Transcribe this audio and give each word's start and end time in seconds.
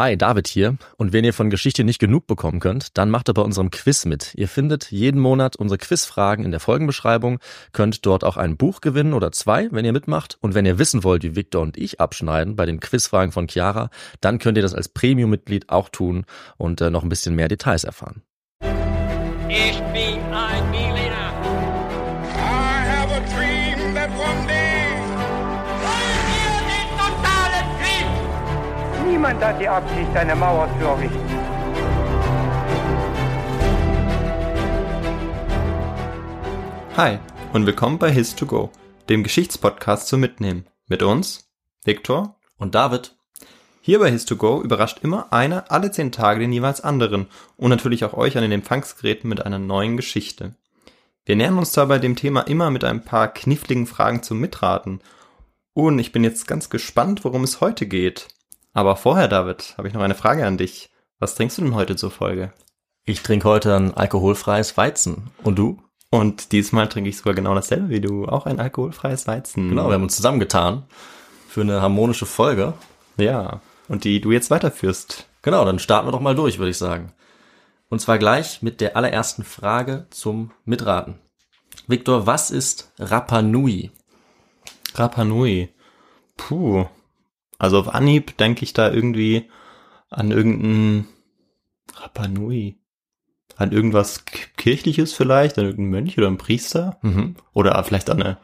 Hi, 0.00 0.16
David 0.16 0.48
hier. 0.48 0.78
Und 0.96 1.12
wenn 1.12 1.26
ihr 1.26 1.34
von 1.34 1.50
Geschichte 1.50 1.84
nicht 1.84 1.98
genug 1.98 2.26
bekommen 2.26 2.58
könnt, 2.58 2.96
dann 2.96 3.10
macht 3.10 3.28
ihr 3.28 3.34
bei 3.34 3.42
unserem 3.42 3.70
Quiz 3.70 4.06
mit. 4.06 4.34
Ihr 4.34 4.48
findet 4.48 4.90
jeden 4.90 5.20
Monat 5.20 5.56
unsere 5.56 5.76
Quizfragen 5.76 6.42
in 6.46 6.52
der 6.52 6.58
Folgenbeschreibung, 6.58 7.38
könnt 7.72 8.06
dort 8.06 8.24
auch 8.24 8.38
ein 8.38 8.56
Buch 8.56 8.80
gewinnen 8.80 9.12
oder 9.12 9.30
zwei, 9.30 9.68
wenn 9.72 9.84
ihr 9.84 9.92
mitmacht. 9.92 10.38
Und 10.40 10.54
wenn 10.54 10.64
ihr 10.64 10.78
wissen 10.78 11.04
wollt, 11.04 11.22
wie 11.22 11.36
Victor 11.36 11.60
und 11.60 11.76
ich 11.76 12.00
abschneiden 12.00 12.56
bei 12.56 12.64
den 12.64 12.80
Quizfragen 12.80 13.30
von 13.30 13.46
Chiara, 13.46 13.90
dann 14.22 14.38
könnt 14.38 14.56
ihr 14.56 14.62
das 14.62 14.72
als 14.72 14.88
Premium-Mitglied 14.88 15.68
auch 15.68 15.90
tun 15.90 16.24
und 16.56 16.80
äh, 16.80 16.88
noch 16.88 17.02
ein 17.02 17.10
bisschen 17.10 17.34
mehr 17.34 17.48
Details 17.48 17.84
erfahren. 17.84 18.22
Ich 19.50 19.82
bin 19.92 20.18
ein 20.32 20.89
Niemand 29.20 29.44
hat 29.44 29.60
die 29.60 29.68
Absicht, 29.68 30.16
eine 30.16 30.34
Mauer 30.34 30.66
zu 30.78 30.86
errichten. 30.86 31.28
Hi 36.96 37.18
und 37.52 37.66
willkommen 37.66 37.98
bei 37.98 38.10
His2Go, 38.12 38.70
dem 39.10 39.22
Geschichtspodcast 39.22 40.08
zum 40.08 40.20
Mitnehmen. 40.20 40.64
Mit 40.86 41.02
uns, 41.02 41.50
Viktor. 41.84 42.40
Und 42.56 42.74
David, 42.74 43.14
Hier 43.82 43.98
bei 43.98 44.08
His2Go 44.08 44.62
überrascht 44.62 45.00
immer 45.02 45.30
einer 45.34 45.70
alle 45.70 45.90
zehn 45.90 46.12
Tage 46.12 46.40
den 46.40 46.54
jeweils 46.54 46.80
anderen 46.80 47.26
und 47.58 47.68
natürlich 47.68 48.06
auch 48.06 48.14
euch 48.14 48.38
an 48.38 48.42
den 48.42 48.52
Empfangsgeräten 48.52 49.28
mit 49.28 49.44
einer 49.44 49.58
neuen 49.58 49.98
Geschichte. 49.98 50.54
Wir 51.26 51.36
nähern 51.36 51.58
uns 51.58 51.72
dabei 51.72 51.98
dem 51.98 52.16
Thema 52.16 52.40
immer 52.40 52.70
mit 52.70 52.84
ein 52.84 53.04
paar 53.04 53.28
kniffligen 53.28 53.86
Fragen 53.86 54.22
zum 54.22 54.40
Mitraten. 54.40 55.02
Und 55.74 55.98
ich 55.98 56.10
bin 56.10 56.24
jetzt 56.24 56.48
ganz 56.48 56.70
gespannt, 56.70 57.22
worum 57.22 57.44
es 57.44 57.60
heute 57.60 57.86
geht. 57.86 58.28
Aber 58.72 58.96
vorher, 58.96 59.28
David, 59.28 59.74
habe 59.76 59.88
ich 59.88 59.94
noch 59.94 60.02
eine 60.02 60.14
Frage 60.14 60.46
an 60.46 60.58
dich. 60.58 60.90
Was 61.18 61.34
trinkst 61.34 61.58
du 61.58 61.62
denn 61.62 61.74
heute 61.74 61.96
zur 61.96 62.10
Folge? 62.10 62.52
ich 63.10 63.22
trinke 63.22 63.48
heute 63.48 63.74
ein 63.76 63.94
alkoholfreies 63.94 64.76
Weizen. 64.76 65.30
Und 65.42 65.58
du? 65.58 65.78
Und 66.10 66.52
diesmal 66.52 66.88
trinke 66.88 67.10
ich 67.10 67.18
sogar 67.18 67.34
genau 67.34 67.54
dasselbe 67.54 67.88
wie 67.88 68.00
du, 68.00 68.26
auch 68.26 68.46
ein 68.46 68.58
alkoholfreies 68.58 69.26
Weizen. 69.26 69.68
Genau, 69.68 69.88
wir 69.88 69.94
haben 69.94 70.02
uns 70.02 70.16
zusammengetan 70.16 70.84
für 71.48 71.60
eine 71.60 71.82
harmonische 71.82 72.26
Folge. 72.26 72.74
Ja, 73.16 73.60
und 73.88 74.04
die 74.04 74.20
du 74.20 74.32
jetzt 74.32 74.50
weiterführst. 74.50 75.26
Genau, 75.42 75.64
dann 75.64 75.78
starten 75.78 76.08
wir 76.08 76.12
doch 76.12 76.20
mal 76.20 76.34
durch, 76.34 76.58
würde 76.58 76.70
ich 76.70 76.78
sagen. 76.78 77.12
Und 77.88 78.00
zwar 78.00 78.18
gleich 78.18 78.62
mit 78.62 78.80
der 78.80 78.96
allerersten 78.96 79.44
Frage 79.44 80.06
zum 80.10 80.52
Mitraten. 80.64 81.18
Victor, 81.86 82.26
was 82.26 82.50
ist 82.50 82.92
Rapa 82.98 83.42
Nui? 83.42 83.90
Rapa 84.94 85.24
Nui. 85.24 85.70
Puh. 86.36 86.86
Also 87.60 87.78
auf 87.78 87.94
Anhieb 87.94 88.38
denke 88.38 88.64
ich 88.64 88.72
da 88.72 88.90
irgendwie 88.90 89.50
an 90.08 90.30
irgendein 90.30 91.06
Rapa 91.94 92.26
Nui. 92.26 92.78
An 93.56 93.70
irgendwas 93.70 94.24
kirchliches 94.56 95.12
vielleicht, 95.12 95.58
an 95.58 95.66
irgendeinen 95.66 95.90
Mönch 95.90 96.16
oder 96.16 96.28
einen 96.28 96.38
Priester. 96.38 96.98
Mhm. 97.02 97.36
Oder 97.52 97.84
vielleicht 97.84 98.08
an 98.08 98.22
eine, 98.22 98.38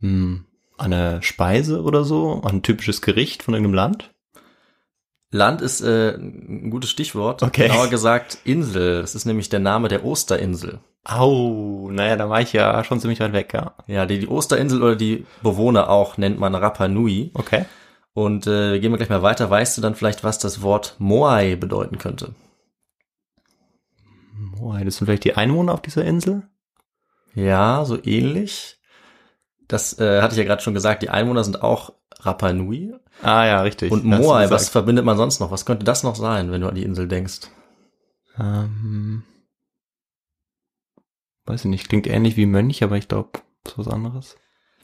hm, 0.00 0.46
an 0.76 0.92
eine 0.92 1.22
Speise 1.22 1.82
oder 1.82 2.02
so, 2.02 2.42
an 2.42 2.56
ein 2.56 2.62
typisches 2.62 3.02
Gericht 3.02 3.44
von 3.44 3.54
irgendeinem 3.54 3.74
Land. 3.74 4.14
Land 5.30 5.62
ist 5.62 5.82
äh, 5.82 6.16
ein 6.16 6.68
gutes 6.70 6.90
Stichwort. 6.90 7.44
Okay. 7.44 7.68
Genauer 7.68 7.86
gesagt 7.88 8.38
Insel. 8.42 9.00
Das 9.00 9.14
ist 9.14 9.26
nämlich 9.26 9.48
der 9.48 9.60
Name 9.60 9.86
der 9.86 10.04
Osterinsel. 10.04 10.80
Au, 11.04 11.88
naja, 11.92 12.16
da 12.16 12.28
war 12.28 12.40
ich 12.40 12.52
ja 12.52 12.82
schon 12.82 12.98
ziemlich 12.98 13.20
weit 13.20 13.32
weg, 13.32 13.54
ja. 13.54 13.74
Ja, 13.86 14.06
die, 14.06 14.18
die 14.18 14.28
Osterinsel 14.28 14.82
oder 14.82 14.96
die 14.96 15.24
Bewohner 15.40 15.88
auch 15.88 16.18
nennt 16.18 16.40
man 16.40 16.56
Rapa 16.56 16.88
Nui. 16.88 17.30
Okay. 17.34 17.66
Und 18.16 18.46
äh, 18.46 18.80
gehen 18.80 18.92
wir 18.92 18.96
gleich 18.96 19.10
mal 19.10 19.20
weiter. 19.20 19.50
Weißt 19.50 19.76
du 19.76 19.82
dann 19.82 19.94
vielleicht, 19.94 20.24
was 20.24 20.38
das 20.38 20.62
Wort 20.62 20.96
Moai 20.98 21.54
bedeuten 21.54 21.98
könnte? 21.98 22.34
Moai, 24.32 24.84
das 24.84 24.96
sind 24.96 25.04
vielleicht 25.04 25.24
die 25.24 25.34
Einwohner 25.34 25.74
auf 25.74 25.82
dieser 25.82 26.02
Insel? 26.06 26.48
Ja, 27.34 27.84
so 27.84 28.02
ähnlich. 28.02 28.80
Das 29.68 29.98
äh, 29.98 30.22
hatte 30.22 30.32
ich 30.32 30.38
ja 30.38 30.44
gerade 30.44 30.62
schon 30.62 30.72
gesagt. 30.72 31.02
Die 31.02 31.10
Einwohner 31.10 31.44
sind 31.44 31.62
auch 31.62 31.92
Rapa 32.20 32.54
Nui. 32.54 32.94
Ah 33.20 33.44
ja, 33.44 33.60
richtig. 33.60 33.92
Und 33.92 34.06
Moai, 34.06 34.48
was 34.48 34.70
verbindet 34.70 35.04
man 35.04 35.18
sonst 35.18 35.38
noch? 35.38 35.50
Was 35.50 35.66
könnte 35.66 35.84
das 35.84 36.02
noch 36.02 36.16
sein, 36.16 36.50
wenn 36.50 36.62
du 36.62 36.68
an 36.68 36.74
die 36.74 36.84
Insel 36.84 37.08
denkst? 37.08 37.50
Ähm, 38.38 39.24
weiß 41.44 41.66
ich 41.66 41.70
nicht, 41.70 41.90
klingt 41.90 42.06
ähnlich 42.06 42.38
wie 42.38 42.46
Mönch, 42.46 42.82
aber 42.82 42.96
ich 42.96 43.08
glaube, 43.08 43.40
ist 43.66 43.76
was 43.76 43.88
anderes. 43.88 44.38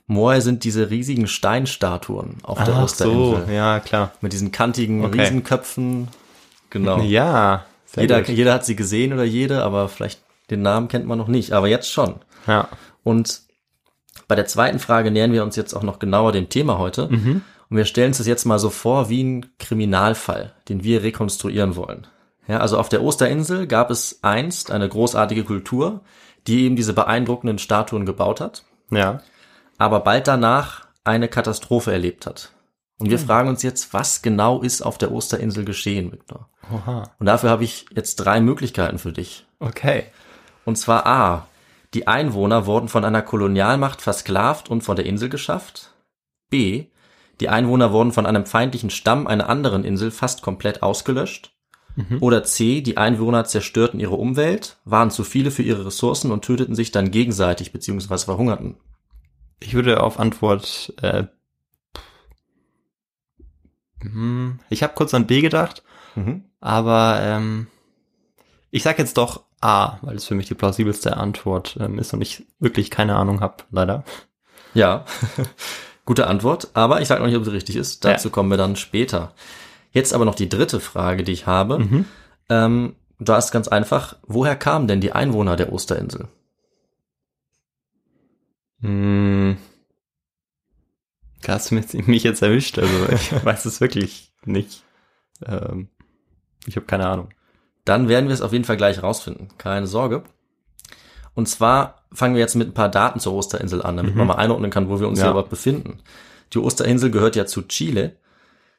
Moai 0.06 0.40
sind 0.40 0.64
diese 0.64 0.90
riesigen 0.90 1.26
Steinstatuen 1.26 2.36
auf 2.42 2.62
der 2.62 2.76
Osterinsel. 2.82 3.52
ja, 3.54 3.80
klar. 3.80 4.12
Mit 4.20 4.32
diesen 4.32 4.52
kantigen 4.52 5.04
Okay. 5.04 5.20
Riesenköpfen. 5.22 6.08
Genau. 6.70 7.00
Ja, 7.02 7.64
sehr 7.86 8.02
jeder, 8.04 8.22
gut. 8.22 8.28
jeder 8.34 8.52
hat 8.54 8.64
sie 8.64 8.76
gesehen 8.76 9.12
oder 9.12 9.24
jede, 9.24 9.62
aber 9.62 9.88
vielleicht 9.88 10.20
den 10.50 10.62
Namen 10.62 10.88
kennt 10.88 11.06
man 11.06 11.18
noch 11.18 11.28
nicht. 11.28 11.52
Aber 11.52 11.68
jetzt 11.68 11.90
schon. 11.90 12.16
Ja. 12.46 12.68
Und 13.04 13.42
bei 14.28 14.34
der 14.34 14.46
zweiten 14.46 14.78
Frage 14.78 15.10
nähern 15.10 15.32
wir 15.32 15.42
uns 15.44 15.56
jetzt 15.56 15.74
auch 15.74 15.82
noch 15.82 15.98
genauer 15.98 16.32
dem 16.32 16.48
Thema 16.48 16.78
heute. 16.78 17.08
Mhm. 17.08 17.42
Und 17.70 17.76
wir 17.76 17.84
stellen 17.86 18.08
uns 18.08 18.18
das 18.18 18.26
jetzt 18.26 18.44
mal 18.44 18.58
so 18.58 18.68
vor 18.70 19.08
wie 19.08 19.22
ein 19.24 19.46
Kriminalfall, 19.58 20.52
den 20.68 20.84
wir 20.84 21.02
rekonstruieren 21.02 21.76
wollen. 21.76 22.06
Ja, 22.48 22.58
also 22.58 22.76
auf 22.78 22.88
der 22.88 23.02
Osterinsel 23.02 23.66
gab 23.66 23.90
es 23.90 24.18
einst 24.22 24.70
eine 24.70 24.88
großartige 24.88 25.44
Kultur, 25.44 26.00
die 26.46 26.64
eben 26.64 26.76
diese 26.76 26.92
beeindruckenden 26.92 27.58
Statuen 27.58 28.04
gebaut 28.04 28.40
hat, 28.40 28.64
Ja. 28.90 29.20
Aber 29.82 30.00
bald 30.00 30.28
danach 30.28 30.86
eine 31.02 31.26
Katastrophe 31.26 31.90
erlebt 31.90 32.26
hat. 32.26 32.52
Und 33.00 33.10
wir 33.10 33.18
fragen 33.18 33.48
uns 33.48 33.64
jetzt, 33.64 33.92
was 33.92 34.22
genau 34.22 34.62
ist 34.62 34.80
auf 34.80 34.96
der 34.96 35.10
Osterinsel 35.10 35.64
geschehen, 35.64 36.12
Victor? 36.12 36.48
Oha. 36.72 37.10
Und 37.18 37.26
dafür 37.26 37.50
habe 37.50 37.64
ich 37.64 37.86
jetzt 37.92 38.14
drei 38.16 38.40
Möglichkeiten 38.40 39.00
für 39.00 39.12
dich. 39.12 39.44
Okay. 39.58 40.04
Und 40.64 40.78
zwar 40.78 41.04
A. 41.06 41.48
Die 41.94 42.06
Einwohner 42.06 42.66
wurden 42.66 42.88
von 42.88 43.04
einer 43.04 43.22
Kolonialmacht 43.22 44.00
versklavt 44.00 44.70
und 44.70 44.82
von 44.82 44.94
der 44.94 45.04
Insel 45.04 45.28
geschafft. 45.28 45.92
B. 46.48 46.86
Die 47.40 47.48
Einwohner 47.48 47.92
wurden 47.92 48.12
von 48.12 48.24
einem 48.24 48.46
feindlichen 48.46 48.90
Stamm 48.90 49.26
einer 49.26 49.48
anderen 49.48 49.84
Insel 49.84 50.12
fast 50.12 50.42
komplett 50.42 50.84
ausgelöscht. 50.84 51.56
Oder 52.20 52.44
C. 52.44 52.82
Die 52.82 52.98
Einwohner 52.98 53.46
zerstörten 53.46 53.98
ihre 53.98 54.14
Umwelt, 54.14 54.78
waren 54.84 55.10
zu 55.10 55.24
viele 55.24 55.50
für 55.50 55.64
ihre 55.64 55.86
Ressourcen 55.86 56.30
und 56.30 56.44
töteten 56.44 56.76
sich 56.76 56.92
dann 56.92 57.10
gegenseitig 57.10 57.72
bzw. 57.72 58.18
verhungerten. 58.18 58.76
Ich 59.64 59.74
würde 59.74 60.02
auf 60.02 60.18
Antwort, 60.18 60.92
äh, 61.02 61.24
hm, 64.02 64.58
ich 64.70 64.82
habe 64.82 64.94
kurz 64.94 65.14
an 65.14 65.26
B 65.26 65.40
gedacht, 65.40 65.82
Mhm. 66.14 66.44
aber 66.60 67.18
ähm, 67.22 67.66
ich 68.70 68.82
sag 68.82 68.98
jetzt 68.98 69.16
doch 69.16 69.44
A, 69.60 69.98
weil 70.02 70.16
es 70.16 70.24
für 70.26 70.34
mich 70.34 70.48
die 70.48 70.54
plausibelste 70.54 71.16
Antwort 71.16 71.76
ähm, 71.80 71.98
ist 71.98 72.12
und 72.12 72.20
ich 72.20 72.44
wirklich 72.58 72.90
keine 72.90 73.14
Ahnung 73.16 73.40
habe, 73.40 73.62
leider. 73.70 74.04
Ja, 74.74 75.04
gute 76.04 76.26
Antwort, 76.26 76.68
aber 76.74 77.00
ich 77.00 77.08
sage 77.08 77.20
noch 77.20 77.28
nicht, 77.28 77.36
ob 77.36 77.44
sie 77.44 77.52
richtig 77.52 77.76
ist. 77.76 78.04
Dazu 78.04 78.28
Ja. 78.28 78.32
kommen 78.32 78.50
wir 78.50 78.56
dann 78.56 78.76
später. 78.76 79.32
Jetzt 79.92 80.12
aber 80.14 80.24
noch 80.24 80.34
die 80.34 80.48
dritte 80.48 80.80
Frage, 80.80 81.22
die 81.22 81.32
ich 81.32 81.46
habe. 81.46 81.78
Mhm. 81.78 82.04
Ähm, 82.48 82.96
da 83.20 83.38
ist 83.38 83.52
ganz 83.52 83.68
einfach, 83.68 84.16
woher 84.26 84.56
kamen 84.56 84.88
denn 84.88 85.00
die 85.00 85.12
Einwohner 85.12 85.54
der 85.54 85.72
Osterinsel? 85.72 86.26
Hm. 88.82 89.56
Da 91.42 91.54
hast 91.54 91.70
du 91.70 91.74
mich- 91.76 92.22
jetzt 92.22 92.42
erwischt, 92.42 92.78
also 92.78 93.08
ich 93.12 93.32
weiß 93.44 93.64
es 93.64 93.80
wirklich 93.80 94.32
nicht. 94.44 94.84
Ähm, 95.44 95.88
ich 96.66 96.76
habe 96.76 96.86
keine 96.86 97.06
Ahnung. 97.08 97.30
Dann 97.84 98.08
werden 98.08 98.28
wir 98.28 98.34
es 98.34 98.42
auf 98.42 98.52
jeden 98.52 98.64
Fall 98.64 98.76
gleich 98.76 99.02
rausfinden. 99.02 99.48
Keine 99.58 99.86
Sorge. 99.88 100.22
Und 101.34 101.48
zwar 101.48 102.04
fangen 102.12 102.34
wir 102.34 102.40
jetzt 102.40 102.54
mit 102.54 102.68
ein 102.68 102.74
paar 102.74 102.90
Daten 102.90 103.18
zur 103.18 103.32
Osterinsel 103.34 103.82
an, 103.82 103.96
damit 103.96 104.14
man 104.14 104.26
mal 104.26 104.34
einordnen 104.36 104.70
kann, 104.70 104.88
wo 104.88 105.00
wir 105.00 105.08
uns 105.08 105.18
Ja. 105.18 105.24
hier 105.24 105.30
überhaupt 105.32 105.50
befinden. 105.50 105.98
Die 106.52 106.58
Osterinsel 106.58 107.10
gehört 107.10 107.34
ja 107.34 107.46
zu 107.46 107.62
Chile. 107.62 108.18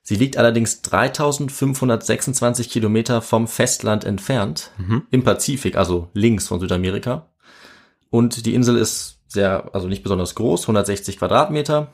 Sie 0.04 0.16
liegt 0.16 0.38
allerdings 0.38 0.82
3526 0.84 2.70
Kilometer 2.70 3.22
vom 3.22 3.48
Festland 3.48 4.04
entfernt, 4.06 4.72
im 5.10 5.24
Pazifik, 5.24 5.76
also 5.76 6.10
links 6.14 6.48
von 6.48 6.60
Südamerika. 6.60 7.30
Und 8.10 8.46
die 8.46 8.54
Insel 8.54 8.78
ist 8.78 9.13
sehr, 9.34 9.70
also 9.74 9.88
nicht 9.88 10.04
besonders 10.04 10.36
groß, 10.36 10.64
160 10.64 11.18
Quadratmeter. 11.18 11.88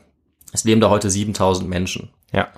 Es 0.52 0.64
leben 0.64 0.82
da 0.82 0.90
heute 0.90 1.10
7000 1.10 1.70
Menschen. 1.70 2.10
Ja. 2.32 2.50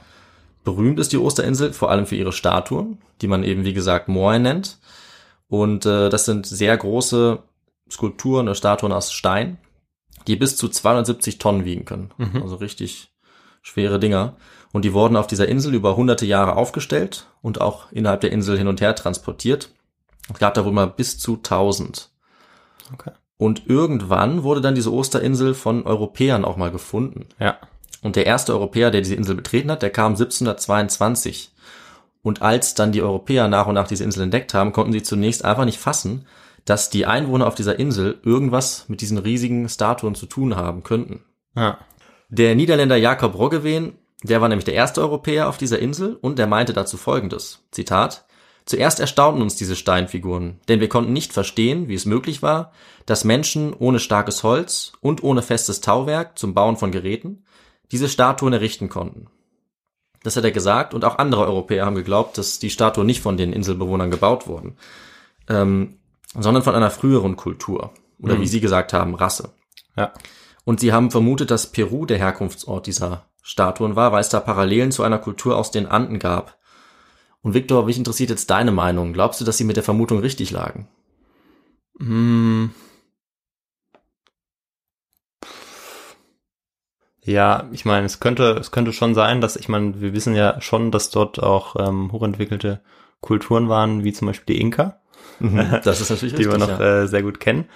Berühmt 0.64 1.00
ist 1.00 1.12
die 1.12 1.18
Osterinsel 1.18 1.74
vor 1.74 1.90
allem 1.90 2.06
für 2.06 2.16
ihre 2.16 2.32
Statuen, 2.32 3.00
die 3.22 3.28
man 3.28 3.44
eben 3.44 3.66
wie 3.66 3.74
gesagt 3.74 4.08
Moai 4.08 4.40
nennt. 4.40 4.80
Und 5.48 5.86
äh, 5.86 6.10
das 6.10 6.26
sind 6.26 6.46
sehr 6.46 6.78
große 6.78 7.40
Skulpturen 7.90 8.48
oder 8.48 8.56
Statuen 8.56 8.92
aus 8.92 9.12
Stein, 9.12 9.58
die 10.28 10.36
bis 10.36 10.56
zu 10.56 10.70
270 10.70 11.40
Tonnen 11.40 11.66
wiegen 11.66 11.86
können. 11.86 12.12
Also 12.42 12.56
richtig 12.56 13.12
schwere 13.62 14.00
Dinger. 14.00 14.36
Und 14.72 14.86
die 14.86 14.94
wurden 14.94 15.18
auf 15.18 15.28
dieser 15.28 15.48
Insel 15.48 15.74
über 15.74 15.96
hunderte 15.96 16.26
Jahre 16.26 16.56
aufgestellt 16.56 17.28
und 17.42 17.60
auch 17.60 17.92
innerhalb 17.92 18.22
der 18.22 18.32
Insel 18.32 18.58
hin 18.58 18.68
und 18.68 18.82
her 18.82 18.96
transportiert. 18.96 19.74
Es 20.32 20.40
gab 20.40 20.54
da 20.54 20.64
wohl 20.64 20.72
mal 20.72 20.88
bis 20.88 21.18
zu 21.18 21.36
1000. 21.36 22.10
Okay. 22.94 23.12
Und 23.42 23.64
irgendwann 23.66 24.44
wurde 24.44 24.62
dann 24.62 24.76
diese 24.76 24.94
Osterinsel 24.94 25.56
von 25.56 25.88
Europäern 25.88 26.46
auch 26.46 26.58
mal 26.58 26.70
gefunden. 26.70 27.26
Ja. 27.40 27.58
Und 28.04 28.16
der 28.16 28.28
erste 28.28 28.54
Europäer, 28.54 28.92
der 28.92 29.02
diese 29.02 29.16
Insel 29.16 29.34
betreten 29.34 29.72
hat, 29.72 29.82
der 29.82 29.90
kam 29.90 30.12
1722. 30.12 31.52
Und 32.22 32.44
als 32.44 32.76
dann 32.76 32.92
die 32.92 33.02
Europäer 33.02 33.48
nach 33.48 33.66
und 33.66 33.74
nach 33.74 33.88
diese 33.88 34.04
Insel 34.04 34.22
entdeckt 34.22 34.54
haben, 34.54 34.74
konnten 34.74 34.94
sie 34.94 35.02
zunächst 35.02 35.44
einfach 35.44 35.66
nicht 35.66 35.80
fassen, 35.80 36.28
dass 36.66 36.92
die 36.92 37.08
Einwohner 37.08 37.48
auf 37.48 37.56
dieser 37.56 37.80
Insel 37.80 38.20
irgendwas 38.22 38.88
mit 38.90 39.02
diesen 39.02 39.18
riesigen 39.18 39.68
Statuen 39.70 40.14
zu 40.14 40.28
tun 40.28 40.56
haben 40.56 40.84
könnten. 40.84 41.26
Ja. 41.56 41.80
Der 42.30 42.54
Niederländer 42.54 42.96
Jakob 42.96 43.36
Roggeveen, 43.36 43.94
der 44.22 44.42
war 44.42 44.50
nämlich 44.50 44.66
der 44.66 44.76
erste 44.76 45.02
Europäer 45.02 45.50
auf 45.50 45.58
dieser 45.58 45.80
Insel 45.80 46.16
und 46.22 46.38
der 46.38 46.46
meinte 46.46 46.74
dazu 46.74 46.96
folgendes, 46.96 47.66
Zitat, 47.72 48.24
Zuerst 48.66 49.00
erstaunten 49.00 49.42
uns 49.42 49.56
diese 49.56 49.76
Steinfiguren, 49.76 50.60
denn 50.68 50.80
wir 50.80 50.90
konnten 50.90 51.14
nicht 51.14 51.34
verstehen, 51.34 51.88
wie 51.88 51.96
es 51.96 52.06
möglich 52.06 52.42
war, 52.42 52.72
dass 53.06 53.24
Menschen 53.24 53.74
ohne 53.74 54.00
starkes 54.00 54.44
Holz 54.44 54.94
und 55.02 55.24
ohne 55.24 55.42
festes 55.42 55.82
Tauwerk 55.82 56.38
zum 56.38 56.54
Bauen 56.54 56.78
von 56.78 56.92
Geräten 56.92 57.44
diese 57.92 58.08
Statuen 58.08 58.54
errichten 58.54 58.90
konnten. 58.90 59.28
Das 60.24 60.36
hat 60.36 60.44
er 60.44 60.52
gesagt 60.52 60.94
und 60.94 61.04
auch 61.04 61.18
andere 61.18 61.46
Europäer 61.46 61.86
haben 61.86 61.96
geglaubt, 61.96 62.38
dass 62.38 62.60
die 62.60 62.70
Statuen 62.70 63.08
nicht 63.08 63.22
von 63.22 63.38
den 63.38 63.54
Inselbewohnern 63.54 64.12
gebaut 64.12 64.48
wurden, 64.48 64.78
ähm, 65.50 65.98
sondern 66.38 66.64
von 66.64 66.76
einer 66.76 66.92
früheren 66.92 67.36
Kultur 67.36 67.92
oder 68.22 68.40
wie 68.40 68.48
sie 68.48 68.62
gesagt 68.62 68.94
haben, 68.94 69.16
Rasse. 69.16 69.50
Ja. 69.98 70.14
Und 70.64 70.80
sie 70.80 70.94
haben 70.94 71.12
vermutet, 71.12 71.50
dass 71.50 71.72
Peru 71.72 72.06
der 72.06 72.20
Herkunftsort 72.20 72.86
dieser 72.86 73.26
Statuen 73.42 73.96
war, 73.96 74.12
weil 74.12 74.22
es 74.22 74.30
da 74.30 74.40
Parallelen 74.40 74.92
zu 74.92 75.04
einer 75.04 75.18
Kultur 75.18 75.58
aus 75.58 75.72
den 75.72 75.88
Anden 75.88 76.20
gab. 76.20 76.58
Und 77.42 77.54
Victor, 77.54 77.86
mich 77.86 77.98
interessiert 77.98 78.30
jetzt 78.30 78.50
deine 78.50 78.72
Meinung. 78.72 79.14
Glaubst 79.14 79.42
du, 79.42 79.46
dass 79.46 79.58
sie 79.58 79.64
mit 79.64 79.76
der 79.76 79.84
Vermutung 79.84 80.20
richtig 80.20 80.52
lagen? 80.52 80.88
Hm. 82.00 82.72
Ja, 87.24 87.70
ich 87.72 87.86
meine, 87.86 88.06
es 88.06 88.20
könnte, 88.20 88.58
es 88.60 88.72
könnte 88.72 88.94
schon 88.94 89.14
sein, 89.14 89.42
dass, 89.42 89.56
ich 89.56 89.70
meine, 89.70 90.02
wir 90.02 90.14
wissen 90.14 90.36
ja 90.36 90.60
schon, 90.62 90.92
dass 90.92 91.12
dort 91.12 91.42
auch 91.42 91.76
ähm, 91.78 92.12
hochentwickelte 92.12 92.82
Kulturen 93.22 93.70
waren, 93.70 94.04
wie 94.04 94.14
zum 94.14 94.28
Beispiel 94.28 94.56
die 94.56 94.62
Inka, 94.62 95.02
Das 95.84 96.02
ist 96.02 96.10
natürlich 96.10 96.36
die 96.36 96.46
wir 96.46 96.54
richtig. 96.54 96.70
noch 96.70 96.80
ja. 96.80 97.04
äh, 97.04 97.08
sehr 97.08 97.24
gut 97.24 97.40
kennen. 97.40 97.70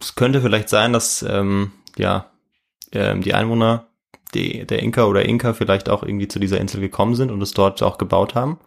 Es 0.00 0.14
könnte 0.14 0.40
vielleicht 0.40 0.68
sein, 0.68 0.92
dass 0.92 1.22
ähm, 1.22 1.72
ja 1.96 2.30
ähm, 2.92 3.22
die 3.22 3.34
Einwohner 3.34 3.88
die, 4.34 4.66
der 4.66 4.82
Inka 4.82 5.04
oder 5.04 5.24
Inka 5.24 5.52
vielleicht 5.52 5.88
auch 5.88 6.02
irgendwie 6.02 6.28
zu 6.28 6.38
dieser 6.38 6.60
Insel 6.60 6.80
gekommen 6.80 7.14
sind 7.14 7.30
und 7.30 7.42
es 7.42 7.52
dort 7.52 7.82
auch 7.82 7.98
gebaut 7.98 8.34
haben. 8.34 8.58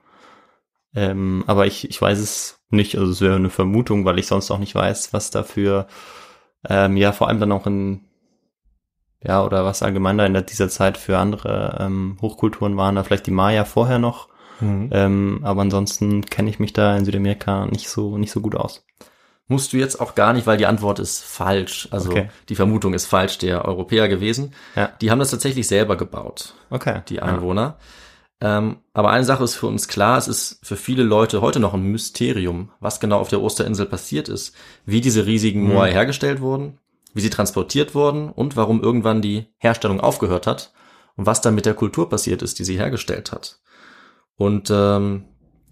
Ähm, 0.96 1.44
aber 1.48 1.68
ich, 1.68 1.90
ich 1.90 2.02
weiß 2.02 2.20
es 2.20 2.60
nicht, 2.70 2.98
also 2.98 3.12
es 3.12 3.22
wäre 3.22 3.36
eine 3.36 3.50
Vermutung, 3.50 4.06
weil 4.06 4.18
ich 4.20 4.28
sonst 4.28 4.50
auch 4.52 4.60
nicht 4.60 4.76
weiß, 4.76 5.14
was 5.14 5.30
dafür, 5.30 5.88
ähm, 6.68 6.98
ja, 6.98 7.12
vor 7.12 7.28
allem 7.28 7.40
dann 7.40 7.52
auch 7.52 7.68
in, 7.68 8.06
ja, 9.22 9.44
oder 9.44 9.66
was 9.66 9.84
allgemein 9.84 10.18
da 10.18 10.26
in 10.26 10.46
dieser 10.46 10.70
Zeit 10.70 10.98
für 10.98 11.18
andere 11.18 11.78
ähm, 11.80 12.18
Hochkulturen 12.22 12.78
waren, 12.78 12.96
da 12.96 13.04
vielleicht 13.04 13.28
die 13.28 13.32
Maya 13.32 13.66
vorher 13.66 14.00
noch. 14.00 14.30
Mhm. 14.62 14.90
Ähm, 14.92 15.40
aber 15.44 15.62
ansonsten 15.62 16.24
kenne 16.26 16.50
ich 16.50 16.60
mich 16.60 16.72
da 16.72 16.96
in 16.96 17.06
Südamerika 17.06 17.66
nicht 17.66 17.90
so, 17.90 18.18
nicht 18.18 18.32
so 18.32 18.40
gut 18.40 18.56
aus. 18.56 18.86
Musst 19.48 19.74
du 19.74 19.78
jetzt 19.78 20.00
auch 20.02 20.16
gar 20.16 20.34
nicht, 20.34 20.48
weil 20.48 20.58
die 20.58 20.66
Antwort 20.66 20.98
ist 21.00 21.24
falsch. 21.24 21.88
Also 21.92 22.10
Okay. 22.10 22.30
die 22.50 22.56
Vermutung 22.56 22.94
ist 22.96 23.06
falsch 23.06 23.38
der 23.38 23.66
Europäer 23.66 24.08
gewesen. 24.08 24.54
Ja. 24.76 24.92
Die 25.02 25.12
haben 25.12 25.20
das 25.20 25.30
tatsächlich 25.32 25.68
selber 25.68 25.98
gebaut. 25.98 26.54
Okay. 26.72 27.02
die 27.10 27.22
Einwohner. 27.22 27.78
Ähm, 28.42 28.78
aber 28.94 29.12
eine 29.12 29.24
Sache 29.24 29.44
ist 29.44 29.56
für 29.56 29.68
uns 29.68 29.88
klar, 29.88 30.18
es 30.18 30.28
ist 30.28 30.60
für 30.66 30.76
viele 30.76 31.04
Leute 31.04 31.42
heute 31.42 31.60
noch 31.60 31.74
ein 31.74 31.84
Mysterium, 31.84 32.72
was 32.80 33.00
genau 33.00 33.20
auf 33.20 33.30
der 33.30 33.42
Osterinsel 33.42 33.86
passiert 33.86 34.28
ist, 34.30 34.54
wie 34.86 35.00
diese 35.00 35.26
riesigen 35.26 35.64
Moai 35.64 35.92
hergestellt 35.92 36.42
wurden, 36.42 36.80
wie 37.14 37.22
sie 37.22 37.30
transportiert 37.30 37.96
wurden 37.96 38.30
und 38.30 38.58
warum 38.58 38.82
irgendwann 38.84 39.22
die 39.22 39.46
Herstellung 39.58 40.02
aufgehört 40.02 40.48
hat 40.48 40.74
und 41.16 41.26
was 41.28 41.40
dann 41.40 41.56
mit 41.56 41.66
der 41.66 41.76
Kultur 41.76 42.10
passiert 42.10 42.42
ist, 42.42 42.60
die 42.60 42.66
sie 42.66 42.78
hergestellt 42.78 43.32
hat. 43.32 43.60
Und 44.36 44.70
ähm, 44.70 45.26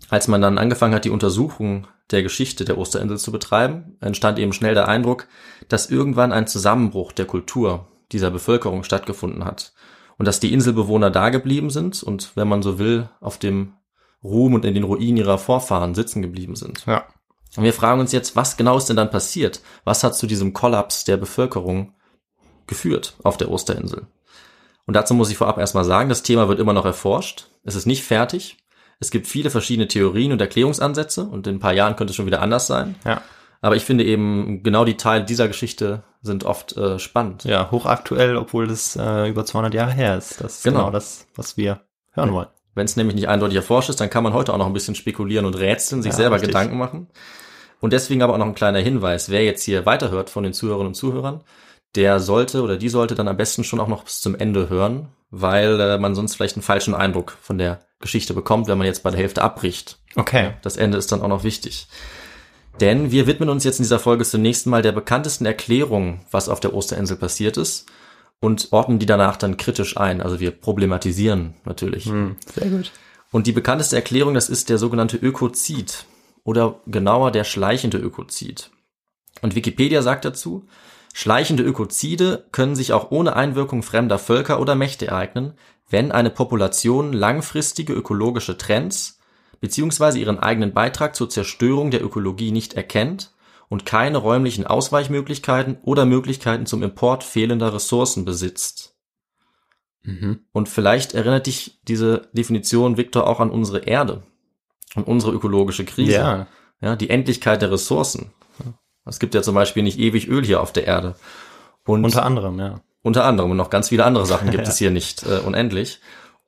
als 0.10 0.30
man 0.30 0.42
dann 0.42 0.58
angefangen 0.58 0.94
hat, 0.96 1.04
die 1.06 1.10
Untersuchung 1.10 1.88
der 2.14 2.24
Geschichte 2.24 2.66
der 2.66 2.78
Osterinsel 2.78 3.18
zu 3.18 3.32
betreiben, 3.32 3.98
entstand 4.00 4.40
eben 4.40 4.54
schnell 4.54 4.74
der 4.74 4.88
Eindruck, 4.88 5.28
dass 5.68 5.90
irgendwann 5.90 6.32
ein 6.32 6.48
Zusammenbruch 6.48 7.12
der 7.12 7.26
Kultur 7.26 7.88
dieser 8.12 8.32
Bevölkerung 8.32 8.84
stattgefunden 8.84 9.44
hat 9.46 9.74
und 10.18 10.28
dass 10.28 10.40
die 10.40 10.54
Inselbewohner 10.54 11.12
da 11.12 11.30
geblieben 11.30 11.70
sind 11.70 12.04
und, 12.04 12.32
wenn 12.36 12.48
man 12.48 12.62
so 12.62 12.80
will, 12.80 13.10
auf 13.20 13.38
dem 13.38 13.74
Ruhm 14.24 14.54
und 14.54 14.66
in 14.66 14.74
den 14.74 14.84
Ruinen 14.84 15.18
ihrer 15.18 15.38
Vorfahren 15.38 15.96
sitzen 15.96 16.22
geblieben 16.22 16.56
sind. 16.56 16.86
Ja. 16.86 17.06
Und 17.56 17.64
wir 17.64 17.74
fragen 17.74 18.00
uns 18.00 18.12
jetzt, 18.12 18.36
was 18.36 18.58
genau 18.58 18.78
ist 18.78 18.90
denn 18.90 18.96
dann 18.96 19.12
passiert? 19.12 19.62
Was 19.84 20.04
hat 20.04 20.16
zu 20.16 20.26
diesem 20.28 20.54
Kollaps 20.54 21.04
der 21.04 21.18
Bevölkerung 21.18 21.94
geführt 22.68 23.16
auf 23.24 23.38
der 23.38 23.52
Osterinsel? 23.52 24.08
Und 24.86 24.96
dazu 24.96 25.14
muss 25.14 25.30
ich 25.30 25.38
vorab 25.38 25.58
erstmal 25.58 25.86
sagen, 25.86 26.10
das 26.10 26.24
Thema 26.24 26.48
wird 26.48 26.60
immer 26.60 26.74
noch 26.74 26.86
erforscht. 26.86 27.48
Es 27.64 27.76
ist 27.76 27.86
nicht 27.86 28.04
fertig. 28.04 28.58
Es 29.04 29.12
gibt 29.12 29.28
viele 29.28 29.50
verschiedene 29.50 29.90
Theorien 29.90 30.32
und 30.32 30.40
Erklärungsansätze 30.40 31.26
und 31.26 31.46
in 31.46 31.56
ein 31.56 31.60
paar 31.60 31.74
Jahren 31.74 31.98
könnte 31.98 32.12
es 32.12 32.16
schon 32.16 32.26
wieder 32.26 32.42
anders 32.42 32.68
sein. 32.68 32.96
Ja. 33.04 33.22
Aber 33.60 33.76
ich 33.76 33.84
finde 33.84 34.06
eben, 34.06 34.64
genau 34.64 34.86
die 34.86 34.96
Teile 34.96 35.26
dieser 35.26 35.50
Geschichte 35.50 36.04
sind 36.22 36.46
oft 36.46 36.78
äh, 36.78 37.00
spannend. 37.00 37.44
Ja, 37.44 37.70
hochaktuell, 37.70 38.38
obwohl 38.38 38.66
das 38.66 38.96
äh, 38.96 39.28
über 39.28 39.46
200 39.46 39.74
Jahre 39.74 39.92
her 39.92 40.18
ist. 40.18 40.40
Das 40.42 40.56
ist 40.60 40.64
Genau. 40.64 40.80
genau, 40.80 40.92
das, 40.92 41.28
was 41.36 41.58
wir 41.58 41.82
hören 42.14 42.32
wollen. 42.32 42.48
Wenn 42.76 42.86
es 42.86 42.96
nämlich 42.96 43.16
nicht 43.16 43.28
eindeutig 43.28 43.58
erforscht 43.58 43.90
ist, 43.90 44.00
dann 44.00 44.10
kann 44.10 44.24
man 44.24 44.32
heute 44.32 44.54
auch 44.54 44.58
noch 44.58 44.68
ein 44.68 44.74
bisschen 44.74 44.96
spekulieren 44.96 45.46
und 45.46 45.60
rätseln, 45.60 46.02
sich 46.02 46.14
Ja, 46.14 46.16
selber 46.16 46.36
richtig. 46.36 46.52
Gedanken 46.52 46.78
machen. 46.78 47.08
Und 47.82 47.92
deswegen 47.92 48.22
aber 48.22 48.34
auch 48.36 48.38
noch 48.38 48.46
ein 48.46 48.56
kleiner 48.56 48.80
Hinweis. 48.80 49.30
Wer 49.30 49.44
jetzt 49.44 49.64
hier 49.64 49.86
weiterhört 49.86 50.30
von 50.30 50.44
den 50.46 50.54
Zuhörerinnen 50.54 50.88
und 50.92 50.96
Zuhörern, 50.96 51.42
der 51.96 52.20
sollte 52.20 52.62
oder 52.62 52.78
die 52.78 52.90
sollte 52.90 53.16
dann 53.16 53.28
am 53.28 53.38
besten 53.38 53.64
schon 53.64 53.80
auch 53.80 53.88
noch 53.88 54.04
bis 54.04 54.22
zum 54.22 54.36
Ende 54.36 54.70
hören, 54.70 55.10
weil 55.30 55.80
äh, 55.80 55.98
man 55.98 56.16
sonst 56.16 56.36
vielleicht 56.36 56.56
einen 56.56 56.64
falschen 56.64 56.96
Eindruck 56.96 57.38
von 57.42 57.58
der 57.58 57.82
Geschichte 58.00 58.34
bekommt, 58.34 58.68
wenn 58.68 58.78
man 58.78 58.88
jetzt 58.88 59.04
bei 59.04 59.12
der 59.12 59.20
Hälfte 59.20 59.42
abbricht. 59.42 59.98
Okay. 60.16 60.54
Das 60.62 60.78
Ende 60.78 60.98
ist 60.98 61.12
dann 61.12 61.22
auch 61.22 61.28
noch 61.28 61.44
wichtig. 61.44 61.88
Denn 62.82 63.12
wir 63.12 63.28
widmen 63.28 63.50
uns 63.50 63.64
jetzt 63.64 63.80
in 63.80 63.84
dieser 63.84 64.00
Folge 64.00 64.26
zunächst 64.26 64.66
mal 64.66 64.82
der 64.82 64.92
bekanntesten 64.92 65.46
Erklärung, 65.46 66.22
was 66.32 66.50
auf 66.50 66.60
der 66.60 66.74
Osterinsel 66.74 67.18
passiert 67.18 67.58
ist 67.58 67.86
und 68.40 68.70
ordnen 68.72 69.00
die 69.00 69.06
danach 69.06 69.38
dann 69.38 69.58
kritisch 69.58 69.96
ein. 69.96 70.22
Also 70.22 70.40
wir 70.40 70.52
problematisieren 70.52 71.54
natürlich. 71.66 72.06
Hm, 72.06 72.36
sehr 72.54 72.70
gut. 72.70 72.92
Und 73.32 73.48
die 73.48 73.52
bekannteste 73.52 73.96
Erklärung, 73.96 74.34
das 74.34 74.50
ist 74.50 74.70
der 74.70 74.78
sogenannte 74.78 75.18
Ökozid 75.18 76.06
oder 76.44 76.82
genauer 76.88 77.32
der 77.32 77.44
schleichende 77.44 77.98
Ökozid. 77.98 78.70
Und 79.42 79.56
Wikipedia 79.56 80.02
sagt 80.02 80.26
dazu, 80.26 80.68
schleichende 81.14 81.64
Ökozide 81.64 82.48
können 82.52 82.76
sich 82.76 82.92
auch 82.92 83.12
ohne 83.12 83.36
Einwirkung 83.36 83.84
fremder 83.84 84.20
Völker 84.20 84.60
oder 84.60 84.76
Mächte 84.76 85.08
ereignen, 85.08 85.54
wenn 85.90 86.12
eine 86.12 86.30
Population 86.30 87.14
langfristige 87.14 87.94
ökologische 87.94 88.58
Trends 88.58 89.20
beziehungsweise 89.62 90.20
ihren 90.20 90.40
eigenen 90.40 90.74
Beitrag 90.74 91.16
zur 91.16 91.30
Zerstörung 91.30 91.90
der 91.90 92.04
Ökologie 92.04 92.52
nicht 92.52 92.74
erkennt 92.74 93.32
und 93.70 93.86
keine 93.86 94.18
räumlichen 94.18 94.68
Ausweichmöglichkeiten 94.68 95.78
oder 95.84 96.06
Möglichkeiten 96.06 96.66
zum 96.66 96.84
Import 96.84 97.24
fehlender 97.24 97.74
Ressourcen 97.74 98.26
besitzt. 98.26 98.98
Mhm. 100.02 100.42
Und 100.52 100.68
vielleicht 100.68 101.14
erinnert 101.14 101.48
dich 101.48 101.80
diese 101.88 102.30
Definition, 102.34 102.98
Victor, 102.98 103.26
auch 103.26 103.40
an 103.40 103.50
unsere 103.50 103.80
Erde 103.80 104.24
und 104.96 105.08
unsere 105.08 105.32
ökologische 105.32 105.86
Krise. 105.86 106.12
Ja. 106.12 106.48
Ja, 106.82 106.98
die 106.98 107.10
Endlichkeit 107.10 107.62
der 107.62 107.72
Ressourcen. 107.72 108.34
Es 109.06 109.20
gibt 109.20 109.36
ja 109.36 109.42
zum 109.42 109.56
Beispiel 109.56 109.84
nicht 109.84 110.00
ewig 110.00 110.28
Öl 110.28 110.46
hier 110.46 110.62
auf 110.62 110.72
der 110.72 110.88
Erde. 110.88 111.16
Und 111.86 112.04
Unter 112.04 112.26
anderem, 112.26 112.60
ja. 112.60 112.82
unter 113.02 113.26
anderem 113.26 113.52
und 113.52 113.58
noch 113.58 113.70
ganz 113.70 113.90
viele 113.90 114.06
andere 114.06 114.26
Sachen 114.26 114.52
gibt 114.52 114.68
es 114.68 114.78
hier 114.78 114.92
nicht 114.92 115.24
äh, 115.24 115.40
unendlich. 115.40 116.00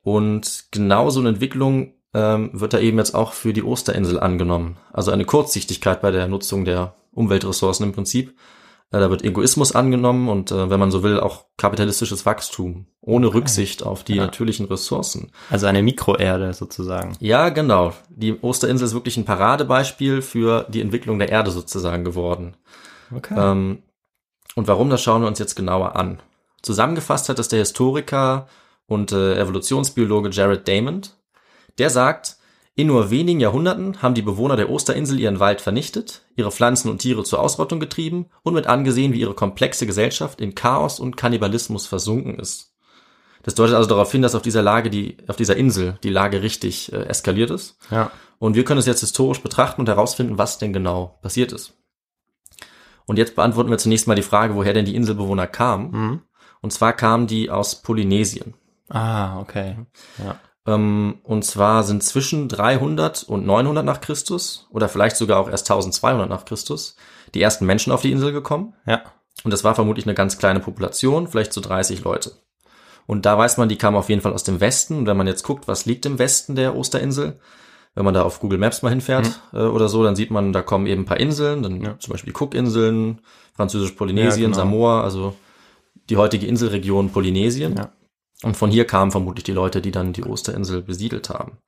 Und 0.02 0.66
genau 0.70 1.10
so 1.10 1.20
eine 1.20 1.30
Entwicklung 1.30 1.94
ähm, 2.14 2.50
wird 2.52 2.72
da 2.72 2.78
eben 2.78 2.98
jetzt 2.98 3.14
auch 3.14 3.32
für 3.32 3.52
die 3.52 3.62
Osterinsel 3.62 4.18
angenommen. 4.18 4.78
Also 4.92 5.10
eine 5.10 5.24
Kurzsichtigkeit 5.24 6.00
bei 6.00 6.10
der 6.10 6.28
Nutzung 6.28 6.64
der 6.64 6.94
Umweltressourcen 7.12 7.86
im 7.86 7.92
Prinzip. 7.92 8.34
Da 8.90 9.10
wird 9.10 9.24
Egoismus 9.24 9.72
angenommen 9.72 10.28
und 10.28 10.52
äh, 10.52 10.70
wenn 10.70 10.78
man 10.80 10.90
so 10.92 11.02
will, 11.02 11.18
auch 11.20 11.46
kapitalistisches 11.56 12.24
Wachstum 12.24 12.86
ohne 13.00 13.34
Rücksicht 13.34 13.82
auf 13.82 14.04
die 14.04 14.14
Ja. 14.14 14.22
natürlichen 14.24 14.66
Ressourcen. 14.66 15.32
Also 15.50 15.66
eine 15.66 15.82
Mikroerde 15.82 16.52
sozusagen. 16.54 17.16
Ja, 17.20 17.48
genau. 17.48 17.92
Die 18.08 18.40
Osterinsel 18.42 18.86
ist 18.86 18.94
wirklich 18.94 19.16
ein 19.16 19.24
Paradebeispiel 19.24 20.22
für 20.22 20.66
die 20.68 20.80
Entwicklung 20.80 21.18
der 21.18 21.28
Erde 21.30 21.50
sozusagen 21.50 22.04
geworden. 22.04 22.56
Okay. 23.14 23.34
Ähm, 23.36 23.82
und 24.54 24.68
warum, 24.68 24.88
das 24.88 25.02
schauen 25.02 25.20
wir 25.22 25.28
uns 25.28 25.38
jetzt 25.40 25.56
genauer 25.56 25.96
an. 25.96 26.20
Zusammengefasst 26.62 27.28
hat 27.28 27.38
es 27.38 27.48
der 27.48 27.58
Historiker 27.58 28.46
und 28.86 29.12
äh, 29.12 29.38
Evolutionsbiologe 29.38 30.30
Jared 30.30 30.66
Damond. 30.66 31.16
Der 31.78 31.90
sagt, 31.90 32.36
in 32.76 32.88
nur 32.88 33.08
wenigen 33.10 33.40
Jahrhunderten 33.40 34.02
haben 34.02 34.14
die 34.14 34.22
Bewohner 34.22 34.54
der 34.54 34.70
Osterinsel 34.70 35.18
ihren 35.18 35.40
Wald 35.40 35.62
vernichtet, 35.62 36.26
ihre 36.36 36.52
Pflanzen 36.52 36.90
und 36.90 36.98
Tiere 36.98 37.24
zur 37.24 37.40
Ausrottung 37.40 37.80
getrieben 37.80 38.26
und 38.42 38.52
mit 38.52 38.66
angesehen, 38.66 39.14
wie 39.14 39.20
ihre 39.20 39.32
komplexe 39.32 39.86
Gesellschaft 39.86 40.42
in 40.42 40.54
Chaos 40.54 41.00
und 41.00 41.16
Kannibalismus 41.16 41.86
versunken 41.86 42.38
ist. 42.38 42.74
Das 43.42 43.54
deutet 43.54 43.76
also 43.76 43.88
darauf 43.88 44.12
hin, 44.12 44.20
dass 44.20 44.34
auf 44.34 44.42
dieser 44.42 44.60
Lage, 44.60 44.90
die, 44.90 45.16
auf 45.26 45.36
dieser 45.36 45.56
Insel, 45.56 45.98
die 46.02 46.10
Lage 46.10 46.42
richtig 46.42 46.92
äh, 46.92 47.04
eskaliert 47.04 47.50
ist. 47.50 47.78
ja. 47.90 48.10
Und 48.38 48.54
wir 48.54 48.64
können 48.64 48.80
es 48.80 48.86
jetzt 48.86 49.00
historisch 49.00 49.40
betrachten 49.40 49.80
und 49.80 49.88
herausfinden, 49.88 50.36
was 50.36 50.58
denn 50.58 50.74
genau 50.74 51.18
passiert 51.22 51.52
ist. 51.52 51.72
Und 53.06 53.16
jetzt 53.16 53.34
beantworten 53.34 53.70
wir 53.70 53.78
zunächst 53.78 54.06
mal 54.06 54.14
die 54.14 54.20
Frage, 54.20 54.54
woher 54.54 54.74
denn 54.74 54.84
die 54.84 54.94
Inselbewohner 54.94 55.46
kamen. 55.46 55.90
Mhm. 55.90 56.22
Und 56.60 56.72
zwar 56.72 56.92
kamen 56.92 57.26
die 57.26 57.48
aus 57.50 57.80
Polynesien. 57.80 58.52
Ah, 58.90 59.40
okay. 59.40 59.76
Ja. 60.18 60.38
Ähm, 60.66 61.18
und 61.22 61.44
zwar 61.44 61.82
sind 61.84 62.02
zwischen 62.02 62.48
300 62.48 63.22
und 63.24 63.46
900 63.46 63.84
nach 63.84 64.00
Christus 64.00 64.66
oder 64.70 64.88
vielleicht 64.88 65.16
sogar 65.16 65.38
auch 65.40 65.48
erst 65.48 65.70
1200 65.70 66.28
nach 66.28 66.44
Christus 66.44 66.96
die 67.34 67.42
ersten 67.42 67.66
Menschen 67.66 67.92
auf 67.92 68.02
die 68.02 68.12
Insel 68.12 68.32
gekommen. 68.32 68.74
Ja. 68.86 69.02
Und 69.44 69.50
das 69.52 69.64
war 69.64 69.74
vermutlich 69.74 70.06
eine 70.06 70.14
ganz 70.14 70.38
kleine 70.38 70.60
Population, 70.60 71.28
vielleicht 71.28 71.52
so 71.52 71.60
30 71.60 72.02
Leute. 72.04 72.32
Und 73.06 73.26
da 73.26 73.38
weiß 73.38 73.58
man, 73.58 73.68
die 73.68 73.76
kamen 73.76 73.96
auf 73.96 74.08
jeden 74.08 74.22
Fall 74.22 74.32
aus 74.32 74.42
dem 74.44 74.60
Westen. 74.60 74.96
Und 74.98 75.06
wenn 75.06 75.16
man 75.16 75.26
jetzt 75.26 75.44
guckt, 75.44 75.68
was 75.68 75.86
liegt 75.86 76.06
im 76.06 76.18
Westen 76.18 76.56
der 76.56 76.76
Osterinsel, 76.76 77.38
wenn 77.94 78.04
man 78.04 78.14
da 78.14 78.22
auf 78.22 78.40
Google 78.40 78.58
Maps 78.58 78.82
mal 78.82 78.90
hinfährt 78.90 79.40
äh, 79.52 79.58
oder 79.58 79.88
so, 79.88 80.02
dann 80.02 80.16
sieht 80.16 80.30
man, 80.30 80.52
da 80.52 80.62
kommen 80.62 80.86
eben 80.86 81.02
ein 81.02 81.06
paar 81.06 81.20
Inseln, 81.20 81.62
dann 81.62 81.80
Ja. 81.82 81.98
zum 81.98 82.12
Beispiel 82.12 82.32
Cookinseln, 82.32 83.20
Französisch-Polynesien, 83.54 84.42
Ja, 84.42 84.46
genau. 84.48 84.56
Samoa, 84.56 85.02
also 85.02 85.34
die 86.10 86.16
heutige 86.16 86.46
Inselregion 86.46 87.10
Polynesien. 87.10 87.76
Ja. 87.76 87.92
Und 88.42 88.56
von 88.56 88.70
hier 88.70 88.86
kamen 88.86 89.10
vermutlich 89.10 89.44
die 89.44 89.52
Leute, 89.52 89.80
die 89.80 89.90
dann 89.90 90.12
die 90.12 90.24
Osterinsel 90.24 90.82
besiedelt 90.82 91.30
haben. 91.30 91.58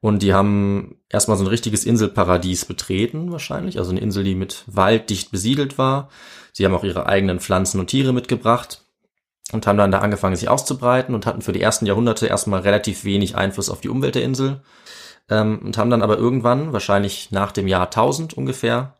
Und 0.00 0.22
die 0.22 0.34
haben 0.34 0.96
erstmal 1.08 1.38
so 1.38 1.44
ein 1.44 1.48
richtiges 1.48 1.86
Inselparadies 1.86 2.66
betreten, 2.66 3.32
wahrscheinlich. 3.32 3.78
Also 3.78 3.90
eine 3.90 4.00
Insel, 4.00 4.22
die 4.22 4.34
mit 4.34 4.64
Wald 4.66 5.08
dicht 5.08 5.30
besiedelt 5.30 5.78
war. 5.78 6.10
Sie 6.52 6.64
haben 6.64 6.74
auch 6.74 6.84
ihre 6.84 7.06
eigenen 7.06 7.40
Pflanzen 7.40 7.80
und 7.80 7.86
Tiere 7.86 8.12
mitgebracht 8.12 8.84
und 9.52 9.66
haben 9.66 9.78
dann 9.78 9.92
da 9.92 10.00
angefangen, 10.00 10.36
sich 10.36 10.48
auszubreiten 10.48 11.14
und 11.14 11.24
hatten 11.24 11.40
für 11.40 11.52
die 11.52 11.62
ersten 11.62 11.86
Jahrhunderte 11.86 12.26
erstmal 12.26 12.60
relativ 12.60 13.04
wenig 13.04 13.36
Einfluss 13.36 13.70
auf 13.70 13.80
die 13.80 13.88
Umwelt 13.88 14.14
der 14.14 14.24
Insel. 14.24 14.62
Ähm, 15.30 15.60
und 15.64 15.78
haben 15.78 15.88
dann 15.88 16.02
aber 16.02 16.18
irgendwann, 16.18 16.74
wahrscheinlich 16.74 17.30
nach 17.30 17.50
dem 17.50 17.66
Jahr 17.66 17.86
1000 17.86 18.34
ungefähr, 18.34 18.98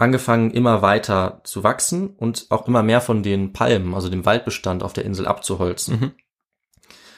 angefangen, 0.00 0.50
immer 0.50 0.82
weiter 0.82 1.40
zu 1.44 1.62
wachsen 1.62 2.10
und 2.16 2.46
auch 2.50 2.66
immer 2.66 2.82
mehr 2.82 3.00
von 3.00 3.22
den 3.22 3.52
Palmen, 3.52 3.94
also 3.94 4.08
dem 4.08 4.24
Waldbestand 4.24 4.82
auf 4.82 4.92
der 4.92 5.04
Insel 5.04 5.26
abzuholzen. 5.26 6.00
Mhm. 6.00 6.12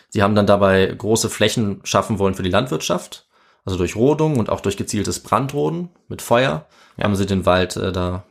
Sie 0.08 0.22
haben 0.22 0.34
dann 0.34 0.46
dabei 0.46 0.86
große 0.86 1.30
Flächen 1.30 1.80
schaffen 1.84 2.18
wollen 2.18 2.34
für 2.34 2.42
die 2.42 2.50
Landwirtschaft, 2.50 3.28
also 3.64 3.78
durch 3.78 3.96
Rodung 3.96 4.38
und 4.38 4.50
auch 4.50 4.60
durch 4.60 4.76
gezieltes 4.76 5.20
Brandroden 5.20 5.90
mit 6.08 6.20
Feuer 6.20 6.66
haben 7.00 7.16
sie 7.16 7.26
den 7.26 7.46
Wald 7.46 7.76
äh, 7.76 7.92
da 7.92 8.24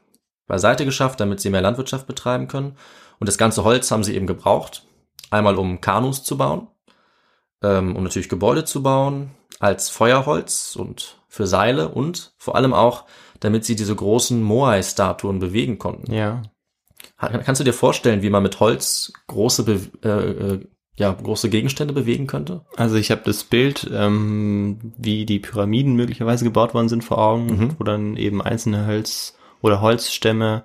beiseite 0.48 0.86
geschafft, 0.86 1.20
damit 1.20 1.40
sie 1.40 1.50
mehr 1.50 1.62
Landwirtschaft 1.62 2.06
betreiben 2.08 2.48
können. 2.48 2.78
Und 3.20 3.28
das 3.28 3.38
ganze 3.38 3.64
Holz 3.64 3.90
haben 3.92 4.04
sie 4.04 4.16
eben 4.16 4.28
gebraucht, 4.28 4.84
einmal 5.30 5.56
um 5.56 5.82
Kanus 5.82 6.24
zu 6.24 6.38
bauen, 6.38 6.68
ähm, 7.64 7.96
um 7.96 8.04
natürlich 8.04 8.30
Gebäude 8.30 8.66
zu 8.66 8.84
bauen, 8.84 9.32
als 9.60 9.90
Feuerholz 9.90 10.76
und 10.76 11.18
für 11.30 11.48
Seile 11.48 11.90
und 11.90 12.34
vor 12.38 12.56
allem 12.56 12.74
auch, 12.74 13.06
damit 13.42 13.66
sie 13.66 13.76
diese 13.76 13.96
großen 13.96 14.42
Moai-Statuen 14.42 15.40
bewegen 15.40 15.78
konnten. 15.78 16.14
Ja. 16.14 16.42
Kannst 17.18 17.60
du 17.60 17.66
dir 17.66 17.74
vorstellen, 17.74 18.22
wie 18.22 18.30
man 18.30 18.44
mit 18.44 18.60
Holz 18.60 19.12
große, 19.28 19.64
Be 19.64 19.80
äh, 20.04 20.10
äh, 20.10 20.60
ja, 20.96 21.12
große 21.12 21.50
Gegenstände 21.50 21.94
bewegen 21.94 22.28
könnte? 22.28 22.66
Also 22.76 22.96
ich 22.96 23.12
habe 23.12 23.22
das 23.26 23.44
Bild, 23.44 23.90
ähm, 23.94 24.94
wie 24.98 25.26
die 25.26 25.40
Pyramiden 25.40 25.96
möglicherweise 25.96 26.46
gebaut 26.46 26.74
worden 26.74 26.90
sind 26.90 27.04
vor 27.04 27.18
Augen, 27.18 27.46
Mhm. 27.48 27.76
wo 27.78 27.84
dann 27.84 28.18
eben 28.18 28.42
einzelne 28.42 28.86
Holz 28.86 29.36
oder 29.62 29.82
Holzstämme 29.82 30.64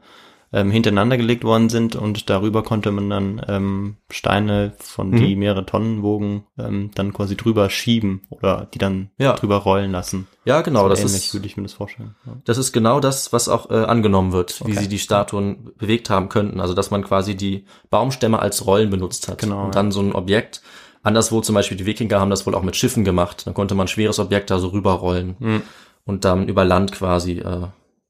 ähm, 0.57 0.71
hintereinander 0.71 1.19
gelegt 1.19 1.45
worden 1.45 1.69
sind 1.69 1.97
und 1.97 2.31
darüber 2.31 2.63
konnte 2.63 2.91
man 2.91 3.11
dann 3.11 3.43
ähm, 3.47 3.97
Steine, 4.11 4.73
von 4.79 5.13
die 5.15 5.35
Mhm. 5.35 5.39
mehrere 5.41 5.67
Tonnen 5.67 6.03
wogen, 6.03 6.47
ähm, 6.59 6.93
dann 6.95 7.13
quasi 7.13 7.37
drüber 7.37 7.69
schieben 7.69 8.23
oder 8.31 8.67
die 8.73 8.79
dann 8.79 9.11
Ja. 9.19 9.35
drüber 9.35 9.57
rollen 9.57 9.93
lassen. 9.93 10.27
Ja, 10.47 10.63
genau, 10.63 10.89
das 10.89 11.01
ähnlich 11.01 11.27
ist, 11.27 11.35
würde 11.35 11.47
ich 11.47 11.57
mir 11.59 11.65
das 11.65 11.75
vorstellen. 11.75 12.15
Ja. 12.25 12.33
das 12.47 12.57
ist 12.57 12.73
genau 12.73 13.01
das, 13.01 13.35
was 13.35 13.49
auch 13.51 13.69
äh, 13.71 13.75
angenommen 13.85 14.33
wird, 14.33 14.61
wie 14.65 14.71
Okay. 14.73 14.81
sie 14.81 14.89
die 14.89 14.99
Statuen 14.99 15.73
bewegt 15.77 16.09
haben 16.09 16.31
könnten. 16.31 16.59
Also, 16.61 16.73
dass 16.73 16.91
man 16.91 17.05
quasi 17.05 17.37
die 17.37 17.67
Baumstämme 17.91 18.39
als 18.39 18.65
Rollen 18.65 18.89
benutzt 18.89 19.29
hat. 19.29 19.39
Genau, 19.39 19.67
Und 19.67 19.75
dann 19.75 19.93
so 19.93 20.01
ein 20.01 20.15
Objekt, 20.15 20.63
anderswo 21.03 21.41
zum 21.43 21.55
Beispiel 21.55 21.77
die 21.77 21.85
Wikinger 21.87 22.19
haben 22.19 22.31
das 22.31 22.47
wohl 22.47 22.55
auch 22.55 22.63
mit 22.63 22.77
Schiffen 22.77 23.05
gemacht. 23.05 23.47
Dann 23.47 23.53
konnte 23.55 23.75
man 23.75 23.85
ein 23.85 23.89
schweres 23.89 24.19
Objekt 24.19 24.51
da 24.51 24.59
so 24.59 24.69
rüberrollen 24.69 25.37
Mhm. 25.39 25.63
und 26.07 26.25
dann 26.25 26.49
über 26.49 26.65
Land 26.65 26.93
quasi, 26.93 27.41
äh, 27.41 27.67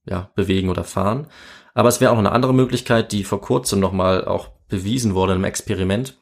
ja, 0.08 0.30
bewegen 0.36 0.68
oder 0.68 0.84
fahren. 0.84 1.26
Aber 1.76 1.90
es 1.90 2.00
wäre 2.00 2.10
auch 2.10 2.18
eine 2.18 2.32
andere 2.32 2.54
Möglichkeit, 2.54 3.12
die 3.12 3.22
vor 3.22 3.42
kurzem 3.42 3.80
nochmal 3.80 4.24
auch 4.24 4.48
bewiesen 4.68 5.14
wurde 5.14 5.34
im 5.34 5.44
Experiment. 5.44 6.18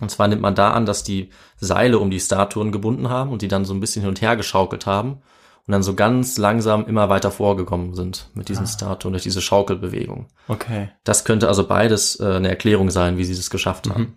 Und 0.00 0.10
zwar 0.10 0.26
nimmt 0.26 0.40
man 0.40 0.54
da 0.54 0.70
an, 0.70 0.86
dass 0.86 1.04
die 1.04 1.28
Seile 1.58 1.98
um 1.98 2.10
die 2.10 2.18
Statuen 2.18 2.72
gebunden 2.72 3.10
haben 3.10 3.30
und 3.30 3.42
die 3.42 3.48
dann 3.48 3.66
so 3.66 3.74
ein 3.74 3.80
bisschen 3.80 4.00
hin 4.00 4.08
und 4.08 4.22
her 4.22 4.36
geschaukelt 4.36 4.86
haben 4.86 5.20
und 5.66 5.72
dann 5.72 5.82
so 5.82 5.94
ganz 5.94 6.38
langsam 6.38 6.86
immer 6.86 7.10
weiter 7.10 7.30
vorgekommen 7.30 7.94
sind 7.94 8.30
mit 8.32 8.48
diesen 8.48 8.66
Statuen 8.66 9.12
durch 9.12 9.22
diese 9.22 9.42
Schaukelbewegung. 9.42 10.28
Okay. 10.48 10.88
Das 11.04 11.26
könnte 11.26 11.48
also 11.48 11.66
beides 11.66 12.18
äh, 12.18 12.36
eine 12.36 12.48
Erklärung 12.48 12.88
sein, 12.90 13.18
wie 13.18 13.24
sie 13.24 13.36
das 13.36 13.50
geschafft 13.50 13.90
haben. 13.90 14.16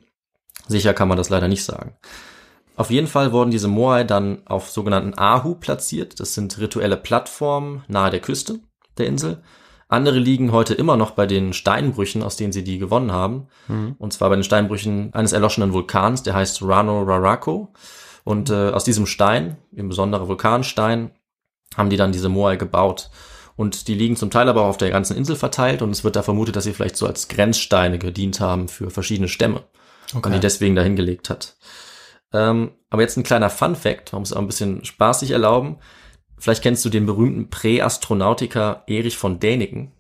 Sicher 0.70 0.94
kann 0.94 1.10
man 1.10 1.18
das 1.18 1.28
leider 1.28 1.50
nicht 1.50 1.66
sagen. 1.66 1.98
Auf 2.78 2.90
jeden 2.90 3.08
Fall 3.08 3.34
wurden 3.34 3.52
diese 3.52 3.68
Moai 3.68 4.06
dann 4.06 4.48
auf 4.48 4.70
sogenannten 4.70 5.20
Ahu 5.20 5.56
platziert. 5.56 6.22
Das 6.22 6.36
sind 6.36 6.58
rituelle 6.58 6.96
Plattformen 6.96 7.84
nahe 7.90 8.12
der 8.12 8.22
Küste 8.22 8.62
der 8.98 9.08
Insel. 9.08 9.44
Andere 9.90 10.20
liegen 10.20 10.52
heute 10.52 10.76
immer 10.76 10.96
noch 10.96 11.12
bei 11.12 11.26
den 11.26 11.52
Steinbrüchen, 11.52 12.22
aus 12.22 12.38
denen 12.38 12.54
sie 12.54 12.64
die 12.64 12.78
gewonnen 12.78 13.12
haben. 13.12 13.48
Und 13.98 14.14
zwar 14.14 14.30
bei 14.30 14.36
den 14.36 14.44
Steinbrüchen 14.44 15.14
eines 15.14 15.34
erloschenen 15.34 15.74
Vulkans, 15.74 16.24
der 16.24 16.36
heißt 16.36 16.62
Rano 16.62 17.02
Raraku. 17.02 17.68
Und 18.24 18.52
äh, 18.52 18.70
aus 18.70 18.84
diesem 18.84 19.08
Stein, 19.08 19.58
im 19.72 19.90
besonderen 19.90 20.28
Vulkanstein, 20.28 21.12
haben 21.76 21.90
die 21.90 21.98
dann 21.98 22.12
diese 22.12 22.30
Moai 22.30 22.56
gebaut. 22.56 23.10
Und 23.56 23.88
die 23.88 23.96
liegen 23.96 24.16
zum 24.16 24.30
Teil 24.30 24.48
aber 24.48 24.62
auch 24.62 24.70
auf 24.70 24.78
der 24.78 24.92
ganzen 24.92 25.18
Insel 25.18 25.36
verteilt 25.36 25.82
und 25.82 25.90
es 25.90 26.04
wird 26.04 26.16
da 26.16 26.22
vermutet, 26.22 26.56
dass 26.56 26.64
sie 26.64 26.74
vielleicht 26.74 26.96
so 26.96 27.06
als 27.08 27.28
Grenzsteine 27.28 27.98
gedient 28.00 28.40
haben 28.40 28.70
für 28.70 28.90
verschiedene 28.90 29.28
Stämme 29.28 29.64
und 30.14 30.34
die 30.34 30.40
deswegen 30.40 30.76
dahin 30.76 30.96
gelegt 30.96 31.30
hat. 31.30 31.58
Ähm, 32.32 32.72
aber 32.90 33.02
jetzt 33.02 33.18
ein 33.18 33.24
kleiner 33.24 33.50
Fun 33.50 33.76
Fact, 33.76 34.14
man 34.14 34.22
muss 34.22 34.32
auch 34.32 34.40
ein 34.40 34.48
bisschen 34.48 34.86
spaßig 34.86 35.32
erlauben. 35.32 35.78
Vielleicht 36.40 36.64
kennst 36.64 36.84
du 36.86 36.90
den 36.90 37.06
berühmten 37.06 37.50
Präastronautiker 37.50 38.84
Erich 38.88 39.18
von 39.18 39.40
Däniken. 39.40 39.92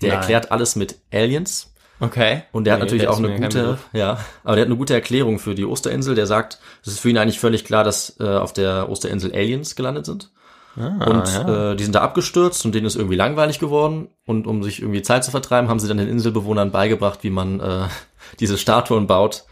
Der 0.00 0.10
Nein. 0.10 0.18
erklärt 0.18 0.52
alles 0.52 0.76
mit 0.76 0.98
Aliens. 1.12 1.72
Okay. 2.00 2.42
Und 2.50 2.64
der 2.64 2.74
hat 2.74 2.80
Nee, 2.80 2.86
natürlich 2.86 3.06
auch 3.08 3.18
eine 3.18 3.36
gute, 3.36 3.78
ja, 3.92 4.18
aber 4.42 4.56
der 4.56 4.62
hat 4.62 4.68
eine 4.68 4.76
gute 4.76 4.94
Erklärung 4.94 5.38
für 5.38 5.54
die 5.54 5.64
Osterinsel. 5.64 6.16
Der 6.16 6.26
sagt, 6.26 6.58
es 6.82 6.88
ist 6.92 7.00
für 7.00 7.10
ihn 7.10 7.18
eigentlich 7.18 7.38
völlig 7.38 7.64
klar, 7.64 7.84
dass 7.84 8.16
äh, 8.18 8.24
auf 8.24 8.52
der 8.52 8.88
Osterinsel 8.88 9.32
Aliens 9.32 9.76
gelandet 9.76 10.06
sind. 10.06 10.32
Ah, 10.76 11.04
Und 11.04 11.28
ja. 11.28 11.72
äh, 11.72 11.76
die 11.76 11.84
sind 11.84 11.94
da 11.94 12.00
abgestürzt 12.00 12.64
und 12.64 12.74
denen 12.74 12.86
ist 12.86 12.96
irgendwie 12.96 13.14
langweilig 13.14 13.60
geworden. 13.60 14.08
Und 14.26 14.46
um 14.48 14.64
sich 14.64 14.80
irgendwie 14.80 15.02
Zeit 15.02 15.22
zu 15.22 15.30
vertreiben, 15.30 15.68
haben 15.68 15.78
sie 15.78 15.86
dann 15.86 15.98
den 15.98 16.08
Inselbewohnern 16.08 16.72
beigebracht, 16.72 17.20
wie 17.22 17.30
man 17.30 17.60
äh, 17.60 17.88
diese 18.40 18.58
Statuen 18.58 19.06
baut. 19.06 19.44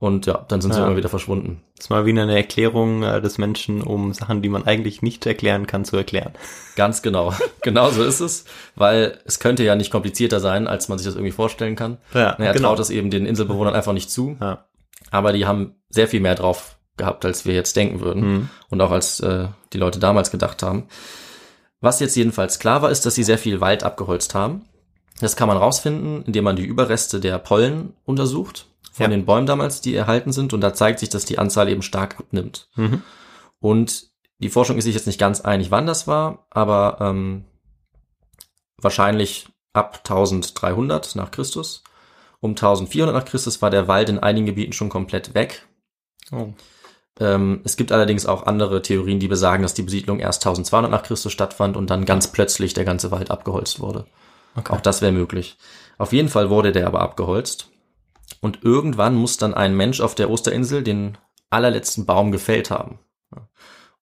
Und 0.00 0.24
ja, 0.24 0.46
dann 0.48 0.62
sind 0.62 0.72
sie 0.72 0.80
Ja. 0.80 0.86
immer 0.86 0.96
wieder 0.96 1.10
verschwunden. 1.10 1.62
Das 1.76 1.84
ist 1.84 1.90
mal 1.90 2.06
wieder 2.06 2.22
eine 2.22 2.34
Erklärung 2.34 3.02
äh, 3.02 3.20
des 3.20 3.36
Menschen, 3.36 3.82
um 3.82 4.14
Sachen, 4.14 4.40
die 4.40 4.48
man 4.48 4.66
eigentlich 4.66 5.02
nicht 5.02 5.26
erklären 5.26 5.66
kann, 5.66 5.84
zu 5.84 5.94
erklären. 5.94 6.32
Ganz 6.74 7.02
genau. 7.02 7.34
genau 7.60 7.90
so 7.90 8.02
ist 8.02 8.20
es. 8.20 8.46
Weil 8.76 9.18
es 9.26 9.40
könnte 9.40 9.62
ja 9.62 9.76
nicht 9.76 9.90
komplizierter 9.90 10.40
sein, 10.40 10.66
als 10.66 10.88
man 10.88 10.96
sich 10.96 11.04
das 11.04 11.16
irgendwie 11.16 11.32
vorstellen 11.34 11.76
kann. 11.76 11.98
Ja, 12.14 12.30
er 12.30 12.54
genau. 12.54 12.68
traut 12.68 12.78
es 12.80 12.88
eben 12.88 13.10
den 13.10 13.26
Inselbewohnern 13.26 13.74
einfach 13.74 13.92
nicht 13.92 14.10
zu. 14.10 14.38
Ja. 14.40 14.64
Aber 15.10 15.34
die 15.34 15.44
haben 15.44 15.74
sehr 15.90 16.08
viel 16.08 16.20
mehr 16.20 16.34
drauf 16.34 16.78
gehabt, 16.96 17.26
als 17.26 17.44
wir 17.44 17.52
jetzt 17.52 17.76
denken 17.76 18.00
würden. 18.00 18.32
Mhm. 18.32 18.48
Und 18.70 18.80
auch 18.80 18.92
als 18.92 19.20
äh, 19.20 19.48
die 19.74 19.78
Leute 19.78 19.98
damals 19.98 20.30
gedacht 20.30 20.62
haben. 20.62 20.88
Was 21.82 22.00
jetzt 22.00 22.16
jedenfalls 22.16 22.58
klar 22.58 22.80
war, 22.80 22.90
ist, 22.90 23.04
dass 23.04 23.16
sie 23.16 23.24
sehr 23.24 23.38
viel 23.38 23.60
Wald 23.60 23.82
abgeholzt 23.82 24.34
haben. 24.34 24.64
Das 25.20 25.36
kann 25.36 25.48
man 25.48 25.58
rausfinden, 25.58 26.24
indem 26.24 26.44
man 26.44 26.56
die 26.56 26.64
Überreste 26.64 27.20
der 27.20 27.38
Pollen 27.38 27.92
untersucht 28.06 28.69
von 28.92 29.04
Ja. 29.04 29.08
den 29.10 29.24
Bäumen 29.26 29.46
damals, 29.46 29.80
die 29.80 29.94
erhalten 29.94 30.32
sind. 30.32 30.52
Und 30.52 30.60
da 30.60 30.74
zeigt 30.74 30.98
sich, 30.98 31.08
dass 31.08 31.24
die 31.24 31.38
Anzahl 31.38 31.68
eben 31.68 31.82
stark 31.82 32.18
abnimmt. 32.18 32.68
Mhm. 32.76 33.02
Und 33.60 34.08
die 34.38 34.48
Forschung 34.50 34.78
ist 34.78 34.84
sich 34.84 34.94
jetzt 34.94 35.06
nicht 35.06 35.20
ganz 35.20 35.40
einig, 35.40 35.70
wann 35.70 35.86
das 35.86 36.06
war, 36.06 36.46
aber 36.50 36.98
ähm, 37.00 37.44
wahrscheinlich 38.78 39.46
ab 39.72 39.98
1300 39.98 41.14
nach 41.16 41.30
Christus. 41.30 41.82
Um 42.40 42.52
1400 42.52 43.14
nach 43.14 43.24
Christus 43.26 43.60
war 43.60 43.70
der 43.70 43.86
Wald 43.86 44.08
in 44.08 44.18
einigen 44.18 44.46
Gebieten 44.46 44.72
schon 44.72 44.88
komplett 44.88 45.34
weg. 45.34 45.66
Oh. 46.32 46.48
Ähm, 47.18 47.60
es 47.64 47.76
gibt 47.76 47.92
allerdings 47.92 48.24
auch 48.24 48.46
andere 48.46 48.80
Theorien, 48.80 49.20
die 49.20 49.28
besagen, 49.28 49.62
dass 49.62 49.74
die 49.74 49.82
Besiedlung 49.82 50.20
erst 50.20 50.42
1200 50.46 50.90
nach 50.90 51.02
Christus 51.02 51.32
stattfand 51.32 51.76
und 51.76 51.90
dann 51.90 52.06
ganz 52.06 52.28
plötzlich 52.28 52.72
der 52.72 52.84
ganze 52.86 53.10
Wald 53.10 53.30
abgeholzt 53.30 53.80
wurde. 53.80 54.06
Okay. 54.56 54.72
Auch 54.72 54.80
das 54.80 55.02
wäre 55.02 55.12
möglich. 55.12 55.58
Auf 55.98 56.14
jeden 56.14 56.30
Fall 56.30 56.48
wurde 56.48 56.72
der 56.72 56.86
aber 56.86 57.02
abgeholzt. 57.02 57.68
Und 58.40 58.62
irgendwann 58.62 59.16
muss 59.16 59.36
dann 59.36 59.54
ein 59.54 59.76
Mensch 59.76 60.00
auf 60.00 60.14
der 60.14 60.30
Osterinsel 60.30 60.82
den 60.82 61.18
allerletzten 61.50 62.06
Baum 62.06 62.32
gefällt 62.32 62.70
haben. 62.70 62.98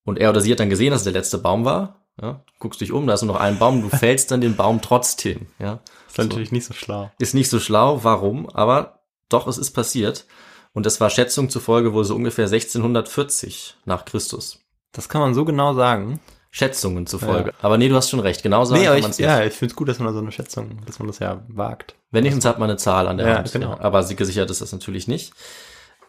Und 0.05 0.19
er 0.19 0.31
oder 0.31 0.41
sie 0.41 0.53
hat 0.53 0.61
dann 0.61 0.71
gesehen, 0.71 0.91
dass 0.91 1.01
es 1.01 1.05
der 1.05 1.13
letzte 1.13 1.39
Baum 1.39 1.65
war. 1.65 1.97
Ja, 2.21 2.43
du 2.47 2.53
guckst 2.59 2.81
dich 2.81 2.93
um, 2.93 3.07
da 3.07 3.15
ist 3.15 3.23
nur 3.23 3.35
noch 3.35 3.41
ein 3.41 3.59
Baum, 3.59 3.83
du 3.83 3.89
fällst 3.97 4.31
dann 4.31 4.41
den 4.41 4.57
Baum 4.57 4.81
trotzdem. 4.81 5.47
Ja, 5.59 5.81
ist 6.09 6.19
natürlich 6.19 6.51
nicht 6.51 6.65
so 6.65 6.75
schlau. 6.75 7.11
ist 7.19 7.35
nicht 7.35 7.51
so 7.51 7.61
schlau, 7.61 8.03
warum, 8.03 8.49
aber 8.49 9.01
doch, 9.29 9.47
es 9.47 9.59
ist 9.59 9.73
passiert. 9.73 10.27
Und 10.73 10.87
das 10.87 11.01
war 11.01 11.11
Schätzung 11.11 11.51
zufolge 11.51 11.93
wohl 11.93 12.05
so 12.05 12.15
ungefähr 12.15 12.47
1640 12.47 13.77
nach 13.85 14.05
Christus. 14.05 14.61
Das 14.93 15.09
kann 15.09 15.21
man 15.21 15.35
so 15.35 15.45
genau 15.45 15.75
sagen. 15.75 16.21
Schätzungen 16.59 17.07
zufolge. 17.07 17.51
Ja. 17.51 17.57
Aber 17.63 17.79
nee, 17.79 17.89
du 17.89 17.95
hast 17.95 18.11
schon 18.11 18.19
recht. 18.21 18.43
Genau 18.43 18.65
sagen 18.65 18.81
nee, 18.81 18.87
kann 18.87 18.97
ich, 18.97 19.03
man 19.03 19.11
es 19.13 19.19
ja, 19.19 19.45
ich 19.45 19.53
finde 19.53 19.73
es 19.73 19.77
gut, 19.77 19.89
dass 19.89 19.99
man 20.01 20.09
da 20.09 20.13
so 20.15 20.19
eine 20.19 20.33
Schätzung, 20.33 20.81
dass 20.87 20.99
man 20.99 21.07
das 21.07 21.21
ja 21.21 21.43
wagt. 21.49 21.95
Wenigstens 22.11 22.45
hat 22.45 22.59
man 22.59 22.69
eine 22.69 22.77
Zahl 22.79 23.07
an 23.07 23.17
der 23.19 23.29
Ja, 23.29 23.37
Hand. 23.37 23.53
genau. 23.53 23.71
Ja. 23.71 23.81
Aber 23.81 24.03
sie- 24.03 24.17
gesichert 24.17 24.51
ist 24.51 24.61
das 24.61 24.73
natürlich 24.73 25.07
nicht. 25.07 25.33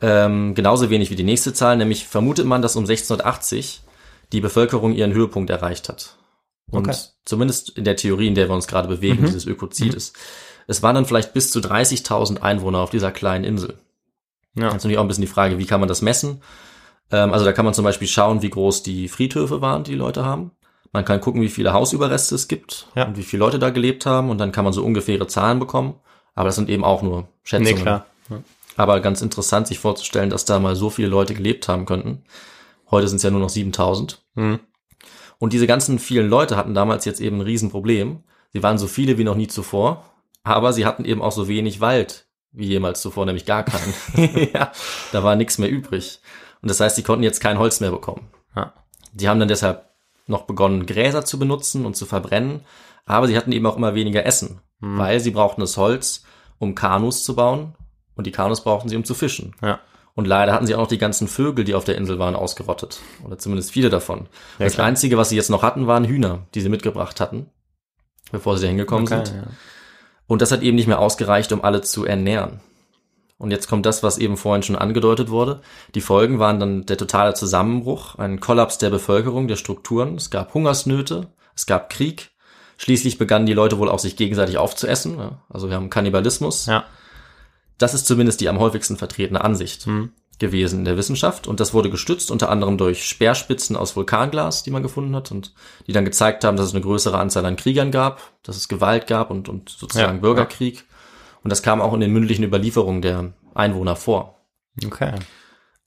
Ähm, 0.01 0.55
genauso 0.55 0.89
wenig 0.89 1.11
wie 1.11 1.15
die 1.15 1.23
nächste 1.23 1.53
Zahl, 1.53 1.77
nämlich 1.77 2.07
vermutet 2.07 2.45
man, 2.45 2.61
dass 2.61 2.75
um 2.75 2.85
1680 2.85 3.81
die 4.31 4.41
Bevölkerung 4.41 4.93
ihren 4.93 5.13
Höhepunkt 5.13 5.49
erreicht 5.49 5.87
hat. 5.89 6.15
Und 6.71 6.87
Okay. 6.87 6.97
zumindest 7.25 7.69
in 7.77 7.83
der 7.83 7.95
Theorie, 7.95 8.27
in 8.27 8.35
der 8.35 8.47
wir 8.49 8.55
uns 8.55 8.67
gerade 8.67 8.87
bewegen, 8.87 9.25
dieses 9.25 9.45
Ökozides. 9.45 10.13
Es 10.67 10.81
waren 10.83 10.95
dann 10.95 11.05
vielleicht 11.05 11.33
bis 11.33 11.51
zu 11.51 11.59
30.000 11.59 12.41
Einwohner 12.41 12.79
auf 12.79 12.91
dieser 12.91 13.11
kleinen 13.11 13.43
Insel. 13.43 13.75
Ja. 14.55 14.65
Jetzt 14.65 14.73
natürlich 14.75 14.97
auch 14.97 15.03
ein 15.03 15.07
bisschen 15.07 15.21
die 15.21 15.27
Frage, 15.27 15.57
wie 15.57 15.65
kann 15.65 15.79
man 15.79 15.89
das 15.89 16.01
messen? 16.01 16.41
Ähm, 17.11 17.33
also 17.33 17.45
da 17.45 17.53
kann 17.53 17.65
man 17.65 17.73
zum 17.73 17.85
Beispiel 17.85 18.07
schauen, 18.07 18.41
wie 18.41 18.49
groß 18.49 18.83
die 18.83 19.07
Friedhöfe 19.07 19.61
waren, 19.61 19.83
die 19.83 19.91
die 19.91 19.97
Leute 19.97 20.25
haben. 20.25 20.51
Man 20.91 21.05
kann 21.05 21.21
gucken, 21.21 21.41
wie 21.41 21.49
viele 21.49 21.73
Hausüberreste 21.73 22.35
es 22.35 22.47
gibt 22.47 22.87
Ja. 22.95 23.05
und 23.05 23.17
wie 23.17 23.23
viele 23.23 23.39
Leute 23.41 23.59
da 23.59 23.69
gelebt 23.69 24.05
haben 24.05 24.29
und 24.29 24.37
dann 24.39 24.51
kann 24.51 24.63
man 24.63 24.73
so 24.73 24.83
ungefähre 24.83 25.27
Zahlen 25.27 25.59
bekommen. 25.59 25.95
Aber 26.35 26.47
das 26.47 26.55
sind 26.55 26.69
eben 26.69 26.83
auch 26.83 27.01
nur 27.01 27.21
Nee, 27.21 27.27
Schätzungen. 27.43 27.81
klar. 27.83 28.05
Ja. 28.29 28.37
Aber 28.77 28.99
ganz 29.01 29.21
interessant, 29.21 29.67
sich 29.67 29.77
vorzustellen, 29.79 30.29
dass 30.29 30.45
da 30.45 30.57
mal 30.59 30.75
so 30.75 30.89
viele 30.89 31.09
Leute 31.09 31.33
gelebt 31.33 31.67
haben 31.67 31.85
könnten. 31.85 32.23
Heute 32.89 33.07
sind 33.07 33.17
es 33.17 33.23
ja 33.23 33.29
nur 33.29 33.41
noch 33.41 33.49
7000. 33.49 34.21
Mhm. 34.35 34.59
Und 35.37 35.53
diese 35.53 35.67
ganzen 35.67 35.99
vielen 35.99 36.29
Leute 36.29 36.57
hatten 36.57 36.73
damals 36.73 37.05
jetzt 37.05 37.21
eben 37.21 37.37
ein 37.37 37.41
Riesenproblem. 37.41 38.23
Sie 38.51 38.63
waren 38.63 38.77
so 38.77 38.87
viele 38.87 39.17
wie 39.17 39.23
noch 39.23 39.35
nie 39.35 39.47
zuvor, 39.47 40.05
aber 40.43 40.73
sie 40.73 40.85
hatten 40.85 41.05
eben 41.05 41.21
auch 41.21 41.31
so 41.31 41.47
wenig 41.47 41.81
Wald 41.81 42.25
wie 42.51 42.65
jemals 42.65 43.01
zuvor, 43.01 43.25
nämlich 43.27 43.45
gar 43.45 43.63
keinen. 43.63 43.93
ja. 44.53 44.71
Da 45.11 45.23
war 45.23 45.35
nichts 45.35 45.59
mehr 45.59 45.69
übrig. 45.69 46.19
Und 46.61 46.69
das 46.69 46.79
heißt, 46.79 46.95
sie 46.95 47.03
konnten 47.03 47.23
jetzt 47.23 47.41
kein 47.41 47.59
Holz 47.59 47.79
mehr 47.79 47.91
bekommen. 47.91 48.27
Ja. 48.55 48.73
Die 49.13 49.29
haben 49.29 49.39
dann 49.39 49.47
deshalb 49.47 49.85
noch 50.27 50.43
begonnen, 50.43 50.85
Gräser 50.85 51.25
zu 51.25 51.39
benutzen 51.39 51.85
und 51.85 51.95
zu 51.95 52.05
verbrennen, 52.05 52.61
aber 53.05 53.27
sie 53.27 53.37
hatten 53.37 53.51
eben 53.51 53.65
auch 53.65 53.77
immer 53.77 53.95
weniger 53.95 54.25
Essen, 54.25 54.61
weil 54.79 55.19
sie 55.19 55.31
brauchten 55.31 55.61
das 55.61 55.77
Holz, 55.77 56.23
um 56.59 56.75
Kanus 56.75 57.23
zu 57.23 57.35
bauen 57.35 57.75
und 58.15 58.27
die 58.27 58.31
Kanus 58.31 58.61
brauchten 58.61 58.89
sie, 58.89 58.95
um 58.95 59.03
zu 59.03 59.15
fischen. 59.15 59.55
Ja. 59.61 59.79
Und 60.15 60.25
leider 60.27 60.51
hatten 60.53 60.67
sie 60.67 60.75
auch 60.75 60.79
noch 60.81 60.87
die 60.87 60.97
ganzen 60.97 61.27
Vögel, 61.27 61.63
die 61.63 61.73
auf 61.75 61.85
der 61.85 61.95
Insel 61.95 62.19
waren, 62.19 62.35
ausgerottet. 62.35 62.99
Oder 63.25 63.37
zumindest 63.37 63.71
viele 63.71 63.89
davon. 63.89 64.27
Ja, 64.59 64.65
das 64.65 64.73
klar. 64.73 64.87
Einzige, 64.87 65.17
was 65.17 65.29
sie 65.29 65.37
jetzt 65.37 65.49
noch 65.49 65.63
hatten, 65.63 65.87
waren 65.87 66.03
Hühner, 66.03 66.45
die 66.53 66.61
sie 66.61 66.67
mitgebracht 66.69 67.21
hatten, 67.21 67.49
bevor 68.31 68.57
sie 68.57 68.63
da 68.63 68.67
hingekommen 68.67 69.05
Okay, 69.07 69.25
sind. 69.25 69.35
ja. 69.37 69.47
Und 70.27 70.41
das 70.41 70.51
hat 70.51 70.61
eben 70.61 70.75
nicht 70.75 70.87
mehr 70.87 70.99
ausgereicht, 70.99 71.51
um 71.53 71.63
alle 71.63 71.81
zu 71.81 72.05
ernähren. 72.05 72.59
Und 73.39 73.49
jetzt 73.51 73.67
kommt 73.67 73.85
das, 73.87 74.03
was 74.03 74.17
eben 74.19 74.37
vorhin 74.37 74.61
schon 74.63 74.75
angedeutet 74.75 75.29
wurde. 75.29 75.61
Die 75.95 76.01
Folgen 76.01 76.37
waren 76.39 76.59
dann 76.59 76.85
der 76.85 76.97
totale 76.97 77.33
Zusammenbruch, 77.33 78.15
ein 78.15 78.39
Kollaps 78.39 78.77
der 78.77 78.89
Bevölkerung, 78.91 79.47
der 79.47 79.55
Strukturen. 79.55 80.15
Es 80.15 80.29
gab 80.29 80.53
Hungersnöte, 80.53 81.27
es 81.55 81.65
gab 81.65 81.89
Krieg. 81.89 82.29
Schließlich 82.77 83.17
begannen 83.17 83.45
die 83.45 83.53
Leute 83.53 83.77
wohl 83.77 83.89
auch 83.89 83.99
sich 83.99 84.15
gegenseitig 84.17 84.57
aufzuessen. 84.57 85.17
ja. 85.17 85.41
Also 85.49 85.69
wir 85.69 85.75
haben 85.77 85.89
Kannibalismus. 85.89 86.65
Ja. 86.67 86.83
Das 87.77 87.93
ist 87.93 88.05
zumindest 88.07 88.41
die 88.41 88.49
am 88.49 88.59
häufigsten 88.59 88.97
vertretene 88.97 89.41
Ansicht 89.41 89.87
Mhm. 89.87 90.11
gewesen 90.37 90.79
in 90.79 90.85
der 90.85 90.97
Wissenschaft. 90.97 91.47
Und 91.47 91.59
das 91.61 91.73
wurde 91.73 91.89
gestützt 91.89 92.31
unter 92.31 92.49
anderem 92.49 92.77
durch 92.77 93.05
Speerspitzen 93.05 93.75
aus 93.77 93.95
Vulkanglas, 93.95 94.63
die 94.63 94.71
man 94.71 94.83
gefunden 94.83 95.15
hat 95.15 95.31
und 95.31 95.53
die 95.87 95.93
dann 95.93 96.05
gezeigt 96.05 96.43
haben, 96.43 96.57
dass 96.57 96.67
es 96.67 96.73
eine 96.73 96.83
größere 96.83 97.17
Anzahl 97.17 97.45
an 97.45 97.55
Kriegern 97.55 97.91
gab, 97.91 98.21
dass 98.43 98.57
es 98.57 98.67
Gewalt 98.67 99.07
gab 99.07 99.31
und, 99.31 99.47
und 99.47 99.69
sozusagen 99.69 100.15
Ja, 100.17 100.21
Bürgerkrieg. 100.21 100.85
Und 101.43 101.49
das 101.51 101.63
kam 101.63 101.81
auch 101.81 101.93
in 101.93 101.99
den 102.01 102.11
mündlichen 102.11 102.43
Überlieferungen 102.43 103.01
der 103.01 103.33
Einwohner 103.53 103.95
vor. 103.95 104.41
Okay. 104.85 105.13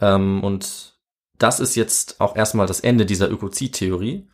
Ähm, 0.00 0.42
und 0.42 0.94
das 1.38 1.60
ist 1.60 1.74
jetzt 1.74 2.20
auch 2.20 2.36
erstmal 2.36 2.66
das 2.66 2.80
Ende 2.80 3.06
dieser 3.06 3.30
Ökozid-Theorie, 3.30 4.28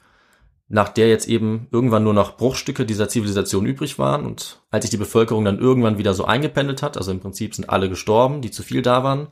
nach 0.69 0.91
der 0.91 1.09
jetzt 1.09 1.29
eben 1.29 1.67
irgendwann 1.71 2.05
nur 2.05 2.13
noch 2.13 2.37
Bruchstücke 2.37 2.85
dieser 2.85 3.09
Zivilisation 3.09 3.67
übrig 3.67 3.99
waren. 3.99 4.27
Und 4.27 4.61
als 4.71 4.85
sich 4.85 4.91
die 4.91 4.97
Bevölkerung 4.99 5.45
dann 5.45 5.59
irgendwann 5.59 5.99
wieder 5.99 6.15
so 6.15 6.25
eingependelt 6.25 6.83
hat, 6.83 6.97
also 6.97 7.11
im 7.11 7.21
Prinzip 7.21 7.55
sind 7.55 7.71
alle 7.71 7.89
gestorben, 7.89 8.43
die 8.43 8.51
zu 8.51 8.63
viel 8.63 8.83
da 8.83 9.03
waren, 9.03 9.29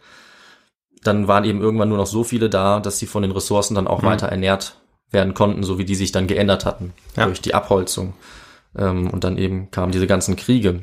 dann 1.03 1.29
waren 1.29 1.45
eben 1.45 1.61
irgendwann 1.61 1.91
nur 1.91 1.99
noch 1.99 2.07
so 2.07 2.25
viele 2.25 2.49
da, 2.49 2.81
dass 2.81 2.99
sie 2.99 3.07
von 3.07 3.23
den 3.23 3.33
Ressourcen 3.33 3.75
dann 3.75 3.87
auch 3.87 4.03
weiter 4.03 4.29
ernährt 4.29 4.81
werden 5.11 5.35
konnten, 5.35 5.63
so 5.63 5.79
wie 5.79 5.85
die 5.85 5.95
sich 5.95 6.11
dann 6.11 6.27
geändert 6.27 6.65
hatten 6.65 6.93
Ja. 7.17 7.27
durch 7.27 7.41
die 7.41 7.55
Abholzung. 7.55 8.15
Ähm, 8.77 9.11
und 9.11 9.23
dann 9.23 9.39
eben 9.39 9.71
kamen 9.71 9.93
diese 9.93 10.07
ganzen 10.07 10.37
Kriege. 10.37 10.83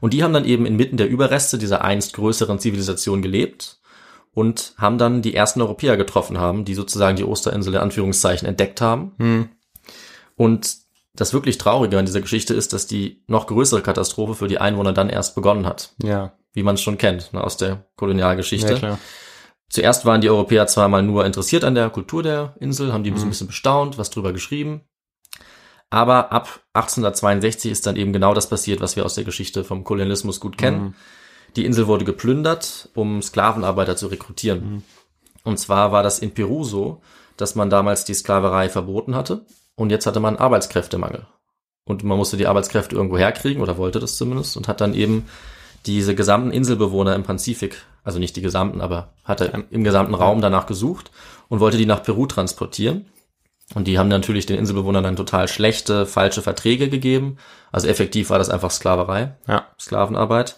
Und 0.00 0.12
die 0.12 0.22
haben 0.22 0.32
dann 0.32 0.44
eben 0.44 0.66
inmitten 0.66 0.96
der 0.96 1.08
Überreste 1.08 1.58
dieser 1.58 1.82
einst 1.82 2.14
größeren 2.14 2.58
Zivilisation 2.58 3.22
gelebt 3.22 3.80
und 4.32 4.74
haben 4.76 4.98
dann 4.98 5.22
die 5.22 5.34
ersten 5.34 5.62
Europäer 5.62 5.96
getroffen 5.96 6.38
haben, 6.38 6.64
die 6.64 6.74
sozusagen 6.74 7.16
die 7.16 7.24
Osterinsel 7.24 7.74
in 7.74 7.80
Anführungszeichen 7.80 8.46
entdeckt 8.48 8.80
haben. 8.80 9.12
Hm. 9.18 9.48
Und 10.36 10.76
das 11.14 11.32
wirklich 11.32 11.58
Traurige 11.58 11.98
an 11.98 12.06
dieser 12.06 12.20
Geschichte 12.20 12.54
ist, 12.54 12.72
dass 12.72 12.86
die 12.86 13.22
noch 13.28 13.46
größere 13.46 13.82
Katastrophe 13.82 14.34
für 14.34 14.48
die 14.48 14.58
Einwohner 14.58 14.92
dann 14.92 15.08
erst 15.08 15.36
begonnen 15.36 15.66
hat, 15.66 15.94
Ja. 16.02 16.32
wie 16.52 16.64
man 16.64 16.74
es 16.74 16.82
schon 16.82 16.98
kennt 16.98 17.32
ne, 17.32 17.42
aus 17.42 17.56
der 17.56 17.86
Kolonialgeschichte. 17.96 18.72
Ja, 18.72 18.78
klar. 18.78 18.98
Zuerst 19.68 20.04
waren 20.04 20.20
die 20.20 20.30
Europäer 20.30 20.66
zwar 20.66 20.88
mal 20.88 21.02
nur 21.02 21.24
interessiert 21.24 21.64
an 21.64 21.74
der 21.74 21.90
Kultur 21.90 22.22
der 22.22 22.54
Insel, 22.60 22.92
haben 22.92 23.04
die 23.04 23.16
so 23.16 23.24
ein 23.24 23.30
bisschen 23.30 23.46
bestaunt, 23.46 23.96
was 23.96 24.10
drüber 24.10 24.32
geschrieben. 24.32 24.82
Aber 25.94 26.32
ab 26.32 26.48
1862 26.72 27.70
ist 27.70 27.86
dann 27.86 27.94
eben 27.94 28.12
genau 28.12 28.34
das 28.34 28.48
passiert, 28.48 28.80
was 28.80 28.96
wir 28.96 29.04
aus 29.04 29.14
der 29.14 29.22
Geschichte 29.22 29.62
vom 29.62 29.84
Kolonialismus 29.84 30.40
gut 30.40 30.58
kennen. 30.58 30.96
Die 31.54 31.64
Insel 31.64 31.86
wurde 31.86 32.04
geplündert, 32.04 32.88
um 32.94 33.22
Sklavenarbeiter 33.22 33.94
zu 33.94 34.08
rekrutieren. 34.08 34.82
Und 35.44 35.60
zwar 35.60 35.92
war 35.92 36.02
das 36.02 36.18
in 36.18 36.34
Peru 36.34 36.64
so, 36.64 37.00
dass 37.36 37.54
man 37.54 37.70
damals 37.70 38.04
die 38.04 38.14
Sklaverei 38.14 38.68
verboten 38.68 39.14
hatte 39.14 39.46
und 39.76 39.90
jetzt 39.90 40.04
hatte 40.06 40.18
man 40.18 40.34
Arbeitskräftemangel. 40.34 41.28
Und 41.84 42.02
man 42.02 42.18
musste 42.18 42.36
die 42.36 42.48
Arbeitskräfte 42.48 42.96
irgendwo 42.96 43.16
herkriegen 43.16 43.62
oder 43.62 43.78
wollte 43.78 44.00
das 44.00 44.16
zumindest 44.16 44.56
und 44.56 44.66
hat 44.66 44.80
dann 44.80 44.94
eben 44.94 45.28
diese 45.86 46.16
gesamten 46.16 46.50
Inselbewohner 46.50 47.14
im 47.14 47.22
Pazifik, 47.22 47.84
also 48.02 48.18
nicht 48.18 48.34
die 48.34 48.42
gesamten, 48.42 48.80
aber 48.80 49.12
hatte 49.22 49.44
im, 49.44 49.66
im 49.70 49.84
gesamten 49.84 50.14
Raum 50.14 50.40
danach 50.40 50.66
gesucht 50.66 51.12
und 51.48 51.60
wollte 51.60 51.76
die 51.76 51.86
nach 51.86 52.02
Peru 52.02 52.26
transportieren. 52.26 53.06
Und 53.74 53.86
die 53.88 53.98
haben 53.98 54.08
natürlich 54.08 54.46
den 54.46 54.58
Inselbewohnern 54.58 55.02
dann 55.04 55.16
total 55.16 55.48
schlechte, 55.48 56.04
falsche 56.06 56.42
Verträge 56.42 56.88
gegeben. 56.90 57.38
Also 57.72 57.88
effektiv 57.88 58.30
war 58.30 58.38
das 58.38 58.50
einfach 58.50 58.70
Sklaverei, 58.70 59.36
Ja. 59.48 59.66
Sklavenarbeit. 59.80 60.56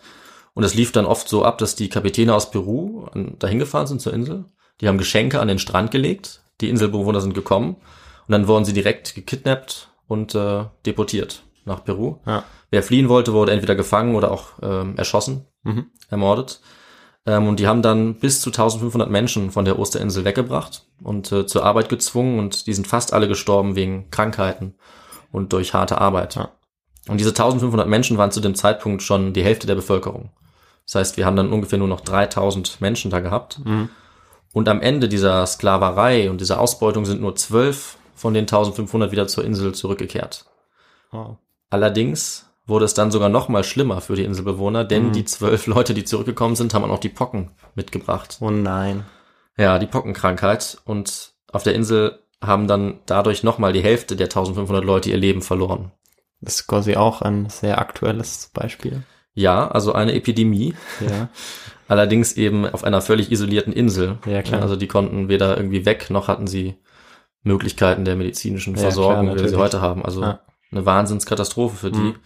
Und 0.55 0.65
es 0.65 0.75
lief 0.75 0.91
dann 0.91 1.07
oft 1.07 1.29
so 1.29 1.45
ab, 1.45 1.59
dass 1.59 1.77
die 1.77 1.89
Kapitäne 1.89 2.35
aus 2.35 2.51
Peru 2.51 3.07
dahin 3.39 3.59
gefahren 3.59 3.87
sind 3.87 4.01
zur 4.01 4.13
Insel. 4.15 4.47
Die 4.81 4.89
haben 4.89 4.99
Geschenke 4.99 5.41
an 5.41 5.49
den 5.49 5.59
Strand 5.59 5.91
gelegt. 5.91 6.43
Die 6.61 6.69
Inselbewohner 6.69 7.21
sind 7.21 7.35
gekommen. 7.35 7.77
Und 8.27 8.33
dann 8.33 8.49
wurden 8.49 8.65
sie 8.65 8.73
direkt 8.73 9.15
gekidnappt 9.15 9.89
und 10.09 10.35
äh, 10.35 10.65
deportiert 10.85 11.45
nach 11.65 11.85
Peru. 11.85 12.17
Ja. 12.27 12.45
Wer 12.71 12.83
fliehen 12.83 13.09
wollte, 13.09 13.33
wurde 13.33 13.53
entweder 13.53 13.75
gefangen 13.77 14.17
oder 14.17 14.31
auch 14.33 14.49
ähm, 14.63 14.97
erschossen, 14.97 15.47
Mhm. 15.63 15.87
ermordet. 16.11 16.61
Ähm, 17.27 17.49
und 17.49 17.61
die 17.61 17.67
haben 17.67 17.83
dann 17.83 18.15
bis 18.15 18.41
zu 18.41 18.51
1500 18.51 19.11
Menschen 19.11 19.51
von 19.51 19.65
der 19.65 19.79
Osterinsel 19.79 20.25
weggebracht 20.25 20.87
und 21.03 21.31
äh, 21.33 21.47
zur 21.47 21.65
Arbeit 21.65 21.89
gezwungen 21.89 22.39
und 22.39 22.67
die 22.67 22.73
sind 22.73 22.87
fast 22.87 23.13
alle 23.13 23.29
gestorben 23.29 23.77
wegen 23.77 24.11
Krankheiten 24.11 24.75
und 25.33 25.53
durch 25.53 25.75
harte 25.75 26.01
Arbeit. 26.01 26.37
Ja. 26.37 26.51
Und 27.09 27.19
diese 27.19 27.31
1500 27.31 27.89
Menschen 27.89 28.19
waren 28.19 28.31
zu 28.31 28.41
dem 28.41 28.55
Zeitpunkt 28.55 29.03
schon 29.03 29.33
die 29.33 29.45
Hälfte 29.45 29.67
der 29.67 29.75
Bevölkerung. 29.75 30.31
Das 30.85 30.95
heißt, 30.95 31.17
wir 31.17 31.27
haben 31.27 31.37
dann 31.37 31.53
ungefähr 31.53 31.79
nur 31.79 31.89
noch 31.89 32.01
3000 32.01 32.81
Menschen 32.81 33.11
da 33.11 33.21
gehabt. 33.21 33.61
Mhm. 33.65 33.91
Und 34.53 34.69
am 34.69 34.81
Ende 34.81 35.09
dieser 35.09 35.45
Sklaverei 35.47 36.31
und 36.31 36.41
dieser 36.41 36.61
Ausbeutung 36.61 37.05
sind 37.05 37.21
nur 37.21 37.37
zwölf 37.37 37.99
von 38.15 38.33
den 38.35 38.45
1500 38.45 39.13
wieder 39.13 39.27
zur 39.27 39.45
Insel 39.45 39.75
zurückgekehrt. 39.75 40.47
Wow. 41.11 41.37
Allerdings 41.71 42.49
wurde 42.67 42.85
es 42.85 42.95
dann 42.95 43.11
sogar 43.11 43.29
noch 43.29 43.49
mal 43.49 43.63
schlimmer 43.65 44.01
für 44.01 44.17
die 44.17 44.25
Inselbewohner, 44.25 44.85
denn 44.85 45.09
Mhm. 45.09 45.13
die 45.13 45.25
zwölf 45.25 45.67
Leute, 45.67 45.95
die 45.95 46.05
zurückgekommen 46.05 46.57
sind, 46.57 46.75
haben 46.75 46.85
auch 46.85 46.89
noch 46.89 46.99
die 46.99 47.09
Pocken 47.09 47.51
mitgebracht. 47.75 48.39
Oh 48.41 48.51
nein. 48.51 49.05
Ja, 49.57 49.79
die 49.79 49.87
Pockenkrankheit. 49.87 50.79
Und 50.85 51.33
auf 51.53 51.63
der 51.63 51.75
Insel 51.75 52.19
haben 52.43 52.67
dann 52.69 52.99
dadurch 53.07 53.43
noch 53.43 53.59
mal 53.59 53.73
die 53.73 53.83
Hälfte 53.83 54.17
der 54.17 54.27
1500 54.29 54.85
Leute 54.85 55.11
ihr 55.11 55.17
Leben 55.17 55.43
verloren. 55.43 55.93
Das 56.41 56.57
ist 56.57 56.67
quasi 56.67 56.97
auch 56.97 57.23
ein 57.23 57.49
sehr 57.49 57.79
aktuelles 57.79 58.51
Beispiel. 58.53 59.03
Ja, 59.33 59.69
also 59.69 59.93
eine 59.93 60.13
Epidemie, 60.15 60.75
Ja. 61.01 61.29
allerdings 61.89 62.33
eben 62.35 62.67
auf 62.67 62.85
einer 62.85 63.01
völlig 63.01 63.31
isolierten 63.31 63.73
Insel. 63.73 64.19
Ja, 64.27 64.43
klar. 64.43 64.61
Also 64.63 64.77
die 64.77 64.89
konnten 64.89 65.29
weder 65.29 65.57
irgendwie 65.57 65.87
weg, 65.87 66.11
noch 66.11 66.27
hatten 66.29 66.47
sie 66.47 66.75
Möglichkeiten 67.43 68.05
der 68.05 68.17
medizinischen 68.17 68.75
Ja, 68.75 68.81
Versorgung, 68.83 69.27
klar, 69.27 69.37
wie 69.37 69.43
wir 69.43 69.49
sie 69.49 69.57
heute 69.57 69.81
haben. 69.81 70.05
Also 70.05 70.21
Ja. 70.23 70.41
eine 70.73 70.85
Wahnsinnskatastrophe 70.85 71.77
für 71.77 71.91
die. 71.93 71.99
Mhm. 72.01 72.17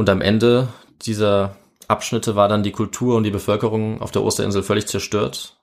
Und 0.00 0.08
am 0.08 0.22
Ende 0.22 0.68
dieser 1.02 1.56
Abschnitte 1.86 2.34
war 2.34 2.48
dann 2.48 2.62
die 2.62 2.72
Kultur 2.72 3.16
und 3.16 3.22
die 3.24 3.30
Bevölkerung 3.30 4.00
auf 4.00 4.10
der 4.10 4.22
Osterinsel 4.22 4.62
völlig 4.62 4.86
zerstört. 4.86 5.58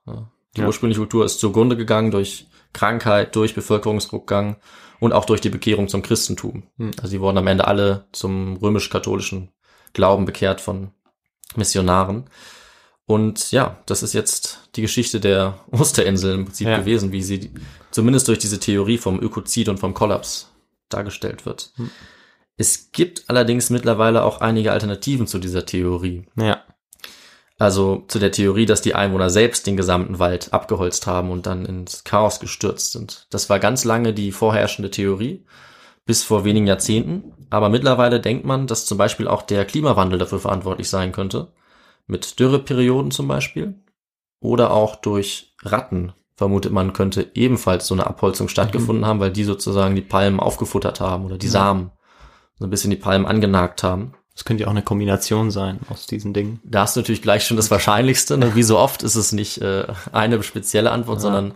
Die 0.55 0.61
Ja. 0.61 0.67
ursprüngliche 0.67 0.99
Kultur 1.01 1.25
ist 1.25 1.39
zugrunde 1.39 1.75
gegangen 1.75 2.11
durch 2.11 2.45
Krankheit, 2.71 3.35
durch 3.35 3.55
Bevölkerungsrückgang 3.55 4.57
und 4.99 5.11
auch 5.11 5.25
durch 5.25 5.41
die 5.41 5.49
Bekehrung 5.49 5.87
zum 5.87 6.03
Christentum. 6.03 6.67
Mhm. 6.77 6.91
Also 6.97 7.07
sie 7.07 7.19
wurden 7.19 7.39
am 7.39 7.47
Ende 7.47 7.65
alle 7.65 8.05
zum 8.11 8.57
römisch-katholischen 8.57 9.49
Glauben 9.93 10.25
bekehrt 10.25 10.61
von 10.61 10.91
Missionaren. 11.55 12.29
Und 13.07 13.51
ja, 13.51 13.77
das 13.87 14.03
ist 14.03 14.13
jetzt 14.13 14.69
die 14.75 14.83
Geschichte 14.83 15.19
der 15.19 15.57
Osterinsel 15.71 16.35
im 16.35 16.45
Prinzip 16.45 16.67
Ja. 16.67 16.77
gewesen, 16.77 17.11
wie 17.11 17.23
sie 17.23 17.49
zumindest 17.89 18.27
durch 18.27 18.37
diese 18.37 18.59
Theorie 18.59 18.99
vom 18.99 19.19
Ökozid 19.19 19.67
und 19.67 19.79
vom 19.79 19.95
Kollaps 19.95 20.51
dargestellt 20.89 21.47
wird. 21.47 21.71
Hm. 21.77 21.89
Es 22.57 22.91
gibt 22.91 23.29
allerdings 23.29 23.69
mittlerweile 23.69 24.23
auch 24.23 24.41
einige 24.41 24.71
Alternativen 24.71 25.27
zu 25.27 25.37
dieser 25.37 25.65
Theorie. 25.65 26.25
Ja. 26.35 26.63
Also 27.59 28.03
zu 28.07 28.19
der 28.19 28.31
Theorie, 28.31 28.65
dass 28.65 28.81
die 28.81 28.95
Einwohner 28.95 29.29
selbst 29.29 29.65
den 29.65 29.77
gesamten 29.77 30.19
Wald 30.19 30.53
abgeholzt 30.53 31.07
haben 31.07 31.31
und 31.31 31.45
dann 31.45 31.65
ins 31.65 32.03
Chaos 32.03 32.39
gestürzt 32.39 32.91
sind. 32.91 33.27
Das 33.29 33.49
war 33.49 33.59
ganz 33.59 33.83
lange 33.83 34.13
die 34.13 34.31
vorherrschende 34.31 34.91
Theorie, 34.91 35.45
bis 36.05 36.23
vor 36.23 36.45
wenigen 36.45 36.67
Jahrzehnten. 36.67 37.33
Aber 37.49 37.69
mittlerweile 37.69 38.19
denkt 38.19 38.45
man, 38.45 38.67
dass 38.67 38.85
zum 38.85 38.97
Beispiel 38.97 39.27
auch 39.27 39.41
der 39.41 39.65
Klimawandel 39.65 40.19
dafür 40.19 40.39
verantwortlich 40.39 40.89
sein 40.89 41.11
könnte. 41.11 41.53
Mit 42.05 42.39
Dürreperioden 42.39 43.11
zum 43.11 43.27
Beispiel. 43.27 43.75
Oder 44.39 44.71
auch 44.71 44.95
durch 44.95 45.55
Ratten, 45.63 46.13
vermutet 46.35 46.71
man, 46.71 46.93
könnte 46.93 47.31
ebenfalls 47.33 47.87
so 47.87 47.95
eine 47.95 48.05
Abholzung 48.05 48.49
stattgefunden 48.49 49.05
haben, 49.05 49.19
weil 49.19 49.31
die 49.31 49.43
sozusagen 49.43 49.95
die 49.95 50.01
Palmen 50.01 50.39
aufgefuttert 50.39 50.99
haben 50.99 51.25
oder 51.25 51.37
die 51.37 51.47
Samen 51.47 51.91
so 52.59 52.65
ein 52.65 52.69
bisschen 52.69 52.91
die 52.91 52.97
Palmen 52.97 53.27
angenagt 53.27 53.83
haben. 53.83 54.13
Das 54.33 54.45
könnte 54.45 54.61
ja 54.61 54.67
auch 54.67 54.71
eine 54.71 54.83
Kombination 54.83 55.49
sein 55.49 55.79
aus 55.89 56.05
diesen 56.05 56.33
Dingen. 56.33 56.59
Da 56.63 56.83
ist 56.83 56.95
natürlich 56.95 57.23
gleich 57.23 57.45
schon 57.45 57.57
das 57.57 57.71
Wahrscheinlichste. 57.71 58.37
Ne? 58.37 58.55
Wie 58.55 58.63
so 58.63 58.77
oft 58.77 59.01
ist 59.01 59.15
es 59.15 59.31
nicht 59.31 59.61
äh, 59.61 59.87
eine 60.11 60.41
spezielle 60.43 60.91
Antwort, 60.91 61.21
sondern 61.21 61.53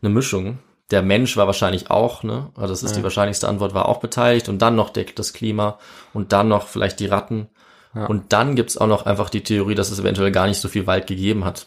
eine 0.00 0.10
Mischung. 0.10 0.58
Der 0.92 1.02
Mensch 1.02 1.36
war 1.36 1.46
wahrscheinlich 1.46 1.90
auch, 1.90 2.22
ne? 2.22 2.50
Also 2.56 2.72
das 2.72 2.82
ist 2.82 2.96
die 2.96 3.02
wahrscheinlichste 3.02 3.48
Antwort, 3.48 3.74
war 3.74 3.88
auch 3.88 3.98
beteiligt 3.98 4.48
und 4.48 4.60
dann 4.60 4.74
noch 4.74 4.90
der, 4.90 5.04
das 5.14 5.32
Klima 5.32 5.78
und 6.12 6.32
dann 6.32 6.48
noch 6.48 6.66
vielleicht 6.66 6.98
die 6.98 7.06
Ratten. 7.06 7.48
Und 7.92 8.32
dann 8.32 8.54
gibt's 8.54 8.76
auch 8.76 8.86
noch 8.86 9.06
einfach 9.06 9.30
die 9.30 9.42
Theorie, 9.42 9.74
dass 9.74 9.90
es 9.90 9.98
eventuell 9.98 10.30
gar 10.30 10.46
nicht 10.46 10.60
so 10.60 10.68
viel 10.68 10.86
Wald 10.86 11.06
gegeben 11.06 11.44
hat. 11.44 11.66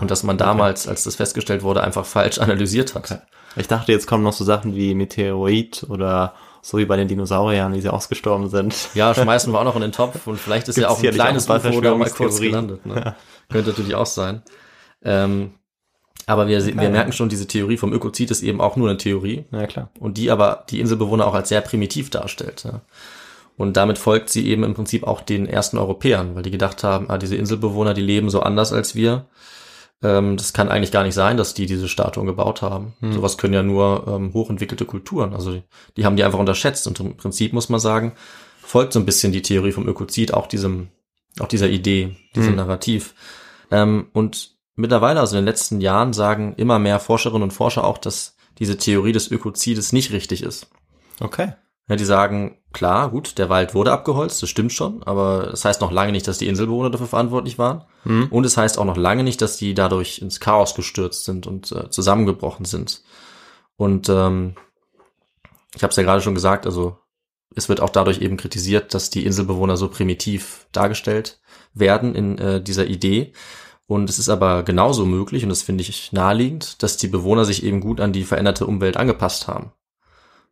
und 0.00 0.10
dass 0.10 0.22
man 0.22 0.36
damals, 0.36 0.86
als 0.86 1.04
das 1.04 1.16
festgestellt 1.16 1.62
wurde, 1.62 1.82
einfach 1.82 2.04
falsch 2.04 2.38
analysiert 2.38 2.94
hat. 2.94 3.22
Ich 3.56 3.66
dachte, 3.68 3.92
jetzt 3.92 4.06
kommen 4.06 4.22
noch 4.22 4.32
so 4.32 4.44
Sachen 4.44 4.74
wie 4.74 4.94
Meteorit 4.94 5.86
oder 5.88 6.34
so 6.62 6.78
wie 6.78 6.84
bei 6.84 6.96
den 6.96 7.08
Dinosauriern, 7.08 7.72
die 7.72 7.80
sie 7.80 7.92
ausgestorben 7.92 8.48
sind. 8.48 8.74
Ja, 8.94 9.14
schmeißen 9.14 9.52
wir 9.52 9.58
auch 9.58 9.64
noch 9.64 9.76
in 9.76 9.82
den 9.82 9.92
Topf 9.92 10.26
und 10.26 10.38
vielleicht 10.38 10.68
ist 10.68 10.76
ja 10.76 10.88
auch 10.88 11.02
ein 11.02 11.10
kleines 11.12 11.48
auch 11.48 11.64
UFO 11.64 11.80
da 11.80 11.94
mal 11.94 12.10
kurz 12.10 12.40
gelandet. 12.40 12.84
Ne? 12.86 13.14
Könnte 13.48 13.70
natürlich 13.70 13.94
auch 13.94 14.06
sein. 14.06 14.42
Ähm, 15.02 15.52
aber 16.26 16.46
wir, 16.46 16.64
wir 16.64 16.90
merken 16.90 17.12
schon, 17.12 17.28
diese 17.28 17.46
Theorie 17.46 17.76
vom 17.76 17.92
Ökozid 17.92 18.30
ist 18.30 18.42
eben 18.42 18.60
auch 18.60 18.76
nur 18.76 18.88
eine 18.88 18.98
Theorie 18.98 19.46
Ja, 19.50 19.66
klar. 19.66 19.90
und 19.98 20.16
die 20.16 20.30
aber 20.30 20.64
die 20.70 20.80
Inselbewohner 20.80 21.26
auch 21.26 21.34
als 21.34 21.48
sehr 21.48 21.60
primitiv 21.60 22.10
darstellt. 22.10 22.64
Ja. 22.64 22.82
Und 23.56 23.76
damit 23.76 23.98
folgt 23.98 24.30
sie 24.30 24.46
eben 24.46 24.62
im 24.64 24.74
Prinzip 24.74 25.04
auch 25.04 25.20
den 25.20 25.46
ersten 25.46 25.76
Europäern, 25.76 26.34
weil 26.34 26.42
die 26.42 26.50
gedacht 26.50 26.84
haben, 26.84 27.10
ah, 27.10 27.18
diese 27.18 27.36
Inselbewohner, 27.36 27.94
die 27.94 28.00
leben 28.00 28.30
so 28.30 28.40
anders 28.40 28.72
als 28.72 28.94
wir. 28.94 29.26
Ähm, 30.02 30.36
das 30.36 30.52
kann 30.52 30.68
eigentlich 30.68 30.92
gar 30.92 31.02
nicht 31.02 31.14
sein, 31.14 31.36
dass 31.36 31.54
die 31.54 31.66
diese 31.66 31.88
Statuen 31.88 32.26
gebaut 32.26 32.62
haben. 32.62 32.94
Sowas 33.12 33.38
können 33.38 33.54
ja 33.54 33.62
nur 33.62 34.06
ähm, 34.08 34.32
hochentwickelte 34.32 34.86
Kulturen. 34.86 35.34
Also 35.34 35.52
die, 35.52 35.62
die 35.96 36.04
haben 36.04 36.16
die 36.16 36.24
einfach 36.24 36.38
unterschätzt. 36.38 36.86
Und 36.86 36.98
im 37.00 37.16
Prinzip 37.16 37.52
muss 37.52 37.68
man 37.68 37.80
sagen, 37.80 38.12
folgt 38.62 38.92
so 38.92 38.98
ein 38.98 39.06
bisschen 39.06 39.32
die 39.32 39.42
Theorie 39.42 39.72
vom 39.72 39.86
Ökozid 39.86 40.32
auch 40.32 40.46
diesem, 40.46 40.88
auch 41.38 41.48
dieser 41.48 41.68
Idee, 41.68 42.16
diesem 42.34 42.56
Narrativ. 42.56 43.14
Ähm, 43.70 44.06
und 44.12 44.56
mittlerweile, 44.74 45.20
also 45.20 45.36
in 45.36 45.42
den 45.42 45.48
letzten 45.48 45.80
Jahren, 45.80 46.12
sagen 46.12 46.54
immer 46.56 46.78
mehr 46.78 47.00
Forscherinnen 47.00 47.42
und 47.42 47.52
Forscher 47.52 47.84
auch, 47.84 47.98
dass 47.98 48.36
diese 48.58 48.76
Theorie 48.76 49.12
des 49.12 49.30
Ökozides 49.30 49.92
nicht 49.92 50.12
richtig 50.12 50.42
ist. 50.42 50.68
Okay. 51.20 51.52
Ja, 51.88 51.96
die 51.96 52.04
sagen, 52.04 52.58
klar, 52.72 53.10
gut, 53.10 53.36
der 53.38 53.48
Wald 53.48 53.74
wurde 53.74 53.90
abgeholzt, 53.92 54.42
das 54.42 54.48
stimmt 54.48 54.72
schon, 54.72 55.02
aber 55.02 55.48
das 55.50 55.64
heißt 55.64 55.80
noch 55.80 55.90
lange 55.90 56.12
nicht, 56.12 56.28
dass 56.28 56.38
die 56.38 56.46
Inselbewohner 56.46 56.90
dafür 56.90 57.08
verantwortlich 57.08 57.58
waren. 57.58 57.84
Und 58.30 58.46
es 58.46 58.56
heißt 58.56 58.78
auch 58.78 58.84
noch 58.84 58.96
lange 58.96 59.24
nicht, 59.24 59.42
dass 59.42 59.56
die 59.56 59.74
dadurch 59.74 60.20
ins 60.22 60.38
Chaos 60.38 60.74
gestürzt 60.76 61.24
sind 61.24 61.48
und 61.48 61.72
äh, 61.72 61.90
zusammengebrochen 61.90 62.64
sind. 62.64 63.02
Und 63.76 64.08
ähm, 64.08 64.54
ich 65.74 65.82
habe 65.82 65.90
es 65.90 65.96
ja 65.96 66.02
gerade 66.02 66.22
schon 66.22 66.34
gesagt, 66.34 66.66
also 66.66 66.98
es 67.56 67.68
wird 67.68 67.80
auch 67.80 67.90
dadurch 67.90 68.20
eben 68.20 68.36
kritisiert, 68.36 68.94
dass 68.94 69.10
die 69.10 69.24
Inselbewohner 69.26 69.76
so 69.76 69.88
primitiv 69.88 70.68
dargestellt 70.72 71.40
werden 71.74 72.14
in 72.14 72.38
äh, 72.38 72.62
dieser 72.62 72.86
Idee. 72.86 73.32
Und 73.86 74.08
es 74.08 74.20
ist 74.20 74.28
aber 74.28 74.62
genauso 74.62 75.04
möglich, 75.04 75.42
und 75.42 75.48
das 75.48 75.62
finde 75.62 75.82
ich 75.82 76.12
naheliegend, 76.12 76.80
dass 76.82 76.96
die 76.96 77.08
Bewohner 77.08 77.44
sich 77.44 77.64
eben 77.64 77.80
gut 77.80 78.00
an 78.00 78.12
die 78.12 78.22
veränderte 78.22 78.66
Umwelt 78.66 78.96
angepasst 78.96 79.48
haben. 79.48 79.72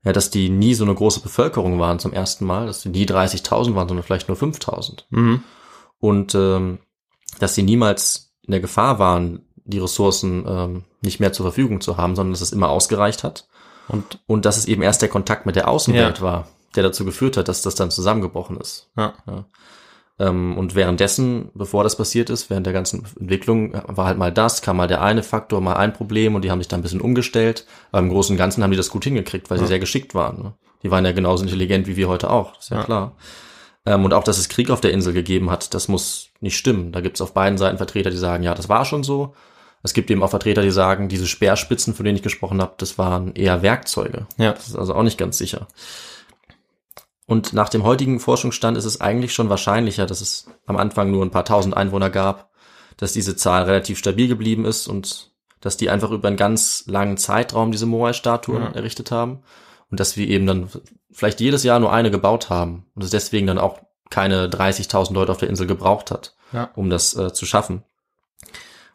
Ja, 0.08 0.12
dass 0.14 0.30
die 0.30 0.48
nie 0.48 0.72
so 0.72 0.84
eine 0.84 0.94
große 0.94 1.20
Bevölkerung 1.20 1.78
waren 1.78 1.98
zum 1.98 2.14
ersten 2.14 2.46
Mal, 2.46 2.64
dass 2.66 2.80
die 2.80 2.88
nie 2.88 3.04
30.000 3.04 3.74
waren, 3.74 3.88
sondern 3.88 4.02
vielleicht 4.02 4.26
nur 4.28 4.38
5.000. 4.38 5.04
Mhm. 5.10 5.42
Und 6.00 6.34
ähm, 6.34 6.78
dass 7.40 7.54
sie 7.54 7.62
niemals 7.62 8.32
in 8.42 8.52
der 8.52 8.60
Gefahr 8.60 8.98
waren, 8.98 9.42
die 9.66 9.78
Ressourcen 9.78 10.46
ähm, 10.48 10.84
nicht 11.02 11.20
mehr 11.20 11.34
zur 11.34 11.44
Verfügung 11.44 11.82
zu 11.82 11.98
haben, 11.98 12.16
sondern 12.16 12.32
dass 12.32 12.40
es 12.40 12.52
immer 12.52 12.70
ausgereicht 12.70 13.22
hat. 13.22 13.48
Und 13.86 14.18
Und 14.26 14.46
dass 14.46 14.56
es 14.56 14.64
eben 14.64 14.80
erst 14.80 15.02
der 15.02 15.10
Kontakt 15.10 15.44
mit 15.44 15.56
der 15.56 15.68
Außenwelt 15.68 16.18
Ja. 16.20 16.24
war, 16.24 16.48
der 16.74 16.84
dazu 16.84 17.04
geführt 17.04 17.36
hat, 17.36 17.48
dass 17.48 17.60
das 17.60 17.74
dann 17.74 17.90
zusammengebrochen 17.90 18.56
ist. 18.56 18.88
ja. 18.96 19.12
Ähm, 19.28 19.44
und 20.18 20.74
währenddessen, 20.74 21.50
bevor 21.54 21.84
das 21.84 21.96
passiert 21.96 22.28
ist, 22.28 22.50
während 22.50 22.66
der 22.66 22.72
ganzen 22.72 23.04
Entwicklung, 23.20 23.72
war 23.86 24.06
halt 24.06 24.18
mal 24.18 24.32
das, 24.32 24.62
kam 24.62 24.76
mal 24.78 24.88
der 24.88 25.00
eine 25.00 25.22
Faktor, 25.22 25.60
mal 25.60 25.74
ein 25.76 25.92
Problem 25.92 26.34
und 26.34 26.42
die 26.42 26.50
haben 26.50 26.58
sich 26.60 26.66
da 26.66 26.76
ein 26.76 26.82
bisschen 26.82 27.00
umgestellt. 27.00 27.66
Aber 27.92 28.00
im 28.00 28.08
Großen 28.08 28.34
und 28.34 28.38
Ganzen 28.38 28.62
haben 28.64 28.72
die 28.72 28.76
das 28.76 28.90
gut 28.90 29.04
hingekriegt, 29.04 29.48
weil 29.48 29.58
sie 29.60 29.66
sehr 29.68 29.78
geschickt 29.78 30.16
waren. 30.16 30.42
Ne? 30.42 30.52
Die 30.82 30.90
waren 30.90 31.04
ja 31.04 31.12
genauso 31.12 31.44
intelligent 31.44 31.86
wie 31.86 31.96
wir 31.96 32.08
heute 32.08 32.30
auch, 32.30 32.58
ist 32.58 32.70
ja, 32.70 32.78
Ja. 32.78 32.84
klar. 32.84 33.12
Ähm, 33.86 34.04
und 34.04 34.12
auch, 34.12 34.24
dass 34.24 34.38
es 34.38 34.48
Krieg 34.48 34.70
auf 34.70 34.80
der 34.80 34.92
Insel 34.92 35.12
gegeben 35.12 35.50
hat, 35.50 35.72
das 35.72 35.86
muss 35.86 36.30
nicht 36.40 36.56
stimmen. 36.56 36.90
Da 36.90 37.00
gibt 37.00 37.16
es 37.16 37.20
auf 37.20 37.32
beiden 37.32 37.56
Seiten 37.56 37.78
Vertreter, 37.78 38.10
die 38.10 38.16
sagen, 38.16 38.42
ja, 38.42 38.54
das 38.54 38.68
war 38.68 38.84
schon 38.84 39.04
so. 39.04 39.34
Es 39.84 39.94
gibt 39.94 40.10
eben 40.10 40.24
auch 40.24 40.30
Vertreter, 40.30 40.62
die 40.62 40.72
sagen, 40.72 41.08
diese 41.08 41.28
Speerspitzen, 41.28 41.94
von 41.94 42.04
denen 42.04 42.16
ich 42.16 42.22
gesprochen 42.24 42.60
habe, 42.60 42.74
das 42.78 42.98
waren 42.98 43.34
eher 43.34 43.62
Werkzeuge. 43.62 44.26
Ja. 44.36 44.52
Das 44.52 44.66
ist 44.66 44.76
also 44.76 44.94
auch 44.94 45.04
nicht 45.04 45.16
ganz 45.16 45.38
sicher. 45.38 45.68
Und 47.28 47.52
nach 47.52 47.68
dem 47.68 47.82
heutigen 47.84 48.20
Forschungsstand 48.20 48.78
ist 48.78 48.86
es 48.86 49.02
eigentlich 49.02 49.34
schon 49.34 49.50
wahrscheinlicher, 49.50 50.06
dass 50.06 50.22
es 50.22 50.46
am 50.64 50.78
Anfang 50.78 51.10
nur 51.10 51.22
ein 51.24 51.30
paar 51.30 51.44
tausend 51.44 51.76
Einwohner 51.76 52.08
gab, 52.08 52.50
dass 52.96 53.12
diese 53.12 53.36
Zahl 53.36 53.64
relativ 53.64 53.98
stabil 53.98 54.28
geblieben 54.28 54.64
ist 54.64 54.88
und 54.88 55.30
dass 55.60 55.76
die 55.76 55.90
einfach 55.90 56.10
über 56.10 56.26
einen 56.28 56.38
ganz 56.38 56.84
langen 56.86 57.18
Zeitraum 57.18 57.70
diese 57.70 57.84
Moai-Statuen 57.84 58.62
Ja. 58.62 58.70
errichtet 58.70 59.10
haben 59.10 59.40
und 59.90 60.00
dass 60.00 60.16
wir 60.16 60.26
eben 60.26 60.46
dann 60.46 60.70
vielleicht 61.12 61.40
jedes 61.40 61.64
Jahr 61.64 61.78
nur 61.80 61.92
eine 61.92 62.10
gebaut 62.10 62.48
haben 62.48 62.86
und 62.94 63.04
es 63.04 63.10
deswegen 63.10 63.46
dann 63.46 63.58
auch 63.58 63.78
keine 64.08 64.48
30.000 64.48 65.12
Leute 65.12 65.30
auf 65.30 65.38
der 65.38 65.50
Insel 65.50 65.66
gebraucht 65.66 66.10
hat, 66.10 66.34
Ja. 66.52 66.70
um 66.76 66.88
das 66.88 67.14
äh, 67.14 67.34
zu 67.34 67.44
schaffen. 67.44 67.82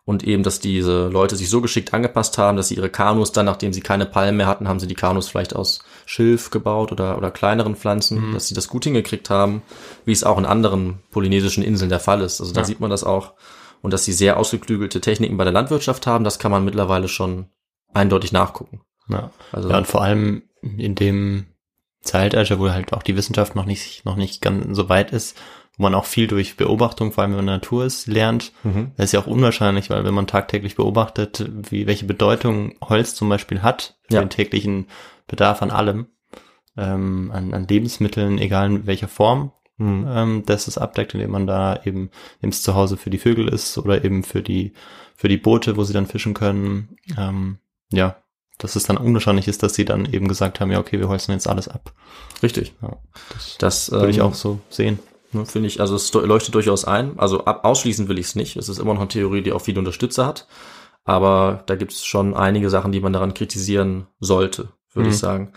Und 0.05 0.23
eben, 0.25 0.43
dass 0.43 0.59
diese 0.59 1.07
Leute 1.07 1.37
sich 1.37 1.49
so 1.49 1.61
geschickt 1.61 1.93
angepasst 1.93 2.37
haben, 2.37 2.57
dass 2.57 2.67
sie 2.67 2.75
ihre 2.75 2.89
Kanus 2.89 3.31
dann, 3.31 3.45
nachdem 3.45 3.71
sie 3.71 3.79
keine 3.79 4.05
Palmen 4.05 4.35
mehr 4.35 4.47
hatten, 4.47 4.67
haben 4.67 4.79
sie 4.81 4.87
die 4.87 4.95
Kanus 4.95 5.29
vielleicht 5.29 5.55
aus 5.55 5.79
Schilf 6.05 6.49
gebaut 6.49 6.91
oder, 6.91 7.17
oder 7.17 7.31
kleineren 7.31 7.77
Pflanzen, 7.77 8.33
dass 8.33 8.47
sie 8.49 8.53
das 8.53 8.67
gut 8.67 8.83
hingekriegt 8.83 9.29
haben, 9.29 9.61
wie 10.03 10.11
es 10.11 10.25
auch 10.25 10.37
in 10.37 10.45
anderen 10.45 10.99
polynesischen 11.11 11.63
Inseln 11.63 11.89
der 11.89 12.01
Fall 12.01 12.19
ist. 12.21 12.41
Also 12.41 12.51
da 12.53 12.61
Ja. 12.61 12.65
sieht 12.65 12.81
man 12.81 12.89
das 12.89 13.05
auch. 13.05 13.33
Und 13.81 13.91
dass 13.91 14.03
sie 14.03 14.11
sehr 14.13 14.37
ausgeklügelte 14.37 14.99
Techniken 14.99 15.37
bei 15.37 15.45
der 15.45 15.53
Landwirtschaft 15.53 16.05
haben, 16.05 16.25
das 16.25 16.37
kann 16.39 16.51
man 16.51 16.65
mittlerweile 16.65 17.07
schon 17.07 17.47
eindeutig 17.93 18.33
nachgucken. 18.33 18.81
Ja. 19.07 19.31
Also 19.53 19.69
ja, 19.69 19.77
und 19.77 19.87
vor 19.87 20.01
allem 20.01 20.43
in 20.61 20.95
dem 20.95 21.45
Zeitalter, 22.01 22.59
wo 22.59 22.69
halt 22.69 22.91
auch 22.91 23.03
die 23.03 23.15
Wissenschaft 23.15 23.55
noch 23.55 23.65
nicht, 23.65 24.03
noch 24.05 24.17
nicht 24.17 24.41
ganz 24.41 24.75
so 24.75 24.89
weit 24.89 25.11
ist, 25.11 25.37
wo 25.77 25.83
man 25.83 25.95
auch 25.95 26.05
viel 26.05 26.27
durch 26.27 26.55
Beobachtung, 26.57 27.11
vor 27.11 27.23
allem 27.23 27.31
wenn 27.31 27.45
man 27.45 27.55
Natur 27.55 27.85
ist, 27.85 28.07
lernt. 28.07 28.51
Mhm. 28.63 28.91
Das 28.95 29.05
ist 29.05 29.11
ja 29.13 29.19
auch 29.19 29.27
unwahrscheinlich, 29.27 29.89
weil 29.89 30.03
wenn 30.05 30.13
man 30.13 30.27
tagtäglich 30.27 30.75
beobachtet, 30.75 31.49
wie, 31.69 31.87
welche 31.87 32.05
Bedeutung 32.05 32.75
Holz 32.81 33.15
zum 33.15 33.27
Beispiel 33.29 33.61
hat 33.63 33.97
für 34.07 34.15
Ja. 34.15 34.19
den 34.21 34.29
täglichen 34.29 34.87
Bedarf 35.27 35.61
an 35.61 35.71
allem, 35.71 36.07
ähm, 36.77 37.31
an, 37.33 37.53
an 37.53 37.67
Lebensmitteln, 37.67 38.37
egal 38.39 38.67
in 38.67 38.85
welcher 38.87 39.07
Form, 39.07 39.51
Mhm. 39.77 40.05
ähm, 40.07 40.43
das 40.45 40.67
es 40.67 40.77
abdeckt, 40.77 41.15
indem 41.15 41.31
man 41.31 41.47
da 41.47 41.79
eben, 41.83 42.11
eben 42.43 42.51
es 42.51 42.61
zu 42.61 42.75
Hause 42.75 42.95
für 42.95 43.09
die 43.09 43.17
Vögel 43.17 43.47
ist 43.47 43.75
oder 43.79 44.03
eben 44.05 44.23
für 44.23 44.43
die, 44.43 44.73
für 45.15 45.27
die 45.27 45.37
Boote, 45.37 45.75
wo 45.77 45.83
sie 45.83 45.93
dann 45.93 46.05
fischen 46.05 46.35
können. 46.35 46.95
Ähm, 47.17 47.57
ja, 47.91 48.17
dass 48.59 48.75
es 48.75 48.83
dann 48.83 48.97
unwahrscheinlich 48.97 49.47
ist, 49.47 49.63
dass 49.63 49.73
sie 49.73 49.83
dann 49.85 50.05
eben 50.05 50.27
gesagt 50.27 50.59
haben, 50.59 50.71
ja, 50.71 50.79
okay, 50.79 50.99
wir 50.99 51.09
holzen 51.09 51.31
jetzt 51.33 51.47
alles 51.47 51.67
ab. 51.67 51.91
richtig. 52.43 52.73
Ja, 52.83 52.97
das 53.33 53.57
Das 53.57 53.91
würde 53.91 54.11
ich 54.11 54.17
ähm, 54.17 54.23
auch 54.25 54.35
so 54.35 54.59
sehen. 54.69 54.99
Ne, 55.33 55.45
Finde 55.45 55.67
ich, 55.67 55.81
also 55.81 55.95
es 55.95 56.13
leuchtet 56.13 56.55
durchaus 56.55 56.85
ein. 56.85 57.17
Also 57.17 57.45
ab, 57.45 57.65
ausschließen 57.65 58.07
will 58.07 58.19
ich 58.19 58.27
es 58.27 58.35
nicht. 58.35 58.55
Es 58.55 58.69
ist 58.69 58.79
immer 58.79 58.93
noch 58.93 59.01
eine 59.01 59.09
Theorie, 59.09 59.41
die 59.41 59.51
auch 59.51 59.61
viele 59.61 59.79
Unterstützer 59.79 60.25
hat. 60.25 60.47
Aber 61.05 61.63
da 61.65 61.75
gibt 61.75 61.91
es 61.91 62.05
schon 62.05 62.33
einige 62.33 62.69
Sachen, 62.69 62.91
die 62.91 63.01
man 63.01 63.13
daran 63.13 63.33
kritisieren 63.33 64.07
sollte, 64.19 64.69
würde 64.93 65.07
Mhm. 65.09 65.13
ich 65.13 65.19
sagen. 65.19 65.53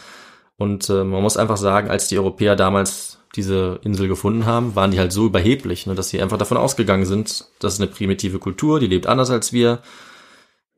Und 0.57 0.89
äh, 0.89 1.05
man 1.05 1.23
muss 1.23 1.37
einfach 1.37 1.57
sagen, 1.59 1.91
als 1.91 2.09
die 2.09 2.19
Europäer 2.19 2.57
damals 2.57 3.21
diese 3.37 3.79
Insel 3.85 4.09
gefunden 4.09 4.47
haben, 4.47 4.75
waren 4.75 4.91
die 4.91 4.99
halt 4.99 5.13
so 5.13 5.27
überheblich, 5.27 5.87
ne, 5.87 5.95
dass 5.95 6.09
sie 6.09 6.21
einfach 6.23 6.39
davon 6.39 6.57
ausgegangen 6.57 7.05
sind, 7.05 7.45
das 7.61 7.75
ist 7.75 7.81
eine 7.81 7.91
primitive 7.91 8.39
Kultur, 8.39 8.81
die 8.81 8.87
lebt 8.87 9.07
anders 9.07 9.31
als 9.31 9.53
wir. 9.53 9.81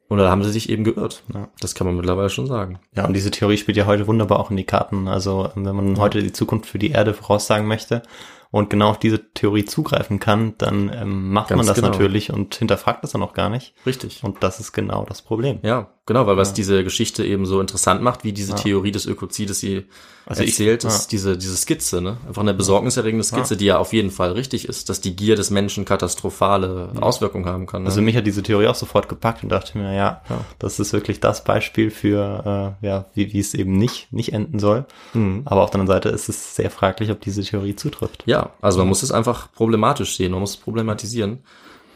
Und 0.09 0.19
da 0.19 0.31
haben 0.31 0.43
sie 0.43 0.51
sich 0.51 0.71
eben 0.71 0.85
geirrt. 0.85 1.23
Ja. 1.35 1.49
Das 1.61 1.75
kann 1.75 1.87
man 1.87 1.95
mittlerweile 1.95 2.31
schon 2.31 2.47
sagen. 2.47 2.79
Ja, 2.97 3.07
und 3.07 3.13
diese 3.13 3.31
Theorie 3.31 3.59
spielt 3.59 3.77
ja 3.77 3.85
heute 3.87 4.07
wunderbar 4.07 4.41
auch 4.41 4.51
in 4.51 4.57
die 4.57 4.65
Karten. 4.65 5.07
Also, 5.07 5.51
wenn 5.55 5.77
man 5.77 5.99
heute 5.99 6.23
die 6.23 6.33
Zukunft 6.33 6.67
für 6.67 6.79
die 6.79 6.91
Erde 6.93 7.13
voraussagen 7.13 7.67
möchte 7.69 8.03
und 8.51 8.71
genau 8.71 8.91
auf 8.91 8.99
diese 8.99 9.33
Theorie 9.35 9.65
zugreifen 9.65 10.21
kann, 10.21 10.55
dann 10.59 10.91
ähm, 10.95 11.31
macht 11.33 11.49
Ganz 11.49 11.59
man 11.59 11.67
das 11.67 11.77
genau. 11.77 11.89
natürlich 11.89 12.33
und 12.33 12.55
hinterfragt 12.55 13.05
das 13.05 13.13
dann 13.13 13.23
auch 13.23 13.35
gar 13.35 13.51
nicht. 13.51 13.75
Richtig. 13.85 14.21
Und 14.25 14.43
das 14.43 14.59
ist 14.61 14.73
genau 14.73 15.05
das 15.07 15.21
Problem. 15.23 15.59
Ja, 15.63 15.89
genau, 16.07 16.27
weil 16.27 16.37
was 16.39 16.55
diese 16.55 16.83
Geschichte 16.85 17.25
eben 17.27 17.45
so 17.47 17.61
interessant 17.61 18.03
macht, 18.03 18.25
wie 18.25 18.33
diese 18.33 18.55
Theorie 18.55 18.91
des 18.93 19.05
Ökozides 19.07 19.61
sie 19.61 19.85
Also 20.25 20.43
ich- 20.43 20.51
erzählt, 20.51 20.85
ja. 20.85 20.89
ist 20.89 21.09
diese, 21.13 21.37
diese 21.37 21.57
Skizze, 21.57 22.01
ne? 22.01 22.17
Einfach 22.27 22.41
eine 22.43 22.55
besorgniserregende 22.55 23.25
Skizze, 23.25 23.57
die 23.59 23.67
ja 23.67 23.79
auf 23.79 23.93
jeden 23.93 24.11
Fall 24.11 24.33
richtig 24.33 24.67
ist, 24.69 24.89
dass 24.89 25.01
die 25.03 25.15
Gier 25.15 25.37
des 25.37 25.51
Menschen 25.51 25.85
katastrophale 25.85 26.93
Auswirkungen 27.01 27.47
haben 27.47 27.67
kann. 27.67 27.83
Ne? 27.83 27.89
Also 27.89 28.01
mich 28.03 28.17
hat 28.17 28.27
diese 28.27 28.43
Theorie 28.43 28.67
auch 28.69 28.75
sofort 28.75 29.09
gepackt 29.09 29.43
und 29.43 29.51
dachte 29.51 29.77
mir, 29.79 29.95
ja, 29.95 30.23
das 30.59 30.81
ist 30.81 30.93
wirklich 30.93 31.21
das 31.21 31.45
Beispiel 31.45 31.91
für, 31.91 32.77
äh, 32.83 32.87
ja, 32.87 33.05
wie, 33.15 33.33
wie 33.33 33.39
es 33.41 33.55
eben 33.55 33.73
nicht, 33.73 34.13
nicht 34.13 34.33
enden 34.33 34.59
soll. 34.59 34.87
Mhm. 35.15 35.43
Aber 35.45 35.63
auf 35.63 35.71
der 35.71 35.81
anderen 35.81 35.97
Seite 35.97 36.09
ist 36.09 36.29
es 36.29 36.57
sehr 36.57 36.71
fraglich, 36.71 37.11
ob 37.11 37.21
diese 37.21 37.43
Theorie 37.43 37.77
zutrifft. 37.77 38.23
Ja, 38.27 38.38
also 38.61 38.79
man 38.79 38.89
muss 38.89 39.03
es 39.03 39.13
einfach 39.13 39.53
problematisch 39.53 40.17
sehen, 40.17 40.33
man 40.33 40.41
muss 40.41 40.51
es 40.51 40.57
problematisieren. 40.57 41.41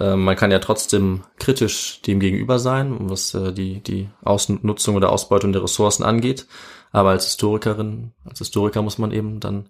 Ähm, 0.01 0.25
man 0.25 0.37
kann 0.37 0.51
ja 0.51 0.59
trotzdem 0.59 1.23
kritisch 1.39 2.01
dem 2.03 2.19
gegenüber 2.21 2.59
sein, 2.59 2.97
was 3.11 3.35
äh, 3.35 3.53
die, 3.53 3.81
die 3.83 4.09
Ausnutzung 4.25 4.97
oder 4.97 5.11
Ausbeutung 5.13 5.53
der 5.53 5.63
Ressourcen 5.63 6.03
angeht. 6.05 6.47
Aber 6.93 7.11
als 7.11 7.25
Historikerin, 7.27 8.13
als 8.29 8.39
Historiker 8.39 8.83
muss 8.83 8.99
man 8.99 9.13
eben 9.13 9.41
dann 9.41 9.69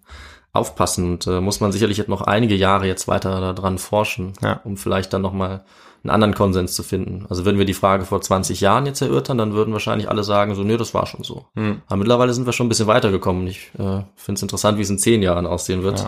aufpassen 0.52 1.11
und 1.12 1.26
äh, 1.26 1.40
muss 1.40 1.61
man 1.61 1.72
sicherlich 1.72 1.96
jetzt 1.98 2.08
noch 2.08 2.22
einige 2.22 2.54
Jahre 2.54 2.87
jetzt 2.87 3.08
weiter 3.08 3.40
daran 3.54 3.78
forschen, 3.78 4.35
Ja. 4.42 4.61
um 4.64 4.76
vielleicht 4.76 5.12
dann 5.12 5.22
nochmal 5.22 5.64
einen 6.04 6.11
anderen 6.11 6.35
Konsens 6.35 6.74
zu 6.74 6.82
finden. 6.82 7.26
Also 7.30 7.44
würden 7.44 7.58
wir 7.58 7.64
die 7.64 7.74
Frage 7.74 8.04
vor 8.04 8.20
20 8.20 8.61
Jahren 8.61 8.87
jetzt 8.87 9.00
erörtern, 9.00 9.38
dann 9.38 9.52
würden 9.54 9.72
wahrscheinlich 9.72 10.08
alle 10.11 10.24
sagen, 10.24 10.54
so, 10.56 10.62
nö, 10.64 10.76
das 10.76 10.94
war 10.94 11.06
schon 11.06 11.22
so. 11.22 11.46
Aber 11.87 11.96
mittlerweile 11.96 12.35
sind 12.35 12.44
wir 12.44 12.52
schon 12.52 12.66
ein 12.66 12.68
bisschen 12.68 12.88
weitergekommen. 12.88 13.46
Ich 13.46 13.70
äh, 13.78 14.02
finde 14.16 14.35
es 14.38 14.42
interessant, 14.42 14.78
wie 14.78 14.82
es 14.82 14.90
in 14.90 14.98
zehn 14.98 15.22
Jahren 15.22 15.46
aussehen 15.46 15.85
wird. 15.85 16.00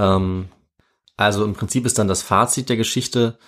Ähm, 0.00 0.48
also 1.16 1.44
im 1.44 1.52
Prinzip 1.52 1.84
ist 1.84 1.98
dann 1.98 2.08
das 2.08 2.22
Fazit 2.22 2.68
der 2.70 2.78
Geschichte, 2.78 3.38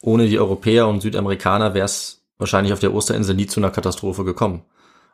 ohne 0.00 0.28
die 0.28 0.38
Europäer 0.38 0.86
und 0.86 1.00
Südamerikaner 1.02 1.74
wäre 1.74 1.84
es 1.84 2.22
wahrscheinlich 2.38 2.72
auf 2.72 2.78
der 2.78 2.94
Osterinsel 2.94 3.34
nie 3.34 3.46
zu 3.46 3.60
einer 3.60 3.70
Katastrophe 3.70 4.24
gekommen. 4.24 4.62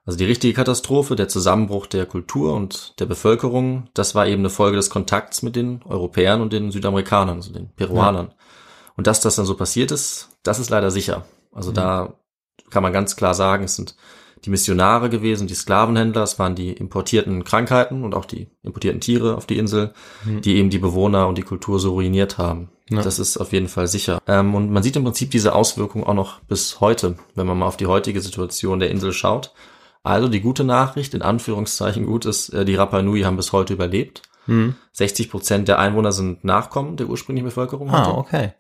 Also 0.05 0.19
die 0.19 0.27
richtige 0.27 0.55
Katastrophe, 0.55 1.17
der 1.17 1.27
Zusammenbruch 1.27 1.87
der 1.87 2.07
Kultur 2.07 2.55
und 2.55 3.01
der 3.01 3.07
Bevölkerung, 3.07 3.89
das 3.95 4.15
war 4.15 4.29
eben 4.29 4.43
eine 4.43 4.51
Folge 4.51 4.77
des 4.77 4.91
Kontakts 4.91 5.43
mit 5.43 5.57
den 5.57 5.83
Europäern 5.85 6.41
und 6.43 6.53
den 6.53 6.71
Südamerikanern, 6.71 7.39
also 7.39 7.53
den 7.53 7.71
Peruanern. 7.75 8.33
Und 8.97 9.09
dass 9.09 9.21
das 9.21 9.35
dann 9.35 9.47
so 9.47 9.57
passiert 9.57 9.91
ist, 9.91 10.29
das 10.45 10.61
ist 10.61 10.71
leider 10.71 10.93
sicher. 10.93 11.25
Also 11.51 11.73
da 11.73 12.15
kann 12.71 12.85
man 12.85 12.93
ganz 12.93 13.17
klar 13.17 13.35
sagen, 13.35 13.65
es 13.65 13.75
sind 13.75 13.97
die 14.47 14.51
Missionare 14.51 15.11
gewesen, 15.11 15.49
die 15.49 15.55
Sklavenhändler, 15.55 16.23
es 16.23 16.39
waren 16.39 16.55
die 16.55 16.73
importierten 16.73 17.45
Krankheiten 17.45 18.05
und 18.05 18.15
auch 18.15 18.25
die 18.25 18.49
importierten 18.63 19.01
Tiere 19.01 19.37
auf 19.37 19.47
die 19.47 19.59
Insel, 19.59 19.93
die 20.25 20.57
eben 20.57 20.71
die 20.71 20.79
Bewohner 20.79 21.27
und 21.27 21.37
die 21.37 21.43
Kultur 21.43 21.81
so 21.81 21.93
ruiniert 21.93 22.39
haben. 22.39 22.71
Das 22.89 23.19
ist 23.19 23.37
auf 23.37 23.53
jeden 23.53 23.67
Fall 23.67 23.89
sicher. 23.89 24.21
Ähm, 24.29 24.55
und 24.55 24.71
man 24.71 24.85
sieht 24.85 24.95
im 24.95 25.03
Prinzip 25.03 25.33
diese 25.33 25.55
Auswirkungen 25.55 26.05
auch 26.05 26.15
noch 26.15 26.41
bis 26.43 26.81
heute, 26.81 27.17
wenn 27.35 27.47
man 27.47 27.59
mal 27.59 27.67
auf 27.67 27.77
die 27.77 27.89
heutige 27.89 28.21
Situation 28.21 28.79
der 28.79 28.91
Insel 28.91 29.13
schaut. 29.13 29.53
Also 30.05 30.29
die 30.29 30.41
gute 30.41 30.63
Nachricht, 30.63 31.13
in 31.15 31.23
Anführungszeichen 31.23 32.07
gut 32.07 32.27
ist, 32.27 32.51
äh, 32.51 32.65
die 32.65 32.77
Rapa 32.77 33.03
Nui 33.03 33.23
haben 33.23 33.37
bis 33.37 33.53
heute 33.53 33.73
überlebt. 33.73 34.23
60 34.93 35.29
Prozent 35.29 35.67
der 35.67 35.81
Einwohner 35.81 36.13
sind 36.13 36.45
Nachkommen 36.45 36.97
der 36.97 37.09
ursprünglichen 37.09 37.47
Bevölkerung. 37.47 37.91
heute. 37.91 38.11
Ah, 38.11 38.15
okay. 38.19 38.53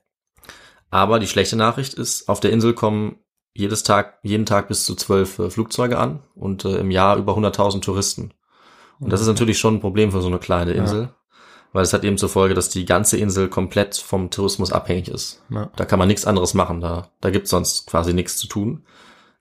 Aber 0.90 1.20
die 1.20 1.28
schlechte 1.28 1.54
Nachricht 1.54 1.94
ist, 1.94 2.28
auf 2.28 2.40
der 2.40 2.50
Insel 2.50 2.74
kommen 2.74 3.20
jedes 3.56 3.82
Tag, 3.82 4.18
jeden 4.22 4.46
Tag 4.46 4.68
bis 4.68 4.84
zu 4.84 4.94
zwölf 4.94 5.38
äh, 5.38 5.50
Flugzeuge 5.50 5.98
an 5.98 6.20
und 6.34 6.64
äh, 6.64 6.78
im 6.78 6.90
Jahr 6.90 7.16
über 7.16 7.36
100.000 7.36 7.80
Touristen. 7.80 8.32
Und 9.00 9.12
das 9.12 9.20
ist 9.20 9.26
natürlich 9.26 9.58
schon 9.58 9.74
ein 9.74 9.80
Problem 9.80 10.10
für 10.12 10.22
so 10.22 10.28
eine 10.28 10.38
kleine 10.38 10.72
Insel, 10.72 11.10
weil 11.72 11.82
es 11.82 11.92
hat 11.92 12.04
eben 12.04 12.16
zur 12.16 12.28
Folge, 12.28 12.54
dass 12.54 12.70
die 12.70 12.86
ganze 12.86 13.18
Insel 13.18 13.48
komplett 13.48 13.96
vom 13.96 14.30
Tourismus 14.30 14.72
abhängig 14.72 15.08
ist. 15.08 15.42
Ja. 15.50 15.70
Da 15.76 15.84
kann 15.84 15.98
man 15.98 16.08
nichts 16.08 16.24
anderes 16.24 16.54
machen, 16.54 16.80
da, 16.80 17.10
da 17.20 17.30
gibt's 17.30 17.50
sonst 17.50 17.86
quasi 17.86 18.14
nichts 18.14 18.38
zu 18.38 18.46
tun. 18.46 18.84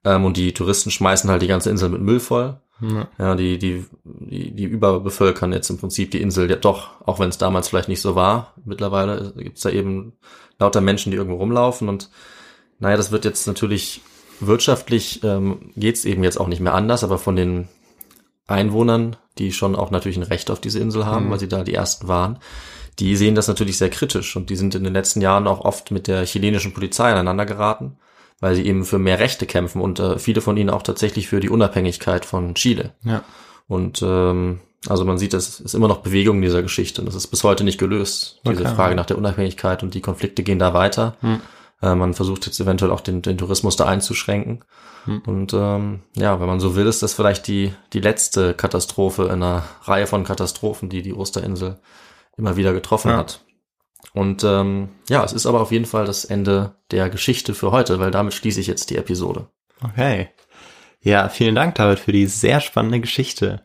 Ähm, 0.04 0.26
und 0.26 0.38
die 0.38 0.54
Touristen 0.54 0.92
schmeißen 0.92 1.30
halt 1.30 1.42
die 1.42 1.48
ganze 1.48 1.70
Insel 1.70 1.90
mit 1.90 2.02
Müll 2.02 2.20
voll. 2.20 2.60
Ja. 2.82 3.08
Ja, 3.18 3.36
die, 3.36 3.58
die, 3.58 3.86
die, 4.04 4.52
die 4.52 4.64
überbevölkern 4.66 5.54
jetzt 5.54 5.70
im 5.70 5.78
Prinzip 5.78 6.12
die 6.12 6.22
Insel 6.22 6.50
ja 6.50 6.58
doch, 6.58 7.02
auch 7.06 7.20
wenn 7.20 7.30
es 7.30 7.38
damals 7.38 7.70
vielleicht 7.70 7.88
nicht 7.88 8.02
so 8.02 8.16
war. 8.16 8.54
Mittlerweile 8.66 9.34
gibt's 9.38 9.62
da 9.62 9.70
eben 9.70 10.14
lauter 10.60 10.82
Menschen, 10.82 11.12
die 11.12 11.18
irgendwo 11.18 11.38
rumlaufen 11.38 11.88
und 11.88 12.10
naja, 12.80 12.98
das 12.98 13.12
wird 13.12 13.26
jetzt 13.26 13.48
natürlich 13.48 14.02
wirtschaftlich 14.40 15.24
ähm, 15.24 15.72
geht's 15.76 16.06
eben 16.06 16.24
jetzt 16.24 16.40
auch 16.40 16.48
nicht 16.48 16.60
mehr 16.60 16.74
anders, 16.74 17.04
aber 17.04 17.18
von 17.18 17.36
den 17.36 17.68
Einwohnern, 18.48 19.16
die 19.38 19.52
schon 19.54 19.76
auch 19.76 19.92
natürlich 19.92 20.18
ein 20.18 20.24
Recht 20.24 20.52
auf 20.52 20.60
diese 20.60 20.80
Insel 20.80 21.06
haben, 21.06 21.30
weil 21.30 21.40
sie 21.40 21.48
da 21.48 21.64
die 21.64 21.74
ersten 21.74 22.08
waren, 22.08 22.40
die 23.00 23.16
sehen 23.16 23.36
das 23.36 23.48
natürlich 23.48 23.78
sehr 23.78 23.90
kritisch 23.90 24.36
und 24.36 24.50
die 24.50 24.56
sind 24.56 24.76
in 24.76 24.84
den 24.84 24.94
letzten 24.94 25.22
Jahren 25.22 25.48
auch 25.48 25.62
oft 25.62 25.92
mit 25.92 26.08
der 26.08 26.26
chilenischen 26.26 26.74
Polizei 26.74 27.12
aneinander 27.12 27.46
geraten, 27.46 27.98
weil 28.40 28.56
sie 28.56 28.66
eben 28.66 28.86
für 28.86 29.00
mehr 29.00 29.20
Rechte 29.20 29.46
kämpfen 29.46 29.82
und 29.82 30.00
äh, 30.00 30.20
viele 30.20 30.42
von 30.42 30.58
ihnen 30.58 30.70
auch 30.70 30.84
tatsächlich 30.84 31.28
für 31.28 31.40
die 31.40 31.50
Unabhängigkeit 31.50 32.26
von 32.26 32.56
Chile. 32.56 32.94
Ja. 33.04 33.24
Und 33.68 34.02
ähm, 34.06 34.60
also 34.88 35.04
man 35.04 35.18
sieht, 35.18 35.34
es 35.34 35.60
ist 35.60 35.74
immer 35.74 35.88
noch 35.88 35.98
Bewegung 36.04 36.38
in 36.38 36.44
dieser 36.44 36.62
Geschichte 36.62 37.02
und 37.02 37.08
das 37.08 37.16
ist 37.16 37.28
bis 37.28 37.44
heute 37.44 37.64
nicht 37.64 37.80
gelöst. 37.80 38.40
Diese 38.46 38.62
Okay. 38.62 38.76
Frage 38.76 38.96
nach 38.96 39.08
der 39.08 39.18
Unabhängigkeit 39.18 39.82
und 39.82 39.94
die 39.94 40.02
Konflikte 40.02 40.44
gehen 40.44 40.60
da 40.60 40.74
weiter. 40.74 41.18
Äh, 41.86 41.96
man 41.96 42.14
versucht 42.14 42.46
jetzt 42.48 42.60
eventuell 42.60 42.92
auch 42.92 43.02
den, 43.02 43.22
den 43.22 43.38
Tourismus 43.38 43.76
da 43.76 43.86
einzuschränken. 43.86 44.64
Und 45.28 45.54
ähm, 45.54 46.02
ja, 46.16 46.40
wenn 46.40 46.48
man 46.48 46.60
so 46.60 46.76
will, 46.76 46.88
ist 46.88 47.04
das 47.04 47.14
vielleicht 47.14 47.46
die, 47.46 47.72
die 47.94 48.00
letzte 48.00 48.56
Katastrophe 48.56 49.26
in 49.26 49.34
einer 49.44 49.62
Reihe 49.84 50.08
von 50.08 50.24
Katastrophen, 50.24 50.90
die 50.90 51.04
die 51.04 51.14
Osterinsel 51.14 51.80
immer 52.38 52.56
wieder 52.58 52.74
getroffen 52.74 53.12
Ja. 53.12 53.18
hat. 53.18 53.42
Und 54.14 54.44
ähm, 54.44 54.90
ja, 55.08 55.24
es 55.24 55.32
ist 55.32 55.46
aber 55.46 55.62
auf 55.62 55.72
jeden 55.72 55.86
Fall 55.86 56.06
das 56.06 56.26
Ende 56.26 56.76
der 56.90 57.12
Geschichte 57.12 57.54
für 57.54 57.72
heute, 57.72 58.00
weil 58.00 58.10
damit 58.10 58.34
schließe 58.34 58.60
ich 58.60 58.66
jetzt 58.66 58.90
die 58.90 58.98
Episode. 58.98 59.48
Okay. 59.84 60.30
Ja, 61.02 61.30
vielen 61.30 61.54
Dank, 61.54 61.76
David, 61.76 62.00
für 62.00 62.12
die 62.12 62.26
sehr 62.26 62.60
spannende 62.60 63.00
Geschichte. 63.00 63.64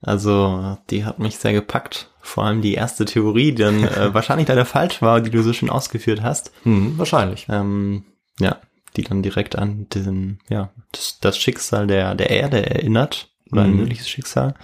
Also, 0.00 0.78
die 0.90 1.04
hat 1.04 1.18
mich 1.18 1.38
sehr 1.38 1.54
gepackt. 1.54 2.08
Vor 2.28 2.44
allem 2.44 2.60
die 2.62 2.74
erste 2.74 3.04
Theorie, 3.06 3.52
die 3.52 3.62
dann 3.62 3.84
äh, 3.84 4.12
wahrscheinlich 4.14 4.48
leider 4.48 4.64
falsch 4.66 5.00
war, 5.02 5.20
die 5.20 5.30
du 5.30 5.42
so 5.42 5.52
schön 5.52 5.70
ausgeführt 5.70 6.22
hast. 6.22 6.52
Hm, 6.64 6.98
wahrscheinlich. 6.98 7.46
Ähm, 7.48 8.04
ja, 8.38 8.58
die 8.96 9.02
dann 9.02 9.22
direkt 9.22 9.56
an 9.56 9.86
diesen, 9.92 10.40
ja, 10.48 10.70
das, 10.92 11.18
das 11.20 11.38
Schicksal 11.38 11.86
der, 11.86 12.14
der 12.14 12.30
Erde 12.30 12.64
erinnert. 12.68 13.30
Oder 13.50 13.62
ein 13.62 13.70
Mhm. 13.72 13.76
mögliches 13.78 14.08
Schicksal. 14.08 14.54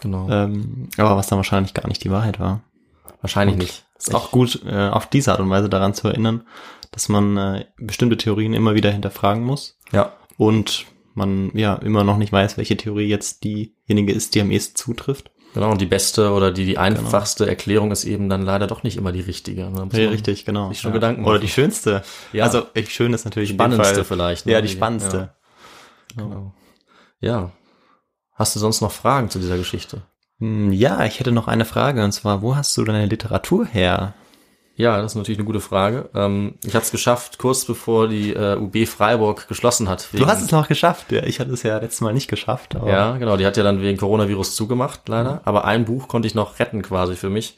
Genau. 0.00 0.28
Ähm, 0.30 0.88
aber 0.96 1.16
was 1.16 1.28
dann 1.28 1.36
wahrscheinlich 1.38 1.74
gar 1.74 1.86
nicht 1.88 2.02
die 2.02 2.10
Wahrheit 2.10 2.40
war. 2.40 2.62
wahrscheinlich 3.22 3.56
nicht. 3.56 3.84
Ist 3.98 4.14
auch 4.14 4.30
gut, 4.30 4.62
äh, 4.66 4.88
auf 4.88 5.06
diese 5.08 5.30
Art 5.32 5.40
und 5.40 5.48
Weise 5.50 5.68
daran 5.68 5.94
zu 5.94 6.08
erinnern, 6.08 6.42
dass 6.90 7.08
man 7.08 7.36
äh, 7.36 7.66
bestimmte 7.78 8.16
Theorien 8.16 8.52
immer 8.52 8.74
wieder 8.74 8.90
hinterfragen 8.90 9.44
muss. 9.44 9.78
Ja. 9.92 10.12
und 10.38 10.84
man 11.14 11.50
ja 11.54 11.76
immer 11.76 12.04
noch 12.04 12.18
nicht 12.18 12.30
weiß, 12.32 12.58
welche 12.58 12.76
Theorie 12.76 13.06
jetzt 13.08 13.42
diejenige 13.44 14.12
ist, 14.12 14.34
die 14.34 14.40
am 14.42 14.50
ehesten 14.50 14.76
zutrifft. 14.76 15.30
Genau, 15.56 15.70
und 15.70 15.80
die 15.80 15.86
beste 15.86 16.32
oder 16.32 16.52
die, 16.52 16.66
die 16.66 16.76
einfachste 16.76 17.48
Erklärung 17.48 17.90
ist 17.90 18.04
eben 18.04 18.28
dann 18.28 18.42
leider 18.42 18.66
doch 18.66 18.82
nicht 18.82 18.98
immer 18.98 19.10
die 19.10 19.22
richtige. 19.22 19.64
Muss 19.64 19.78
man 19.78 19.88
richtig, 19.88 20.44
genau. 20.44 20.68
sich 20.68 20.80
schon 20.80 20.90
ja. 20.90 20.96
Gedanken 20.96 21.22
Oder 21.24 21.36
machen. 21.36 21.40
die 21.40 21.48
schönste. 21.48 22.02
Ja. 22.34 22.44
Also 22.44 22.66
schön 22.88 23.14
ist 23.14 23.24
natürlich 23.24 23.50
dem 23.50 23.54
Spannendste 23.56 24.04
vielleicht. 24.04 24.44
ne? 24.44 24.52
Ja, 24.52 24.60
die 24.60 24.68
spannendste. 24.68 25.34
Genau. 26.14 26.52
Ja. 27.20 27.52
Hast 28.34 28.54
du 28.54 28.60
sonst 28.60 28.82
noch 28.82 28.92
Fragen 28.92 29.30
zu 29.30 29.38
dieser 29.38 29.56
Geschichte? 29.56 30.02
Hm, 30.40 30.72
Ja, 30.72 31.02
ich 31.06 31.20
hätte 31.20 31.32
noch 31.32 31.48
eine 31.48 31.64
Frage 31.64 32.04
und 32.04 32.12
zwar, 32.12 32.42
wo 32.42 32.54
hast 32.54 32.76
du 32.76 32.84
deine 32.84 33.06
Literatur 33.06 33.64
her? 33.64 34.12
Ja, 34.76 35.00
das 35.00 35.12
ist 35.12 35.16
natürlich 35.16 35.38
eine 35.38 35.46
gute 35.46 35.60
Frage. 35.60 36.10
Ähm, 36.14 36.54
ich 36.62 36.74
hatte 36.74 36.84
es 36.84 36.90
geschafft, 36.90 37.38
kurz 37.38 37.64
bevor 37.64 38.08
die 38.08 38.34
äh, 38.34 38.56
UB 38.56 38.86
Freiburg 38.86 39.48
geschlossen 39.48 39.88
hat. 39.88 40.08
Du 40.12 40.26
hast 40.26 40.42
es 40.42 40.52
noch 40.52 40.68
geschafft. 40.68 41.10
Ja, 41.12 41.22
ich 41.22 41.40
hatte 41.40 41.52
es 41.52 41.62
ja 41.62 41.78
letztes 41.78 42.02
Mal 42.02 42.12
nicht 42.12 42.28
geschafft. 42.28 42.74
Ja, 42.74 43.16
genau. 43.16 43.38
Die 43.38 43.46
hat 43.46 43.56
ja 43.56 43.62
dann 43.62 43.80
wegen 43.80 43.98
Coronavirus 43.98 44.54
zugemacht, 44.54 45.08
leider. 45.08 45.40
Aber 45.44 45.64
ein 45.64 45.86
Buch 45.86 46.08
konnte 46.08 46.28
ich 46.28 46.34
noch 46.34 46.58
retten 46.58 46.82
quasi 46.82 47.16
für 47.16 47.30
mich. 47.30 47.56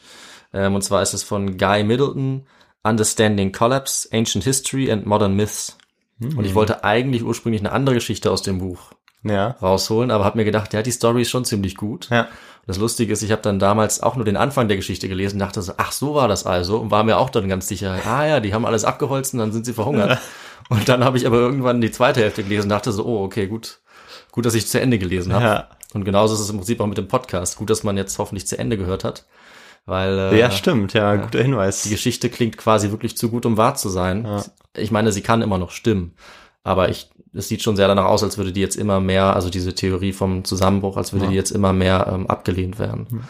Ähm, 0.52 0.76
und 0.76 0.82
zwar 0.82 1.02
ist 1.02 1.12
es 1.12 1.24
von 1.24 1.58
Guy 1.58 1.82
Middleton, 1.82 2.46
Understanding 2.84 3.50
Collapse, 3.50 4.08
Ancient 4.12 4.44
History 4.44 4.90
and 4.90 5.04
Modern 5.04 5.34
Myths. 5.34 5.76
Und 6.20 6.44
ich 6.44 6.54
wollte 6.54 6.82
eigentlich 6.82 7.22
ursprünglich 7.22 7.62
eine 7.62 7.72
andere 7.72 7.94
Geschichte 7.94 8.30
aus 8.30 8.42
dem 8.42 8.58
Buch 8.58 8.92
ja. 9.22 9.56
rausholen, 9.62 10.10
aber 10.10 10.24
habe 10.24 10.38
mir 10.38 10.44
gedacht, 10.44 10.72
ja, 10.74 10.82
die 10.82 10.90
Story 10.90 11.22
ist 11.22 11.30
schon 11.30 11.44
ziemlich 11.44 11.76
gut. 11.76 12.08
Ja. 12.10 12.28
Das 12.66 12.76
Lustige 12.76 13.12
ist, 13.14 13.22
ich 13.22 13.32
habe 13.32 13.40
dann 13.40 13.58
damals 13.58 14.02
auch 14.02 14.16
nur 14.16 14.26
den 14.26 14.36
Anfang 14.36 14.68
der 14.68 14.76
Geschichte 14.76 15.08
gelesen, 15.08 15.38
dachte 15.38 15.62
so, 15.62 15.72
ach, 15.78 15.90
so 15.90 16.14
war 16.14 16.28
das 16.28 16.44
also 16.44 16.78
und 16.78 16.90
war 16.90 17.02
mir 17.02 17.16
auch 17.16 17.30
dann 17.30 17.48
ganz 17.48 17.66
sicher, 17.66 17.98
ah 18.04 18.26
ja, 18.26 18.40
die 18.40 18.52
haben 18.52 18.66
alles 18.66 18.84
abgeholzt 18.84 19.32
und 19.32 19.40
dann 19.40 19.52
sind 19.52 19.64
sie 19.64 19.72
verhungert. 19.72 20.18
und 20.68 20.86
dann 20.88 21.02
habe 21.02 21.16
ich 21.16 21.26
aber 21.26 21.38
irgendwann 21.38 21.80
die 21.80 21.90
zweite 21.90 22.20
Hälfte 22.20 22.42
gelesen 22.42 22.64
und 22.64 22.70
dachte 22.70 22.92
so, 22.92 23.06
oh, 23.06 23.24
okay, 23.24 23.46
gut, 23.46 23.80
gut, 24.32 24.44
dass 24.44 24.54
ich 24.54 24.66
zu 24.66 24.78
Ende 24.80 24.98
gelesen 24.98 25.32
habe. 25.32 25.44
Ja. 25.44 25.68
Und 25.94 26.04
genauso 26.04 26.34
ist 26.34 26.40
es 26.40 26.50
im 26.50 26.58
Prinzip 26.58 26.80
auch 26.80 26.86
mit 26.86 26.98
dem 26.98 27.08
Podcast. 27.08 27.56
Gut, 27.56 27.70
dass 27.70 27.84
man 27.84 27.96
jetzt 27.96 28.18
hoffentlich 28.18 28.46
zu 28.46 28.58
Ende 28.58 28.76
gehört 28.76 29.02
hat, 29.02 29.24
weil 29.86 30.18
äh, 30.18 30.38
Ja, 30.38 30.50
stimmt. 30.50 30.92
Ja, 30.92 31.16
guter 31.16 31.42
Hinweis. 31.42 31.84
die 31.84 31.90
Geschichte 31.90 32.28
klingt 32.28 32.58
quasi 32.58 32.90
wirklich 32.90 33.16
zu 33.16 33.30
gut, 33.30 33.46
um 33.46 33.56
wahr 33.56 33.76
zu 33.76 33.88
sein. 33.88 34.28
Ich 34.76 34.90
meine, 34.90 35.12
sie 35.12 35.22
kann 35.22 35.40
immer 35.40 35.56
noch 35.56 35.70
stimmen, 35.70 36.14
aber 36.64 36.88
ich, 36.88 37.10
es 37.32 37.48
sieht 37.48 37.62
schon 37.62 37.76
sehr 37.76 37.88
danach 37.88 38.06
aus, 38.06 38.22
als 38.22 38.38
würde 38.38 38.52
die 38.52 38.60
jetzt 38.60 38.76
immer 38.76 39.00
mehr, 39.00 39.34
also 39.34 39.50
diese 39.50 39.74
Theorie 39.74 40.12
vom 40.12 40.44
Zusammenbruch, 40.44 40.96
als 40.96 41.12
würde 41.12 41.28
die 41.28 41.34
jetzt 41.34 41.50
immer 41.50 41.72
mehr 41.72 42.10
ähm, 42.12 42.26
abgelehnt 42.26 42.78
werden. 42.78 43.24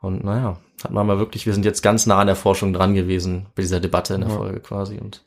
Und 0.00 0.24
naja, 0.24 0.58
hat 0.84 0.92
man 0.92 1.06
mal 1.06 1.18
wirklich, 1.18 1.44
wir 1.46 1.52
sind 1.52 1.64
jetzt 1.64 1.82
ganz 1.82 2.06
nah 2.06 2.18
an 2.18 2.28
der 2.28 2.36
Forschung 2.36 2.72
dran 2.72 2.94
gewesen, 2.94 3.46
bei 3.54 3.62
dieser 3.62 3.80
Debatte 3.80 4.14
in 4.14 4.20
der 4.20 4.30
Ja. 4.30 4.36
Folge 4.36 4.60
quasi. 4.60 4.96
Und 4.96 5.24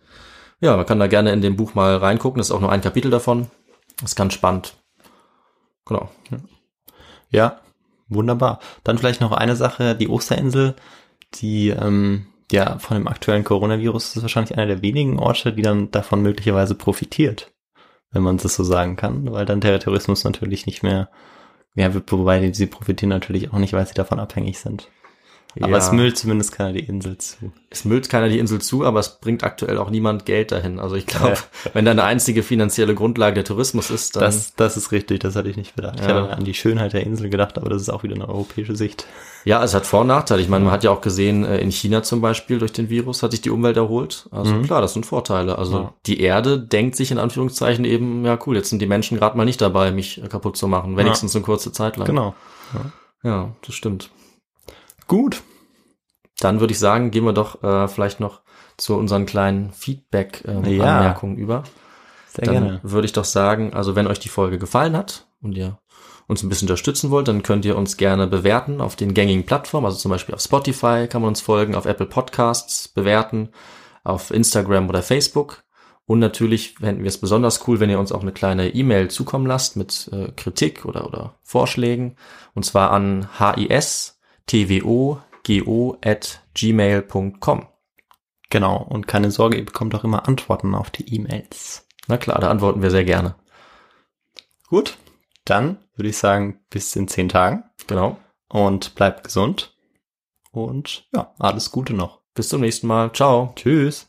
ja, 0.62 0.78
man 0.78 0.86
kann 0.86 1.00
da 1.00 1.08
gerne 1.08 1.34
in 1.34 1.42
dem 1.42 1.58
Buch 1.58 1.74
mal 1.74 1.98
reingucken. 1.98 2.40
Das 2.40 2.48
ist 2.48 2.52
auch 2.52 2.62
nur 2.62 2.72
ein 2.72 2.82
Kapitel 2.82 3.12
davon. 3.12 3.48
Das 4.00 4.12
ist 4.12 4.16
ganz 4.16 4.34
spannend. 4.34 4.76
Genau. 5.86 6.10
Ja, 7.30 7.60
wunderbar. 8.08 8.60
Dann 8.84 8.98
vielleicht 8.98 9.22
noch 9.22 9.32
eine 9.32 9.56
Sache, 9.56 9.96
die 9.96 10.10
Osterinsel, 10.10 10.76
die 11.36 11.70
ähm, 11.70 12.28
ja 12.52 12.80
von 12.80 12.98
dem 12.98 13.08
aktuellen 13.08 13.44
Coronavirus 13.44 14.16
ist 14.16 14.22
wahrscheinlich 14.22 14.58
einer 14.58 14.68
der 14.68 14.82
wenigen 14.82 15.20
Orte, 15.20 15.54
die 15.54 15.62
dann 15.62 15.92
davon 15.92 16.22
möglicherweise 16.22 16.76
profitiert, 16.76 17.52
wenn 18.12 18.24
man 18.24 18.38
das 18.38 18.56
so 18.56 18.64
sagen 18.64 18.96
kann, 18.96 19.32
weil 19.32 19.46
dann 19.46 19.62
der 19.62 19.80
Tourismus 19.80 20.24
natürlich 20.24 20.66
nicht 20.66 20.84
mehr, 20.84 21.10
ja, 21.76 21.92
wobei 22.10 22.52
sie 22.52 22.68
profitieren 22.68 23.10
natürlich 23.10 23.52
auch 23.54 23.58
nicht, 23.60 23.74
weil 23.74 23.88
sie 23.88 23.94
davon 23.94 24.20
abhängig 24.20 24.60
sind. 24.60 24.90
Aber 25.60 25.72
Ja. 25.72 25.78
es 25.80 25.92
müllt 25.92 26.18
zumindest 26.18 26.54
keiner 26.54 26.72
die 26.72 26.86
Insel 26.86 27.18
zu. 27.18 27.52
Es 27.70 27.84
müllt 27.84 28.08
keiner 28.08 28.30
die 28.30 28.40
Insel 28.40 28.62
zu, 28.62 28.86
aber 28.86 29.02
es 29.02 29.20
bringt 29.20 29.44
aktuell 29.44 29.78
auch 29.80 29.90
niemand 29.90 30.26
Geld 30.26 30.54
dahin. 30.54 30.80
Also 30.80 30.96
ich 30.96 31.06
glaube, 31.06 31.38
wenn 31.74 31.84
deine 31.84 32.06
einzige 32.06 32.42
finanzielle 32.42 32.96
Grundlage 32.96 33.36
der 33.36 33.44
Tourismus 33.44 33.90
ist, 33.90 34.16
dann 34.16 34.24
Das, 34.24 34.56
das 34.56 34.78
ist 34.78 34.94
richtig, 34.94 35.20
das 35.20 35.36
hatte 35.36 35.50
ich 35.50 35.58
nicht 35.58 35.76
bedacht. 35.76 36.00
Ich 36.00 36.08
Ja. 36.08 36.14
hatte 36.22 36.38
an 36.38 36.46
die 36.46 36.54
Schönheit 36.54 36.94
der 36.94 37.04
Insel 37.06 37.30
gedacht, 37.30 37.58
aber 37.58 37.70
das 37.70 37.82
ist 37.82 37.90
auch 37.90 38.04
wieder 38.04 38.16
eine 38.16 38.30
europäische 38.30 38.78
Sicht. 38.78 39.06
Ja, 39.46 39.64
es 39.64 39.74
hat 39.74 39.86
Vor- 39.86 40.02
und 40.02 40.08
Nachteile. 40.08 40.42
Ich 40.42 40.50
meine, 40.50 40.66
man 40.66 40.74
hat 40.74 40.84
ja 40.84 40.92
auch 40.92 41.02
gesehen, 41.02 41.44
äh, 41.46 41.58
in 41.60 41.72
China 41.72 42.04
zum 42.04 42.22
Beispiel 42.22 42.60
durch 42.60 42.74
den 42.74 42.90
Virus 42.90 43.24
hat 43.24 43.32
sich 43.32 43.42
die 43.42 43.50
Umwelt 43.50 43.78
erholt. 43.78 44.28
Also 44.32 44.60
klar, 44.62 44.82
das 44.82 44.94
sind 44.94 45.06
Vorteile. 45.06 45.58
Also 45.58 45.74
Ja. 45.80 45.94
die 46.06 46.20
Erde 46.22 46.60
denkt 46.60 46.96
sich 46.96 47.12
in 47.12 47.18
Anführungszeichen 47.18 47.86
eben, 47.86 48.24
ja 48.26 48.38
cool, 48.46 48.56
jetzt 48.56 48.70
sind 48.70 48.80
die 48.82 48.88
Menschen 48.88 49.18
gerade 49.18 49.36
mal 49.38 49.46
nicht 49.46 49.62
dabei, 49.62 49.92
mich 49.92 50.24
äh, 50.24 50.28
kaputt 50.28 50.58
zu 50.58 50.68
machen, 50.68 50.98
wenigstens 50.98 51.36
eine 51.36 51.44
kurze 51.46 51.72
Zeit 51.72 51.98
lang. 51.98 52.06
Genau. 52.08 52.36
Ja, 53.24 53.52
das 53.66 53.76
stimmt. 53.76 54.10
Gut. 55.08 55.42
Dann 56.40 56.60
würde 56.60 56.74
ich 56.74 56.80
sagen, 56.80 57.12
gehen 57.12 57.24
wir 57.26 57.34
doch 57.34 57.62
äh, 57.64 57.88
vielleicht 57.88 58.20
noch 58.20 58.42
zu 58.78 58.96
unseren 58.96 59.26
kleinen 59.28 59.68
Ja. 59.68 59.72
Feedback-Anmerkungen 59.74 61.38
über. 61.38 61.64
Sehr 62.30 62.46
dann 62.46 62.54
gerne. 62.54 62.80
würde 62.84 63.06
ich 63.06 63.14
doch 63.14 63.26
sagen, 63.26 63.74
also 63.74 63.96
wenn 63.96 64.08
euch 64.08 64.20
die 64.20 64.30
Folge 64.30 64.58
gefallen 64.58 64.96
hat 64.96 65.28
und 65.42 65.52
ihr 65.58 65.78
uns 66.32 66.42
ein 66.42 66.50
bisschen 66.50 66.68
unterstützen 66.68 67.12
wollt, 67.12 67.28
dann 67.28 67.44
könnt 67.44 67.66
ihr 67.66 67.78
uns 67.78 67.98
gerne 67.98 68.26
bewerten 68.26 68.82
auf 68.82 68.96
den 68.96 69.14
gängigen 69.14 69.46
Plattformen, 69.46 69.86
also 69.86 69.98
zum 69.98 70.10
Beispiel 70.10 70.34
auf 70.34 70.42
Spotify 70.42 71.08
kann 71.08 71.22
man 71.22 71.30
uns 71.30 71.42
folgen, 71.42 71.76
auf 71.76 71.86
Apple 71.86 72.08
Podcasts 72.08 72.88
bewerten, 72.88 73.50
auf 74.04 74.32
Instagram 74.32 74.90
oder 74.90 75.04
Facebook. 75.04 75.64
Und 76.06 76.20
natürlich 76.20 76.76
fänden 76.76 77.04
wir 77.04 77.10
es 77.10 77.20
besonders 77.20 77.68
cool, 77.68 77.80
wenn 77.80 77.90
ihr 77.90 78.00
uns 78.00 78.12
auch 78.12 78.22
eine 78.22 78.32
kleine 78.32 78.74
E-Mail 78.74 79.10
zukommen 79.10 79.46
lasst 79.46 79.76
mit 79.76 80.10
äh, 80.12 80.32
Kritik 80.32 80.86
oder, 80.86 81.06
oder 81.06 81.36
Vorschlägen. 81.44 82.16
Und 82.54 82.64
zwar 82.64 82.92
an 82.92 83.30
histwo 83.38 85.20
at 86.04 86.42
gmail.com. 86.54 87.68
Genau. 88.50 88.78
Und 88.78 89.08
keine 89.08 89.32
Sorge, 89.32 89.58
ihr 89.58 89.66
bekommt 89.66 89.96
auch 89.96 90.04
immer 90.04 90.28
Antworten 90.28 90.76
auf 90.76 90.90
die 90.90 91.14
E-Mails. 91.14 91.88
Na 92.08 92.18
klar, 92.18 92.40
da 92.40 92.50
antworten 92.50 92.82
wir 92.82 92.92
sehr 92.92 93.06
gerne. 93.06 93.36
Gut. 94.68 94.98
Dann 95.46 95.78
würde 96.02 96.10
ich 96.10 96.18
sagen, 96.18 96.60
bis 96.72 96.96
in 96.96 97.08
zehn 97.08 97.30
Tagen 97.30 97.64
Genau. 97.86 98.18
und 98.50 98.96
bleibt 98.96 99.24
gesund. 99.24 99.78
Und 100.52 101.08
ja, 101.14 101.32
alles 101.38 101.70
Gute 101.70 101.94
noch. 101.94 102.22
Bis 102.34 102.50
zum 102.50 102.62
nächsten 102.62 102.88
Mal. 102.88 103.14
Ciao. 103.14 103.54
Tschüss. 103.56 104.08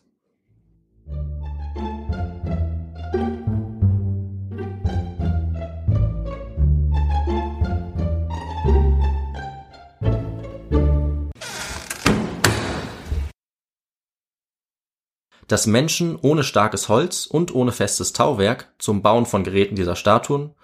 dass 15.48 15.66
Menschen 15.66 16.18
ohne 16.22 16.44
starkes 16.44 16.88
Holz 16.88 17.26
und 17.26 17.54
ohne 17.54 17.72
festes 17.72 18.14
Tauwerk 18.14 18.72
zum 18.78 19.02
Bauen 19.02 19.26
von 19.26 19.44
Geräten 19.44 19.76
dieser 19.76 19.96
Statuen, 19.96 20.54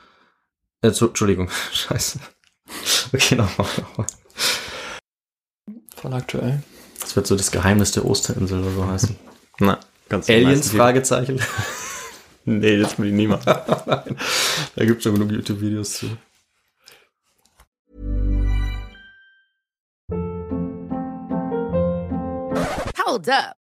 äh, 0.83 0.93
zu, 0.93 1.09
Entschuldigung, 1.09 1.49
scheiße. 1.73 2.21
Okay, 3.13 3.35
nochmal, 3.35 3.67
nochmal. 3.79 4.07
Voll 5.97 6.15
aktuell. 6.15 6.63
Das 7.01 7.17
wird 7.17 7.27
so 7.27 7.37
das 7.37 7.51
Geheimnis 7.51 7.93
der 7.93 8.05
Osterinsel 8.05 8.61
oder 8.61 8.71
so 8.71 8.87
heißen. 8.87 9.17
Na, 9.59 9.81
ganz 10.09 10.29
Aliens, 10.29 10.71
Fragezeichen. 10.71 11.41
Nee, 12.51 12.79
das 12.79 12.99
will 12.99 13.09
ich 13.09 13.13
niemand. 13.13 13.47
da 13.47 14.05
gibt's 14.77 15.05
schon 15.05 15.13
genug 15.13 15.31
YouTube-Videos 15.33 15.93
zu. 15.93 16.17
Hold 23.05 23.29
up. 23.29 23.58